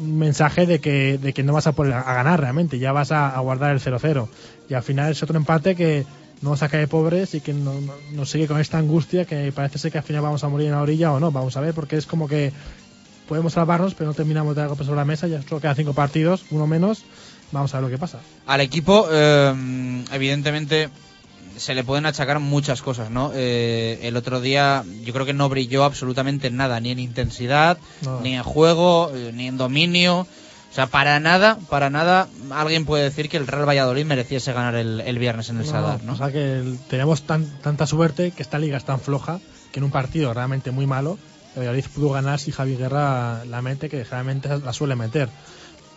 [0.00, 3.10] un mensaje de que, de que no vas a, poder a ganar realmente, ya vas
[3.10, 4.28] a, a guardar el 0-0.
[4.68, 6.06] Y al final es otro empate que
[6.42, 9.78] no saca de pobres y que no- no- nos sigue con esta angustia que parece
[9.78, 11.32] ser que al final vamos a morir en la orilla o no.
[11.32, 12.52] Vamos a ver, porque es como que
[13.30, 15.28] podemos salvarnos, pero no terminamos de dar golpes sobre la mesa.
[15.28, 17.04] Ya solo quedan cinco partidos, uno menos.
[17.52, 18.18] Vamos a ver lo que pasa.
[18.46, 20.88] Al equipo, eh, evidentemente,
[21.56, 23.30] se le pueden achacar muchas cosas, ¿no?
[23.34, 27.78] Eh, el otro día yo creo que no brilló absolutamente en nada, ni en intensidad,
[28.02, 28.20] No.
[28.20, 30.20] ni en juego, eh, ni en dominio.
[30.20, 34.76] O sea, para nada, para nada, alguien puede decir que el Real Valladolid mereciese ganar
[34.76, 36.12] el, el viernes en el No, Sadar, ¿no?
[36.12, 39.40] O sea que el- tenemos tan, tanta suerte que esta liga es tan floja
[39.72, 41.18] que en un partido realmente muy malo,
[41.54, 45.28] el Valladolid pudo ganar si Javi Guerra la mete, que generalmente la suele meter.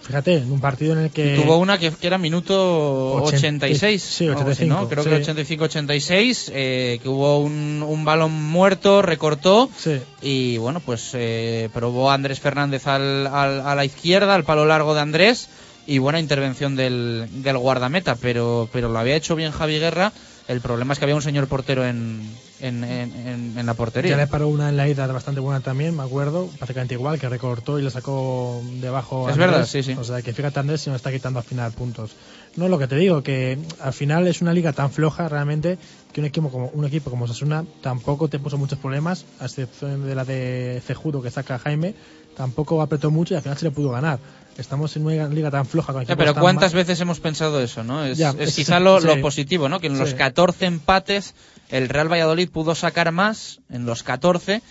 [0.02, 1.38] Fíjate, en un partido en el que.
[1.42, 4.02] Tuvo una que, que era minuto Ochenta- 86.
[4.04, 4.90] sí, o algo así, 85, ¿no?
[4.90, 5.10] Creo sí.
[5.46, 9.70] que 85-86, eh, que hubo un, un balón muerto, recortó.
[9.78, 10.02] Sí.
[10.22, 14.66] Y bueno, pues eh, probó a Andrés Fernández al, al- a la izquierda, al palo
[14.66, 15.48] largo de Andrés.
[15.86, 20.12] Y buena intervención del, del guardameta, pero, pero lo había hecho bien Javi Guerra.
[20.50, 22.22] El problema es que había un señor portero en,
[22.60, 24.12] en, en- en- la portería.
[24.12, 27.28] Ya le paró una en la ida bastante buena también, me acuerdo, prácticamente igual, que
[27.30, 29.28] recortó y le sacó debajo.
[29.28, 29.50] Es Andrés.
[29.52, 29.94] verdad, sí, sí.
[29.94, 32.12] O sea, que fíjate Andrés si nos está quitando al final puntos.
[32.56, 35.78] No, lo que te digo, que al final es una liga tan floja realmente
[36.12, 40.06] que un equipo como un equipo como Sasuna tampoco te puso muchos problemas, a excepción
[40.06, 41.96] de la de Cejudo que saca Jaime,
[42.38, 44.20] tampoco apretó mucho y al final se le pudo ganar.
[44.56, 47.84] Estamos en una liga tan floja con Ya, pero ¿cuántas mal- veces hemos pensado eso,
[47.84, 48.06] no?
[48.06, 49.08] Es, Ya, es es- quizá lo, sí.
[49.08, 49.80] lo positivo, ¿no?
[49.80, 50.16] Que en los Sí.
[50.16, 51.34] 14 empates
[51.74, 54.62] el Real Valladolid pudo sacar más en los 14,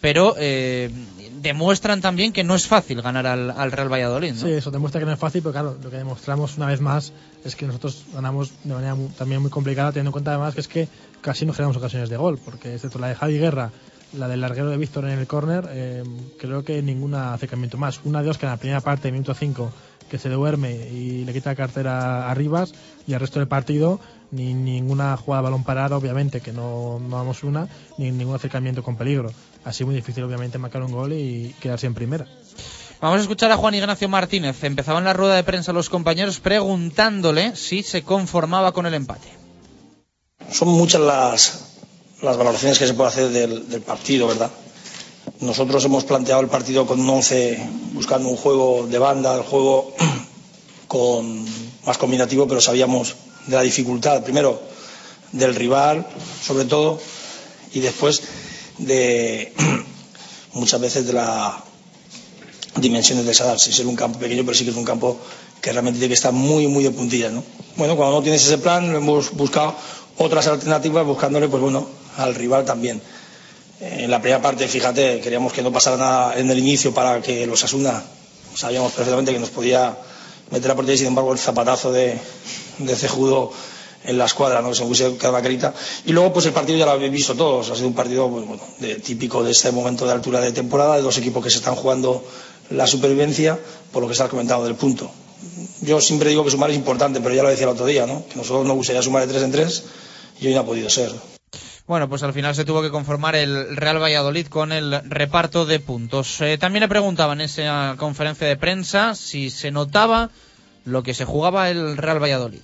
[0.00, 0.90] pero eh,
[1.40, 4.34] demuestran también que no es fácil ganar al, al Real Valladolid.
[4.34, 7.12] Sí, eso demuestra que no es fácil, pero claro, lo que demostramos una vez más
[7.44, 10.68] es que nosotros ganamos de manera también muy complicada, teniendo en cuenta además que es
[10.68, 10.88] que
[11.20, 13.70] casi no generamos ocasiones de gol, porque excepto la de Javi Guerra,
[14.14, 16.02] la del larguero de Víctor en el córner, eh,
[16.40, 18.00] creo que ninguna acercamiento más.
[18.02, 19.72] Una de dos que en la primera parte, minuto 5,
[20.10, 22.72] que se duerme y le quita la cartera a Rivas,
[23.06, 24.00] y el resto del partido,
[24.30, 28.82] ni ninguna jugada de balón parado, obviamente, que no, no damos una, ni ningún acercamiento
[28.82, 29.32] con peligro.
[29.64, 32.26] Así muy difícil, obviamente, marcar un gol y quedarse en primera.
[33.00, 34.62] Vamos a escuchar a Juan Ignacio Martínez.
[34.64, 39.28] Empezaban la rueda de prensa los compañeros preguntándole si se conformaba con el empate.
[40.50, 41.64] Son muchas las,
[42.22, 44.50] las valoraciones que se puede hacer del, del partido, ¿verdad?
[45.40, 49.94] Nosotros hemos planteado el partido con un 11 buscando un juego de banda, el juego
[50.88, 51.44] con
[51.86, 53.14] más combinativo, pero sabíamos
[53.48, 54.60] de la dificultad, primero
[55.32, 56.06] del rival,
[56.44, 57.00] sobre todo,
[57.72, 58.22] y después
[58.78, 59.52] de
[60.52, 61.54] muchas veces de las
[62.76, 65.18] dimensiones del Sadar, sin ser un campo pequeño, pero sí que es un campo
[65.60, 67.42] que realmente tiene que estar muy, muy de puntillas, ¿no?
[67.76, 69.74] Bueno, cuando no tienes ese plan, hemos buscado
[70.18, 73.00] otras alternativas buscándole, pues bueno, al rival también.
[73.80, 77.46] En la primera parte, fíjate, queríamos que no pasara nada en el inicio para que
[77.46, 78.02] los Asuna
[78.54, 79.96] sabíamos perfectamente que nos podía
[80.50, 82.18] meter a portería sin embargo el zapatazo de,
[82.78, 83.52] de Cejudo
[84.04, 84.68] en la escuadra, ¿no?
[84.70, 85.74] que se hubiese quedado carita.
[86.06, 88.46] Y luego pues el partido ya lo habéis visto todos, ha sido un partido pues,
[88.46, 91.58] bueno, de- típico de este momento de altura de temporada, de dos equipos que se
[91.58, 92.24] están jugando
[92.70, 93.58] la supervivencia,
[93.92, 95.10] por lo que estás comentando del punto.
[95.82, 98.24] Yo siempre digo que sumar es importante, pero ya lo decía el otro día, ¿no?
[98.28, 99.84] que nosotros nos gustaría sumar de tres en tres
[100.40, 101.10] y hoy no ha podido ser.
[101.86, 105.80] Bueno, pues al final se tuvo que conformar el Real Valladolid con el reparto de
[105.80, 106.40] puntos.
[106.42, 110.28] Eh, también le preguntaban en esa conferencia de prensa si se notaba
[110.88, 112.60] lo que se jugaba el Real Valladolid.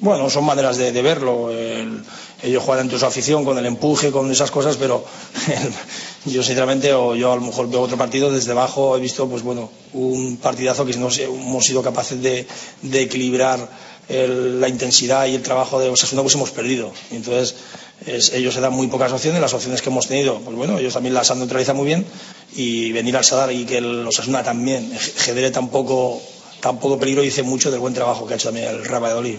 [0.00, 1.50] Bueno, son maneras de, de verlo.
[1.50, 2.02] El,
[2.42, 5.04] ellos juegan entre su afición, con el empuje, con esas cosas, pero
[6.26, 9.42] yo sinceramente, o yo a lo mejor veo otro partido desde abajo, he visto pues
[9.42, 12.46] bueno, un partidazo que no hemos sido capaces de,
[12.82, 13.68] de equilibrar
[14.08, 16.92] el- la intensidad y el trabajo de Osasuna, pues hemos perdido.
[17.12, 17.54] Entonces
[18.04, 20.92] es- ellos se dan muy pocas opciones, las opciones que hemos tenido, pues bueno, ellos
[20.92, 22.04] también las han neutralizado muy bien
[22.56, 25.68] y venir al Sadar y que el Osasuna también genere tan
[26.64, 29.02] poco, tan poco peligro dice mucho del buen trabajo que ha hecho también el Real
[29.02, 29.38] Valladolid.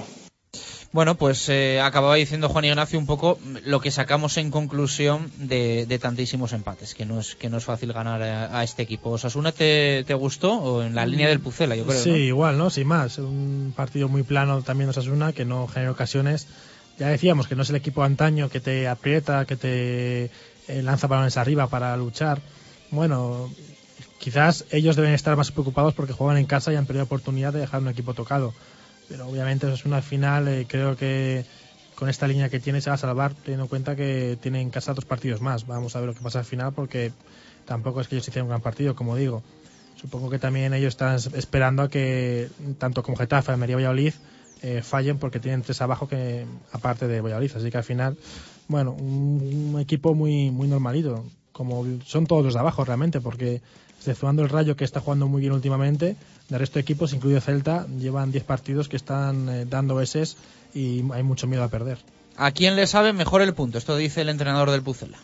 [0.91, 5.85] Bueno, pues eh, acababa diciendo Juan Ignacio un poco lo que sacamos en conclusión de,
[5.85, 9.10] de tantísimos empates, que no es que no es fácil ganar a, a este equipo.
[9.10, 12.02] ¿Osasuna te, te gustó o en la línea del Pucela, yo creo?
[12.02, 12.18] Sí, ¿no?
[12.18, 12.69] igual, ¿no?
[12.69, 13.18] Sin más.
[13.18, 16.47] Un partido muy plano también Osasuna, que no genera ocasiones.
[16.97, 21.07] Ya decíamos que no es el equipo antaño que te aprieta, que te eh, lanza
[21.07, 22.39] balones arriba para luchar.
[22.89, 23.52] Bueno,
[24.26, 27.60] quizás ellos deben estar más preocupados porque juegan en casa y han perdido oportunidad de
[27.60, 28.56] dejar un equipo tocado.
[29.07, 31.45] Pero obviamente Osasuna al final eh, creo que
[31.93, 34.72] con esta línea que tiene se va a salvar, teniendo en cuenta que tiene en
[34.72, 35.68] casa dos partidos más.
[35.68, 37.11] Vamos a ver lo que pasa al final porque
[37.65, 39.43] tampoco es que ellos hicieran un gran partido, como digo.
[39.95, 42.49] Supongo que también ellos están esperando a que
[42.80, 44.14] tanto como Getafe, Almería Valladolid
[44.64, 47.52] eh, fallen porque tienen tres abajo que aparte de Valladolid.
[47.56, 48.18] Así que al final,
[48.69, 53.61] bueno, un, un equipo muy muy normalito, como son todos los de abajo realmente, porque
[53.99, 56.15] exceptuando el Rayo que está jugando muy bien últimamente,
[56.49, 60.35] del resto de equipos, incluido Celta, llevan 10 partidos que están eh, dando S
[60.73, 61.97] y hay mucho miedo a perder.
[62.38, 63.77] ¿A quién le sabe mejor el punto?
[63.77, 65.17] Esto dice el entrenador del Pucela.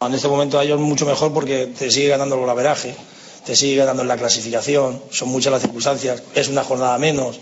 [0.00, 2.96] En este momento a ellos mucho mejor porque te sigue ganando el golaveraje,
[3.44, 7.38] te sigue ganando en la clasificación, son muchas las circunstancias, es una jornada menos,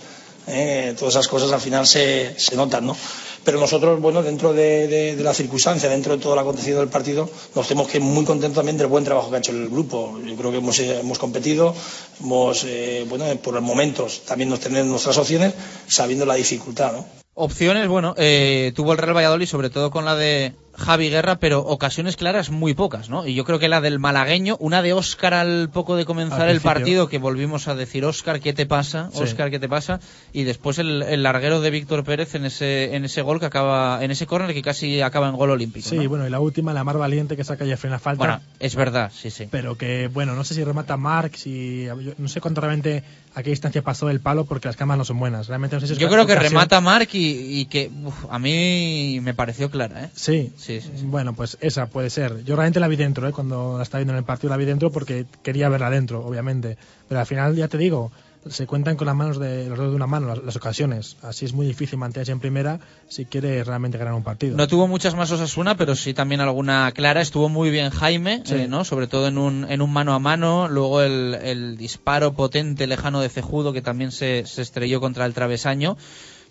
[0.47, 0.95] ¿eh?
[0.99, 2.97] todas esas cosas al final se, se notan, ¿no?
[3.45, 7.67] Pero nosotros, bueno, dentro de, la circunstancia, dentro de todo el acontecido del partido, nos
[7.67, 10.19] tenemos que muy contentos también del buen trabajo que ha hecho el grupo.
[10.25, 11.75] Yo creo que hemos, eh, hemos competido,
[12.21, 15.55] hemos, eh, bueno, por los momentos también nos tenemos nuestras opciones,
[15.87, 17.21] sabiendo la dificultad, ¿no?
[17.35, 21.61] Opciones, bueno, eh, tuvo el Real Valladolid, sobre todo con la de Javi Guerra, pero
[21.61, 23.27] ocasiones claras muy pocas, ¿no?
[23.27, 26.61] Y yo creo que la del malagueño, una de Óscar al poco de comenzar el
[26.61, 29.11] partido, que volvimos a decir, Óscar, ¿qué te pasa?
[29.13, 29.23] Sí.
[29.23, 30.01] Óscar, ¿qué te pasa?
[30.33, 34.03] Y después el, el larguero de Víctor Pérez en ese, en ese gol que acaba,
[34.03, 35.89] en ese córner que casi acaba en gol olímpico.
[35.89, 36.09] Sí, ¿no?
[36.09, 38.19] bueno, y la última, la más valiente que saca Jeffrey en la falta.
[38.25, 39.47] Bueno, es verdad, sí, sí.
[39.51, 43.03] pero que bueno no sé si remata Mark si yo no sé cuánto realmente
[43.35, 45.87] a qué distancia pasó el palo porque las cámaras no son buenas realmente no sé
[45.89, 49.35] si es Yo creo que ocasión- remata Mark y, y que uf, a mí me
[49.35, 50.11] pareció clara, ¿eh?
[50.15, 50.53] sí.
[50.57, 53.33] Sí, sí, bueno pues esa puede ser yo realmente la vi dentro ¿eh?
[53.33, 56.79] cuando la estaba viendo en el partido la vi dentro porque quería verla dentro obviamente
[57.09, 58.13] pero al final ya te digo
[58.49, 61.45] se cuentan con las manos de los dedos de una mano las, las ocasiones así
[61.45, 65.15] es muy difícil mantenerse en primera si quiere realmente ganar un partido No tuvo muchas
[65.15, 67.21] más Osasuna, pero sí también alguna clara.
[67.21, 68.55] Estuvo muy bien Jaime, Sí.
[68.55, 68.85] eh, ¿no?
[68.85, 70.69] Sobre todo en un, en un mano a mano.
[70.69, 75.35] Luego el, el disparo potente lejano de Cejudo, que también se, se estrelló contra el
[75.35, 75.97] travesaño.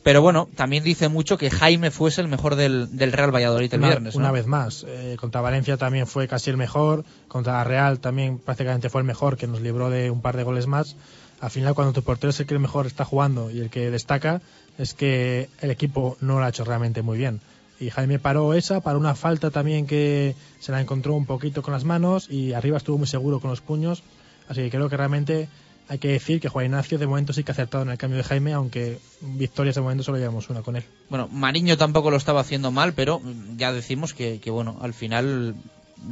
[0.03, 3.80] Pero bueno, también dice mucho que Jaime fuese el mejor del, del Real Valladolid el
[3.80, 4.21] una, viernes, ¿no?
[4.21, 4.85] una vez más.
[4.88, 7.03] Eh, contra Valencia también fue casi el mejor.
[7.27, 10.67] Contra Real también prácticamente fue el mejor, que nos libró de un par de goles
[10.67, 10.95] más.
[11.41, 13.91] Al final, cuando tu portero es el que el mejor está jugando y el que
[13.91, 14.41] destaca,
[14.77, 17.41] es que el equipo no lo ha hecho realmente muy bien.
[17.80, 21.73] Y Jaime paró esa, paró una falta también que se la encontró un poquito con
[21.73, 24.03] las manos y arriba estuvo muy seguro con los puños.
[24.49, 25.47] Así que creo que realmente
[25.90, 28.18] hay que decir que Juan Ignacio de momento sí que ha acertado en el cambio
[28.18, 30.84] de Jaime, aunque victorias de momento solo llevamos una con él.
[31.10, 33.22] Bueno, Mariño tampoco lo estaba haciendo mal, pero
[33.57, 35.56] ya decimos que, que, bueno, al final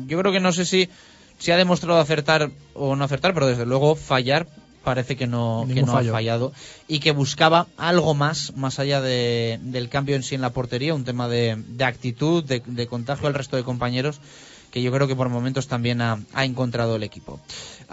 [0.07, 0.89] yo creo que no sé si,
[1.37, 4.47] si ha demostrado acertar o no acertar, pero desde luego fallar
[4.83, 6.53] parece que no, que no ha fallado
[6.87, 10.95] y que buscaba algo más, más allá de- del cambio en sí en la portería,
[10.95, 14.21] un tema de, de actitud, de, de contagio al resto de compañeros
[14.71, 17.39] que yo creo que por momentos también ha, ha encontrado el equipo.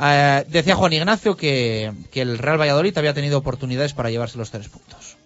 [0.00, 4.50] Eh, decía Juan Ignacio que, que el Real Valladolid había tenido oportunidades para llevarse los
[4.50, 5.16] tres puntos.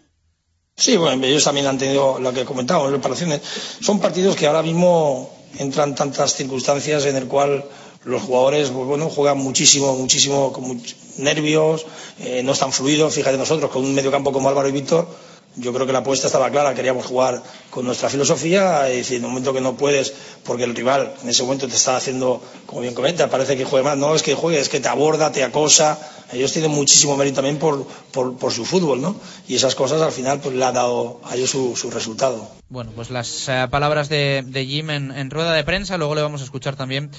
[0.77, 3.41] Sí, bueno, ellos también han tenido lo que comentábamos, reparaciones.
[3.81, 7.65] Son partidos que ahora mismo entran tantas circunstancias en el cual
[8.05, 11.85] los jugadores pues bueno, juegan muchísimo, muchísimo, con much- nervios,
[12.21, 13.15] eh, no están fluidos.
[13.15, 15.09] Fíjate nosotros, con un mediocampo como Álvaro y Víctor,
[15.59, 19.25] yo creo que la apuesta estaba clara, queríamos jugar con nuestra filosofía, y decir, en
[19.25, 20.13] un momento que no puedes,
[20.45, 23.85] porque el rival en ese momento te está haciendo, como bien comenta, parece que juegue
[23.85, 25.99] más, no es que juegue, es que te aborda, te acosa,
[26.33, 29.17] ellos tienen muchísimo mérito también por, por, por su fútbol, ¿no?
[29.47, 32.49] Y esas cosas al final pues le ha dado a ellos su, su resultado.
[32.69, 36.23] Bueno, pues las eh, palabras de, de Jim en, en rueda de prensa, luego le
[36.23, 37.11] vamos a escuchar también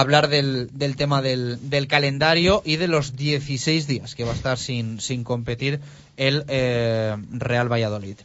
[0.00, 4.34] hablar del, del tema del, del calendario y de los 16 días que va a
[4.34, 5.80] estar sin, sin competir
[6.16, 8.16] el eh, Real Valladolid.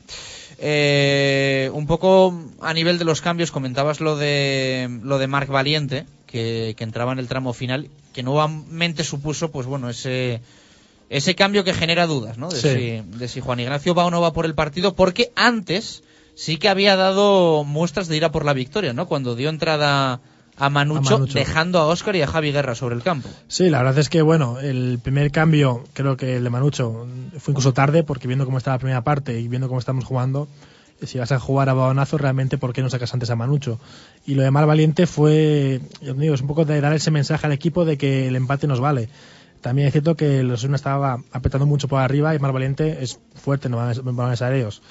[0.57, 6.05] Eh, un poco a nivel de los cambios, comentabas lo de lo de Marc Valiente,
[6.27, 10.41] que, que entraba en el tramo final, que nuevamente supuso, pues bueno, ese
[11.09, 12.49] ese cambio que genera dudas, ¿no?
[12.49, 12.69] De, Sí.
[12.69, 16.03] si, de si Juan Ignacio va o no va por el partido, porque antes
[16.35, 19.07] sí que había dado muestras de ir a por la victoria, ¿no?
[19.07, 20.19] Cuando dio entrada
[20.59, 21.33] a Manucho, A Manucho.
[21.39, 23.29] dejando a Óscar y a Javi Guerra sobre el campo.
[23.47, 27.07] Sí, la verdad es que, bueno, el primer cambio, creo que el de Manucho,
[27.39, 30.47] fue incluso tarde, porque viendo cómo estaba la primera parte y viendo cómo estamos jugando,
[31.01, 33.79] si vas a jugar a balonazo, realmente, ¿por qué no sacas antes a Manucho?
[34.25, 37.45] Y lo de Mar Valiente fue, yo digo, es un poco de dar ese mensaje
[37.47, 39.07] al equipo de que el empate nos vale.
[39.61, 43.19] También es cierto que el Osasuna estaba apretando mucho por arriba y Mar Valiente es
[43.35, 44.81] fuerte balones- en balones aéreos.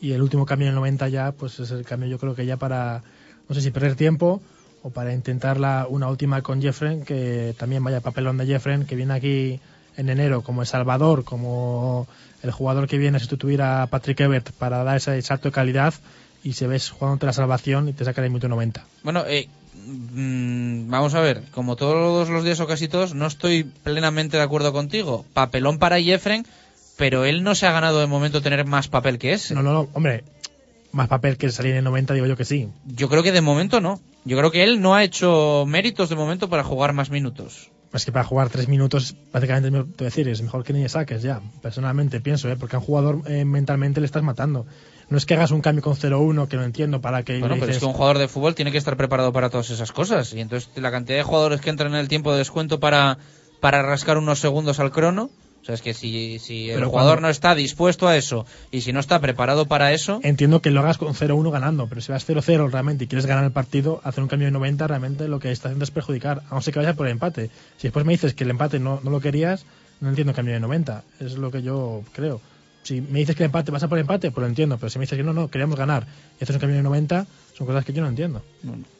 [0.00, 2.44] Y el último cambio en el 90 ya, pues es el cambio yo creo que
[2.46, 3.02] ya para,
[3.48, 4.40] no sé si perder tiempo
[4.86, 8.94] o para intentar la, una última con Jeffren, que también vaya papelón de Jeffren, que
[8.94, 9.60] viene aquí
[9.96, 12.06] en enero como El Salvador, como
[12.44, 15.92] el jugador que viene a sustituir a Patrick Ebert para dar ese salto de calidad
[16.44, 18.84] y se ves jugándote la salvación y te saca el minuto 90.
[19.02, 23.64] Bueno, eh, mm, vamos a ver, como todos los días o casi todos, no estoy
[23.64, 25.24] plenamente de acuerdo contigo.
[25.32, 26.46] Papelón para Jeffren,
[26.96, 29.52] pero él no se ha ganado de momento tener más papel que ese.
[29.52, 30.22] No, no, no, hombre,
[30.92, 32.68] más papel que salir en el 90, digo yo que sí.
[32.84, 34.00] Yo creo que de momento no.
[34.26, 37.70] Yo creo que él no ha hecho méritos de momento para jugar más minutos.
[37.92, 40.82] Es que para jugar tres minutos, prácticamente, te voy a decir, es mejor que ni
[40.82, 41.40] le saques ya.
[41.62, 42.56] Personalmente pienso, ¿eh?
[42.56, 44.66] porque a un jugador eh, mentalmente le estás matando.
[45.08, 47.38] No es que hagas un cambio con 0-1, que lo entiendo, para que.
[47.38, 49.92] Bueno, pero es que un jugador de fútbol tiene que estar preparado para todas esas
[49.92, 50.34] cosas.
[50.34, 53.18] Y entonces la cantidad de jugadores que entran en el tiempo de descuento para,
[53.60, 55.30] para rascar unos segundos al crono.
[55.66, 58.46] O sea, es que si, si el Pero jugador cuando- no está dispuesto a eso
[58.70, 62.00] y si no está preparado para eso, Entiendo que lo hagas con 0-1 ganando, pero
[62.00, 65.26] si vas 0-0 realmente y quieres ganar el partido, hacer un cambio de 90 realmente
[65.26, 67.50] lo que está haciendo es perjudicar, a no ser que vaya por el empate.
[67.78, 69.66] Si después me dices que el empate no, no lo querías,
[70.00, 71.02] no entiendo el cambio de 90.
[71.18, 72.40] Es lo que yo creo.
[72.84, 74.88] Si me dices que el empate vas a por el empate, pues lo entiendo, pero
[74.90, 76.06] si me dices que no, no, queríamos ganar
[76.40, 77.26] y haces un cambio de 90,
[77.58, 78.40] son cosas que yo no entiendo.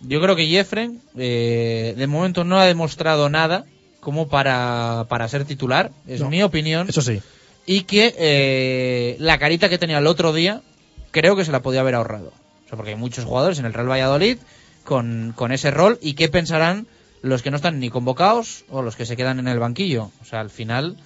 [0.00, 3.64] yo creo que Jeffren eh, de momento no ha demostrado nada
[4.06, 5.90] como para, para ser titular.
[6.06, 6.88] Es No, mi opinión.
[6.88, 7.20] Eso sí.
[7.66, 10.62] y que eh, la carita que tenía el otro día
[11.10, 12.28] creo que se la podía haber ahorrado.
[12.28, 14.38] O sea, porque hay muchos jugadores en el Real Valladolid
[14.84, 16.86] con, con ese rol y qué pensarán
[17.20, 20.12] los que no están ni convocados o los que se quedan en el banquillo.
[20.22, 20.96] O sea, al final,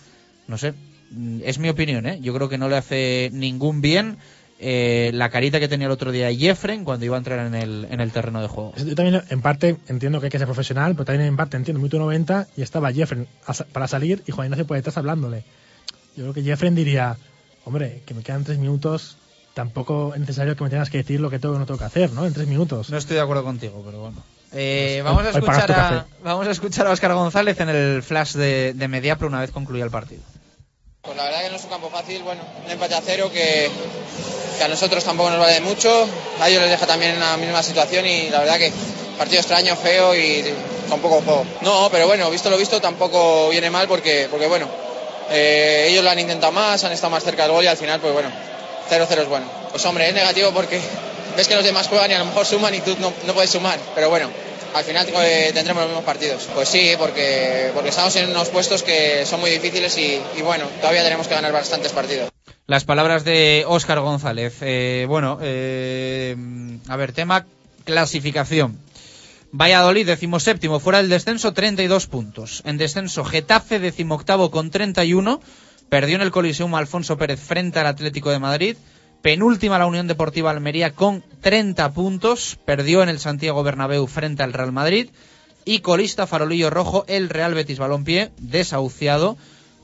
[0.46, 0.74] no sé,
[1.42, 2.18] es mi opinión, ¿eh?
[2.20, 4.18] Yo creo que no le hace ningún bien
[4.62, 7.86] eh, la carita que tenía el otro día Jeffren cuando iba a entrar en el,
[7.90, 8.74] en el terreno de juego.
[8.76, 11.78] Yo también en parte entiendo que hay que ser profesional, pero también en parte entiendo
[11.78, 13.26] minuto 90 y estaba Jeffren
[13.72, 15.44] para salir y Juan Ignacio por detrás hablándole.
[16.14, 17.16] Yo creo que Jeffren diría,
[17.64, 19.16] hombre, que me quedan tres minutos,
[19.54, 21.86] tampoco es necesario que me tengas que decir lo que tengo o no tengo que
[21.86, 22.26] hacer, ¿no?
[22.26, 22.90] En tres minutos.
[22.90, 24.22] No estoy de acuerdo contigo, pero bueno.
[24.52, 28.74] Eh, vamos, a escuchar a, vamos a escuchar a Oscar González en el flash de,
[28.74, 30.20] de Mediapro una vez concluya el partido.
[31.02, 33.70] Pues la verdad que no es un campo fácil, bueno, un empate a cero que,
[34.58, 36.06] que a nosotros tampoco nos vale mucho,
[36.38, 38.70] a ellos les deja también en la misma situación y la verdad que
[39.16, 40.44] partido extraño, feo y
[40.90, 41.46] con poco juego.
[41.62, 44.68] No, pero bueno, visto lo visto tampoco viene mal porque, porque bueno,
[45.30, 47.98] eh, ellos lo han intentado más, han estado más cerca del gol y al final
[47.98, 48.28] pues bueno,
[48.90, 49.46] 0-0 es bueno.
[49.70, 50.78] Pues hombre, es negativo porque
[51.34, 53.50] ves que los demás juegan y a lo mejor suman y tú no, no puedes
[53.50, 54.28] sumar, pero bueno,
[54.74, 56.48] al final eh, tendremos los mismos partidos.
[56.54, 61.02] Pues sí, porque, porque estamos en unos puestos que son muy difíciles y, bueno, todavía
[61.02, 62.30] tenemos que ganar bastantes partidos.
[62.66, 64.58] Las palabras de Óscar González.
[64.60, 66.36] Eh, bueno, eh,
[66.88, 67.46] a ver, tema
[67.84, 68.78] clasificación.
[69.52, 72.62] Valladolid, decimoséptimo, fuera del descenso, 32 puntos.
[72.64, 75.40] En descenso, Getafe, decimoctavo con 31.
[75.88, 78.76] Perdió en el Coliseum Alfonso Pérez frente al Atlético de Madrid.
[79.22, 82.58] Penúltima la Unión Deportiva Almería con 30 puntos.
[82.64, 85.10] Perdió en el Santiago Bernabéu frente al Real Madrid.
[85.66, 89.36] Y colista farolillo rojo el Real Betis Balompié, desahuciado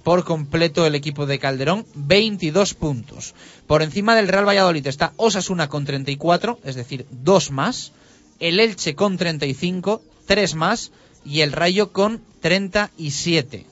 [0.02, 3.34] por completo el equipo de Calderón, 22 puntos.
[3.66, 7.92] Por encima del Real Valladolid está Osasuna con 34, es decir, dos más.
[8.38, 10.92] El Elche con 35, tres más.
[11.24, 13.66] Y el Rayo con 37,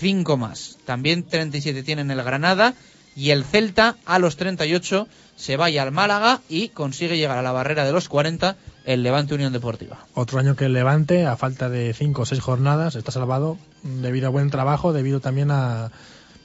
[0.00, 0.78] cinco más.
[0.84, 2.74] También 37 tienen el Granada.
[3.18, 7.50] Y el Celta a los 38 se vaya al Málaga y consigue llegar a la
[7.50, 8.54] barrera de los 40
[8.86, 10.06] el Levante Unión Deportiva.
[10.14, 14.28] Otro año que el Levante, a falta de cinco o seis jornadas, está salvado debido
[14.28, 15.90] a buen trabajo, debido también a,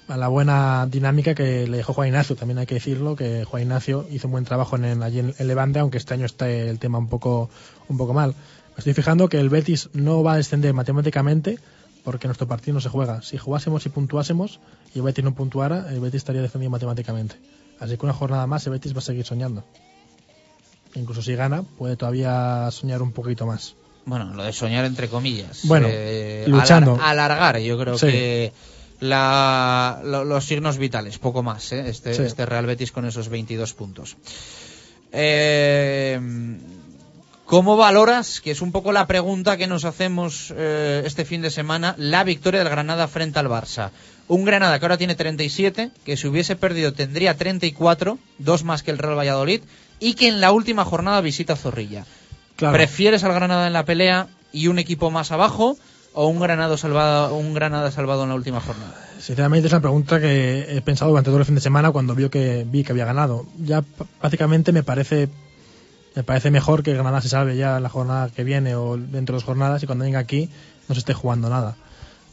[0.08, 2.36] a la buena dinámica que le dejó Juan Ignacio.
[2.36, 5.48] También hay que decirlo, que Juan Ignacio hizo un buen trabajo en, allí en el
[5.48, 7.52] Levante, aunque este año está el tema un poco,
[7.88, 8.34] un poco mal.
[8.78, 11.60] Estoy fijando que el Betis no va a descender matemáticamente
[12.04, 13.22] porque nuestro partido no se juega.
[13.22, 14.60] Si jugásemos y puntuásemos
[14.94, 17.36] y el Betis no puntuara, el Betis estaría descendido matemáticamente.
[17.80, 19.64] Así que una jornada más el Betis va a seguir soñando.
[20.96, 23.76] Incluso si gana, puede todavía soñar un poquito más.
[24.06, 25.62] Bueno, lo de soñar entre comillas.
[25.64, 26.96] Bueno, Eh, luchando.
[26.98, 28.08] alar- alargar, yo creo Sí.
[28.08, 28.54] que
[29.00, 31.90] la, lo- los signos vitales, poco más, ¿eh?
[31.90, 32.22] este, Sí.
[32.24, 34.18] este Real Betis con esos 22 puntos.
[35.12, 36.20] Eh,
[37.46, 41.52] ¿Cómo valoras, que es un poco la pregunta que nos hacemos eh, este fin de
[41.52, 43.92] semana, la victoria del Granada frente al Barça?
[44.30, 48.92] Un Granada que ahora tiene 37, que si hubiese perdido tendría 34, dos más que
[48.92, 49.62] el Real Valladolid,
[50.00, 52.06] y que en la última jornada visita Zorrilla.
[52.56, 52.74] Claro.
[52.74, 55.78] ¿Prefieres al Granada en la pelea y un equipo más abajo
[56.14, 58.96] o un Granada salvado, un Granada salvado en la última jornada?
[59.20, 62.30] Sinceramente es una pregunta que he pensado durante todo el fin de semana cuando vio
[62.30, 63.46] que vi que había ganado.
[63.60, 63.84] Ya
[64.20, 65.30] prácticamente me parece
[66.16, 69.38] me parece mejor que Granada se salve ya la jornada que viene o dentro de
[69.38, 70.50] dos jornadas y cuando venga aquí
[70.88, 71.76] no se esté jugando nada.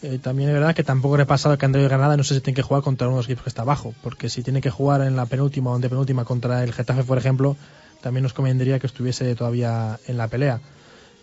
[0.02, 2.54] Eh, también es verdad que tampoco he pasado que Andrés Granada no sé si tiene
[2.54, 5.02] que jugar contra uno de los equipos que está abajo, porque si tiene que jugar
[5.02, 7.56] en la penúltima o en penúltima contra el Getafe, por ejemplo,
[8.00, 10.60] también nos convendría que estuviese todavía en la pelea.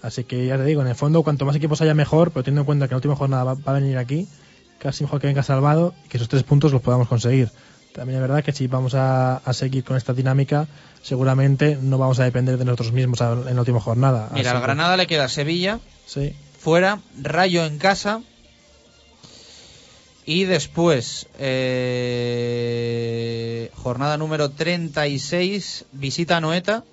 [0.03, 2.61] Así que ya te digo, en el fondo, cuanto más equipos haya mejor, pero teniendo
[2.61, 4.27] en cuenta que la última jornada va, va a venir aquí,
[4.77, 7.49] casi mejor que venga salvado y que esos tres puntos los podamos conseguir.
[7.97, 10.67] También es verdad que si vamos a, a seguir con esta dinámica,
[11.01, 14.29] seguramente no vamos a depender de nosotros mismos en la última jornada.
[14.33, 16.31] Mira, al que- Granada le queda Sevilla, Sí.
[16.59, 18.21] fuera, Rayo en casa.
[20.27, 21.25] Y después,
[22.37, 26.83] eh, jornada número 36, visita a Noeta.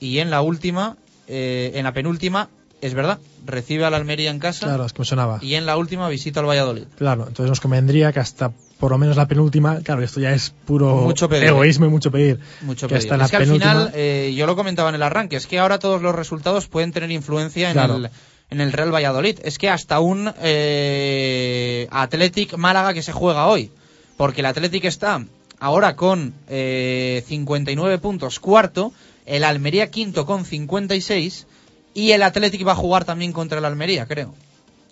[0.00, 0.96] Y en la última,
[1.28, 2.48] eh, en la penúltima,
[2.80, 4.66] es verdad, recibe al Almería en casa.
[4.66, 5.38] Claro, es que me sonaba.
[5.42, 6.84] Y en la última visita al Valladolid.
[6.96, 10.50] Claro, entonces nos convendría que hasta por lo menos la penúltima, claro, esto ya es
[10.66, 11.44] puro Mucho pedir.
[11.48, 12.38] egoísmo y mucho pedir.
[12.62, 13.06] Mucho que pedir.
[13.06, 15.46] hasta la es que al penúltima, final, eh, yo lo comentaba en el arranque, es
[15.46, 18.10] que ahora todos los resultados pueden tener influencia en, el,
[18.50, 19.38] en el Real Valladolid.
[19.44, 23.70] Es que hasta un eh, Athletic Málaga que se juega hoy,
[24.16, 25.24] porque el Athletic está
[25.60, 28.92] ahora con eh, 59 puntos cuarto,
[29.24, 31.46] el Almería quinto con 56
[31.94, 34.34] y el Athletic va a jugar también contra el Almería, creo.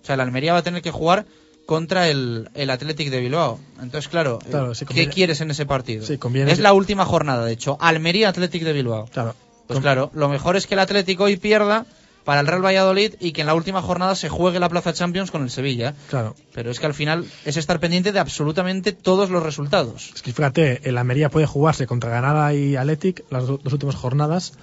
[0.01, 1.25] O sea, el Almería va a tener que jugar
[1.65, 3.59] contra el, el Athletic de Bilbao.
[3.81, 6.05] Entonces, claro, eh, Claro, sí ¿qué quieres en ese partido?
[6.05, 7.77] Sí, conviene es que- la última jornada, de hecho.
[7.79, 9.05] Almería Athletic de Bilbao.
[9.13, 9.35] Claro.
[9.67, 11.85] Pues claro, lo mejor es que el Atlético hoy pierda
[12.25, 15.31] para el Real Valladolid y que en la última jornada se juegue la Plaza Champions
[15.31, 15.93] con el Sevilla.
[16.09, 16.35] Claro.
[16.53, 20.11] Pero es que al final es estar pendiente de absolutamente todos los resultados.
[20.15, 23.95] Es que fíjate, el Almería puede jugarse contra Granada y Athletic las do- dos últimas
[23.95, 24.53] jornadas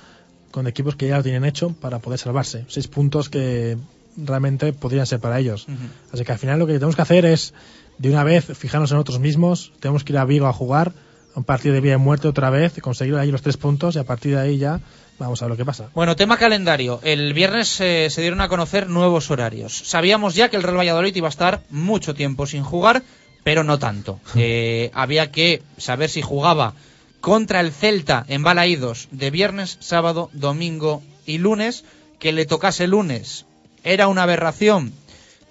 [0.50, 2.64] con equipos que ya lo tienen hecho para poder salvarse.
[2.68, 3.76] Seis puntos que
[4.24, 5.66] realmente podrían ser para ellos.
[6.12, 7.54] Así que al final lo que tenemos que hacer es,
[7.98, 9.72] de una vez, fijarnos en nosotros mismos.
[9.80, 10.92] Tenemos que ir a Vigo a jugar
[11.34, 14.04] un partido de vida y muerte otra vez, conseguir ahí los tres puntos y a
[14.04, 14.80] partir de ahí ya
[15.18, 15.90] vamos a ver lo que pasa.
[15.94, 17.00] Bueno, tema calendario.
[17.02, 19.76] El viernes eh, se dieron a conocer nuevos horarios.
[19.84, 23.02] Sabíamos ya que el Real Valladolid iba a estar mucho tiempo sin jugar,
[23.44, 24.20] pero no tanto.
[24.36, 26.74] Eh, había que saber si jugaba
[27.20, 31.84] contra el Celta en Balaídos de viernes, sábado, domingo y lunes.
[32.18, 33.46] Que le tocase lunes
[33.84, 34.92] era una aberración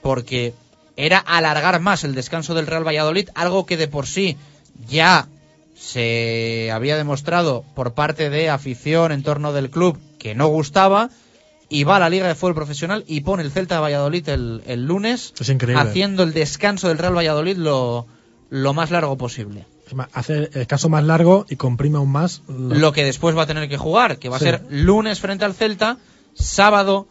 [0.02, 0.54] porque
[0.96, 4.38] era alargar más el descanso del Real Valladolid, algo que de por sí
[4.88, 5.28] ya
[5.76, 11.10] se había demostrado por parte de afición en torno del club que no gustaba
[11.70, 14.62] y va a la Liga de Fútbol Profesional y pone el Celta de Valladolid el,
[14.66, 15.82] el lunes Es increíble.
[15.82, 18.08] haciendo el descanso del Real Valladolid lo,
[18.50, 19.66] lo más largo posible.
[20.14, 23.68] Hace el caso más largo y comprime aún más Lo que después va a tener
[23.70, 25.98] que jugar, que va a ser lunes frente al Celta,
[26.36, 27.08] sábado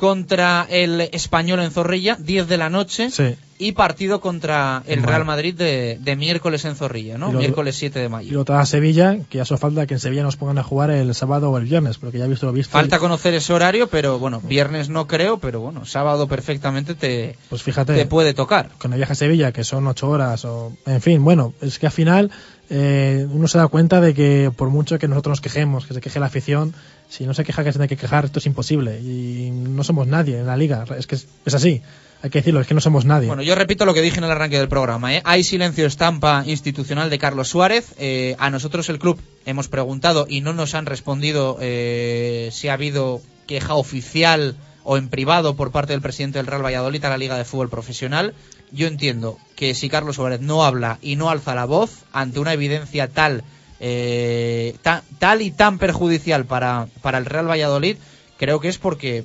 [0.00, 3.34] contra el Español en Zorrilla, 10 de la noche, Sí.
[3.58, 5.02] y partido contra el.
[5.02, 7.28] Real Madrid de, de miércoles en Zorrilla, ¿no?
[7.28, 8.28] Y lo- Miércoles 7 de Y mayo.
[8.30, 11.14] luego toda Sevilla, que ya solo falta que en Sevilla nos pongan a jugar el
[11.14, 12.72] sábado o el viernes, porque ya he visto lo visto.
[12.72, 17.62] Falta conocer ese horario, pero bueno, viernes no creo, pero bueno, sábado perfectamente te, Pues
[17.62, 17.94] fíjate.
[17.94, 18.70] te puede tocar.
[18.78, 21.84] Con el viaje a Sevilla, que son ocho horas, o en fin, bueno, es que
[21.88, 22.30] al final
[22.70, 26.00] eh, uno se da cuenta de que por mucho que nosotros nos quejemos, que se
[26.00, 26.72] queje la afición,
[27.08, 29.00] si no se queja que se tiene que quejar, esto es imposible.
[29.00, 31.82] Y no somos nadie en la liga, es que es, así.
[32.22, 33.26] Hay que decirlo, es que no somos nadie.
[33.26, 35.14] Bueno, yo repito lo que dije en el arranque del programa.
[35.14, 35.22] ¿eh?
[35.24, 37.94] Hay silencio estampa institucional de Carlos Suárez.
[37.98, 42.74] Eh, a nosotros el club hemos preguntado y no nos han respondido eh, si ha
[42.74, 47.18] habido queja oficial o en privado por parte del presidente del Real Valladolid a la
[47.18, 48.34] Liga de Fútbol Profesional.
[48.72, 52.52] Yo entiendo que si Carlos Suárez no habla y no alza la voz ante una
[52.52, 53.42] evidencia tal,
[53.80, 57.96] eh, ta- tal y tan perjudicial para, para el Real Valladolid,
[58.38, 59.24] creo que es porque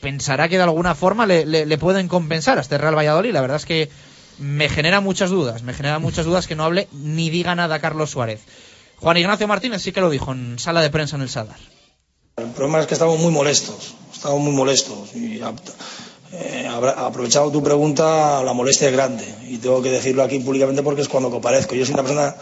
[0.00, 3.32] pensará que de alguna forma le, le- pueden compensar a este Real Valladolid.
[3.32, 3.88] La verdad es que
[4.38, 8.10] me genera muchas dudas, me genera muchas dudas que no hable ni diga nada Carlos
[8.10, 8.40] Suárez.
[8.96, 11.56] Juan Ignacio Martínez sí que lo dijo en sala de prensa en el Sadar.
[12.36, 15.14] El problema es que estamos muy molestos, estamos muy molestos.
[15.16, 15.52] Y a-
[16.32, 19.24] eh, aprovechando tu pregunta, la molestia es grande.
[19.48, 21.74] Y tengo que decirlo aquí públicamente porque es cuando comparezco.
[21.74, 22.36] Yo soy una persona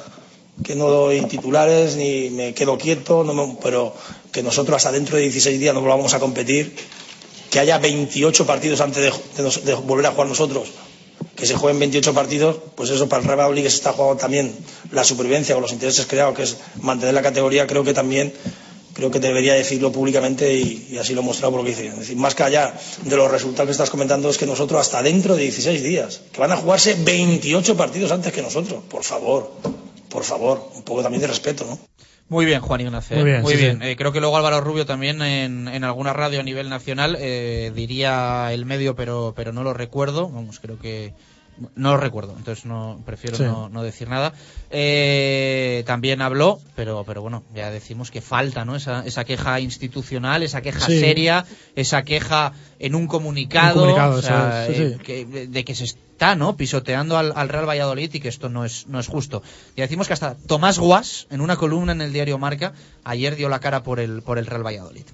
[0.64, 3.24] que no doy titulares ni me quedo quieto,
[3.62, 3.94] pero
[4.32, 6.74] que nosotros hasta dentro de 16 días no volvamos a competir,
[7.50, 10.68] que haya 28 partidos antes de, de de volver a jugar nosotros,
[11.36, 14.16] que se jueguen 28 partidos, pues eso para el Real Valladolid que se está jugando
[14.16, 14.54] también
[14.92, 18.32] la supervivencia con los intereses creados, que es mantener la categoría, creo que también
[18.96, 21.88] creo que debería decirlo públicamente y, y así lo he mostrado por lo que hice.
[21.88, 22.74] Es decir, más que allá
[23.04, 26.40] de los resultados que estás comentando, es que nosotros hasta dentro de 16 días, que
[26.40, 28.82] van a jugarse 28 partidos antes que nosotros.
[28.88, 29.52] Por favor,
[30.08, 31.78] por favor, un poco también de respeto, ¿no?
[32.28, 33.16] Muy bien, Juan Ignacio.
[33.16, 33.66] Muy bien, sí, sí.
[33.82, 37.70] Eh, creo que luego Álvaro Rubio también en, en alguna radio a nivel nacional eh,
[37.74, 40.28] diría el medio, pero, pero no lo recuerdo.
[40.28, 41.12] Vamos, creo que
[41.74, 43.42] no lo recuerdo, entonces no prefiero Sí.
[43.44, 44.32] no, no decir nada.
[44.70, 48.76] Eh, también habló, pero, pero bueno, ya decimos que falta, ¿no?
[48.76, 51.00] Esa, esa queja institucional, esa queja Sí.
[51.00, 55.02] seria, esa queja en un comunicado, Un comunicado, o sea, eh, sí.
[55.02, 56.56] que- de que se está, ¿no?
[56.56, 59.42] Pisoteando al, al Real Valladolid y que esto no es, no es justo.
[59.76, 62.72] Ya decimos que hasta Tomás Guas, en una columna en el diario Marca,
[63.06, 65.04] ayer dio la cara por el, por el Real Valladolid.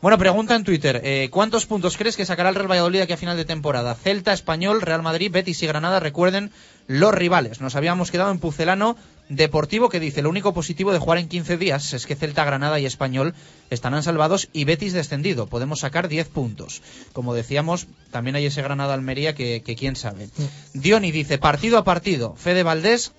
[0.00, 3.16] Bueno, pregunta en Twitter, eh, ¿cuántos puntos crees que sacará el Real Valladolid aquí a
[3.16, 3.94] final de temporada?
[3.94, 6.52] Celta, Español, Real Madrid, Betis y Granada, recuerden
[6.86, 7.60] los rivales.
[7.60, 8.96] Nos habíamos quedado en Pucelano
[9.28, 12.80] Deportivo que dice, lo único positivo de jugar en 15 días es que Celta, Granada
[12.80, 13.34] y Español
[13.70, 15.46] estarán salvados y Betis descendido.
[15.46, 16.82] Podemos sacar 10 puntos.
[17.12, 20.28] Como decíamos, también hay ese Granada Almería que, que quién sabe.
[20.74, 23.12] Diony dice, partido a partido, Fede Valdés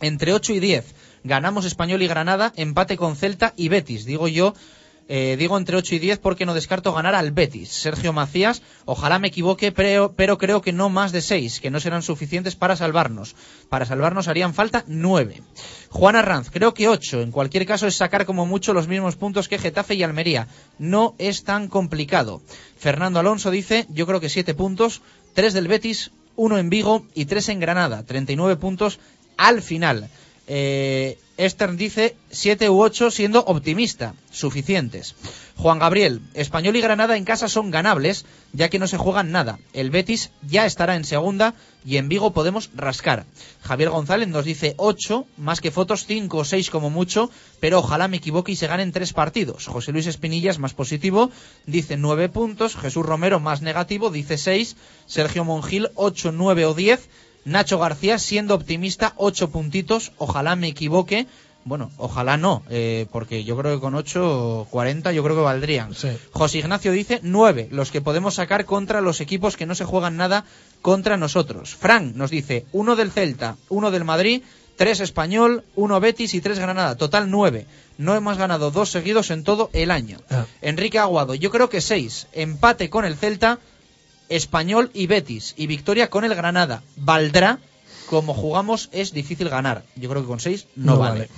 [0.00, 0.84] entre 8 y 10.
[1.26, 4.04] Ganamos Español y Granada, empate con Celta y Betis.
[4.04, 4.54] Digo yo,
[5.08, 7.68] eh, digo entre 8 y 10 porque no descarto ganar al Betis.
[7.68, 11.80] Sergio Macías, ojalá me equivoque, pero, pero creo que no más de 6, que no
[11.80, 13.34] serán suficientes para salvarnos.
[13.68, 15.42] Para salvarnos harían falta 9.
[15.90, 17.22] Juan Arranz, creo que 8.
[17.22, 20.46] En cualquier caso es sacar como mucho los mismos puntos que Getafe y Almería.
[20.78, 22.40] No es tan complicado.
[22.78, 25.02] Fernando Alonso dice, yo creo que 7 puntos,
[25.34, 28.04] 3 del Betis, 1 en Vigo y 3 en Granada.
[28.04, 29.00] 39 puntos
[29.36, 30.08] al final.
[30.46, 31.18] Eh,
[31.76, 35.14] dice 7 u 8 siendo optimista, suficientes.
[35.56, 39.58] Juan Gabriel, Español y Granada en casa son ganables, ya que no se juegan nada.
[39.72, 41.54] El Betis ya estará en segunda
[41.84, 43.24] y en Vigo podemos rascar.
[43.62, 48.06] Javier González nos dice 8, más que fotos 5 o 6 como mucho, pero ojalá
[48.06, 49.66] me equivoque y se ganen tres partidos.
[49.66, 51.30] José Luis Espinilla es más positivo,
[51.66, 52.76] dice 9 puntos.
[52.76, 54.76] Jesús Romero más negativo, dice 6.
[55.06, 57.08] Sergio Mongil 8, 9 o 10.
[57.46, 60.12] Nacho García, siendo optimista, 8 puntitos.
[60.18, 61.26] Ojalá me equivoque.
[61.64, 65.92] Bueno, ojalá no, eh, porque yo creo que con 8, 40 yo creo que valdrían.
[66.30, 70.16] José Ignacio dice 9, los que podemos sacar contra los equipos que no se juegan
[70.16, 70.44] nada
[70.80, 71.74] contra nosotros.
[71.74, 74.42] Frank nos dice 1 del Celta, 1 del Madrid,
[74.76, 76.96] 3 Español, 1 Betis y 3 Granada.
[76.96, 77.66] Total 9.
[77.98, 80.18] No hemos ganado dos seguidos en todo el año.
[80.62, 82.28] Enrique Aguado, yo creo que 6.
[82.32, 83.58] Empate con el Celta,
[84.28, 85.54] Español y Betis.
[85.56, 86.82] Y victoria con el Granada.
[86.96, 87.58] Valdrá,
[88.06, 89.84] como jugamos es difícil ganar.
[89.96, 91.18] Yo creo que con 6 no, No vale.
[91.20, 91.30] vale.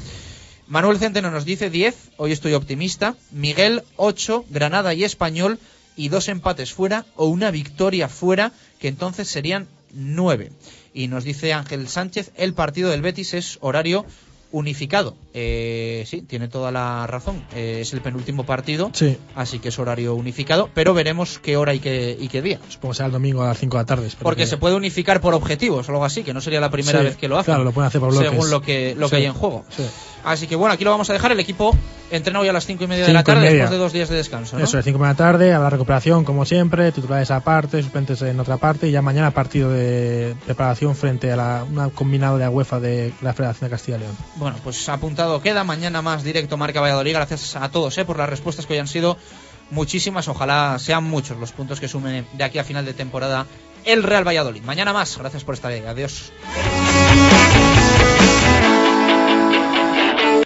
[0.66, 3.14] Manuel Centeno nos dice 10, hoy estoy optimista.
[3.30, 5.58] Miguel 8, Granada y Español
[5.96, 10.52] y dos empates fuera o una victoria fuera, que entonces serían 9.
[10.92, 14.04] Y nos dice Ángel Sánchez, el partido del Betis es horario
[14.50, 15.14] unificado.
[15.34, 17.42] Eh, sí, tiene toda la razón.
[17.54, 19.16] Eh, es el penúltimo partido, Sí.
[19.34, 22.58] así que es horario unificado, pero veremos qué hora y qué, y qué día.
[22.68, 24.08] Supongo que será el domingo a las 5 de la tarde.
[24.22, 26.98] Porque que- se puede unificar por objetivos o algo así, que no sería la primera
[27.00, 27.52] Sí, vez que lo hacen.
[27.52, 28.30] claro, lo pueden hacer por bloques.
[28.30, 29.64] Según lo que, lo que hay en juego.
[30.28, 30.44] Sí.
[30.44, 31.32] Así que bueno, aquí lo vamos a dejar.
[31.32, 31.76] El equipo
[32.10, 34.08] entrena hoy a las cinco y media de la Cinco tarde después de dos días
[34.08, 34.58] de descanso.
[34.58, 34.64] ¿no?
[34.64, 38.56] Eso, de 5 de la tarde, habrá recuperación como siempre, titulares aparte, suplentes en otra
[38.56, 42.80] parte y ya mañana partido de preparación frente a la, una combinado de la UEFA
[42.80, 44.16] de la Federación de Castilla y León.
[44.36, 45.64] Bueno, pues apuntado queda.
[45.64, 47.12] Mañana más directo Marca Valladolid.
[47.12, 49.16] Gracias a todos eh, por las respuestas que hoy han sido
[49.70, 50.28] muchísimas.
[50.28, 53.46] Ojalá sean muchos los puntos que sumen de aquí a final de temporada
[53.84, 54.62] el Real Valladolid.
[54.62, 55.18] Mañana más.
[55.18, 55.82] Gracias por estar ahí.
[55.86, 56.32] Adiós.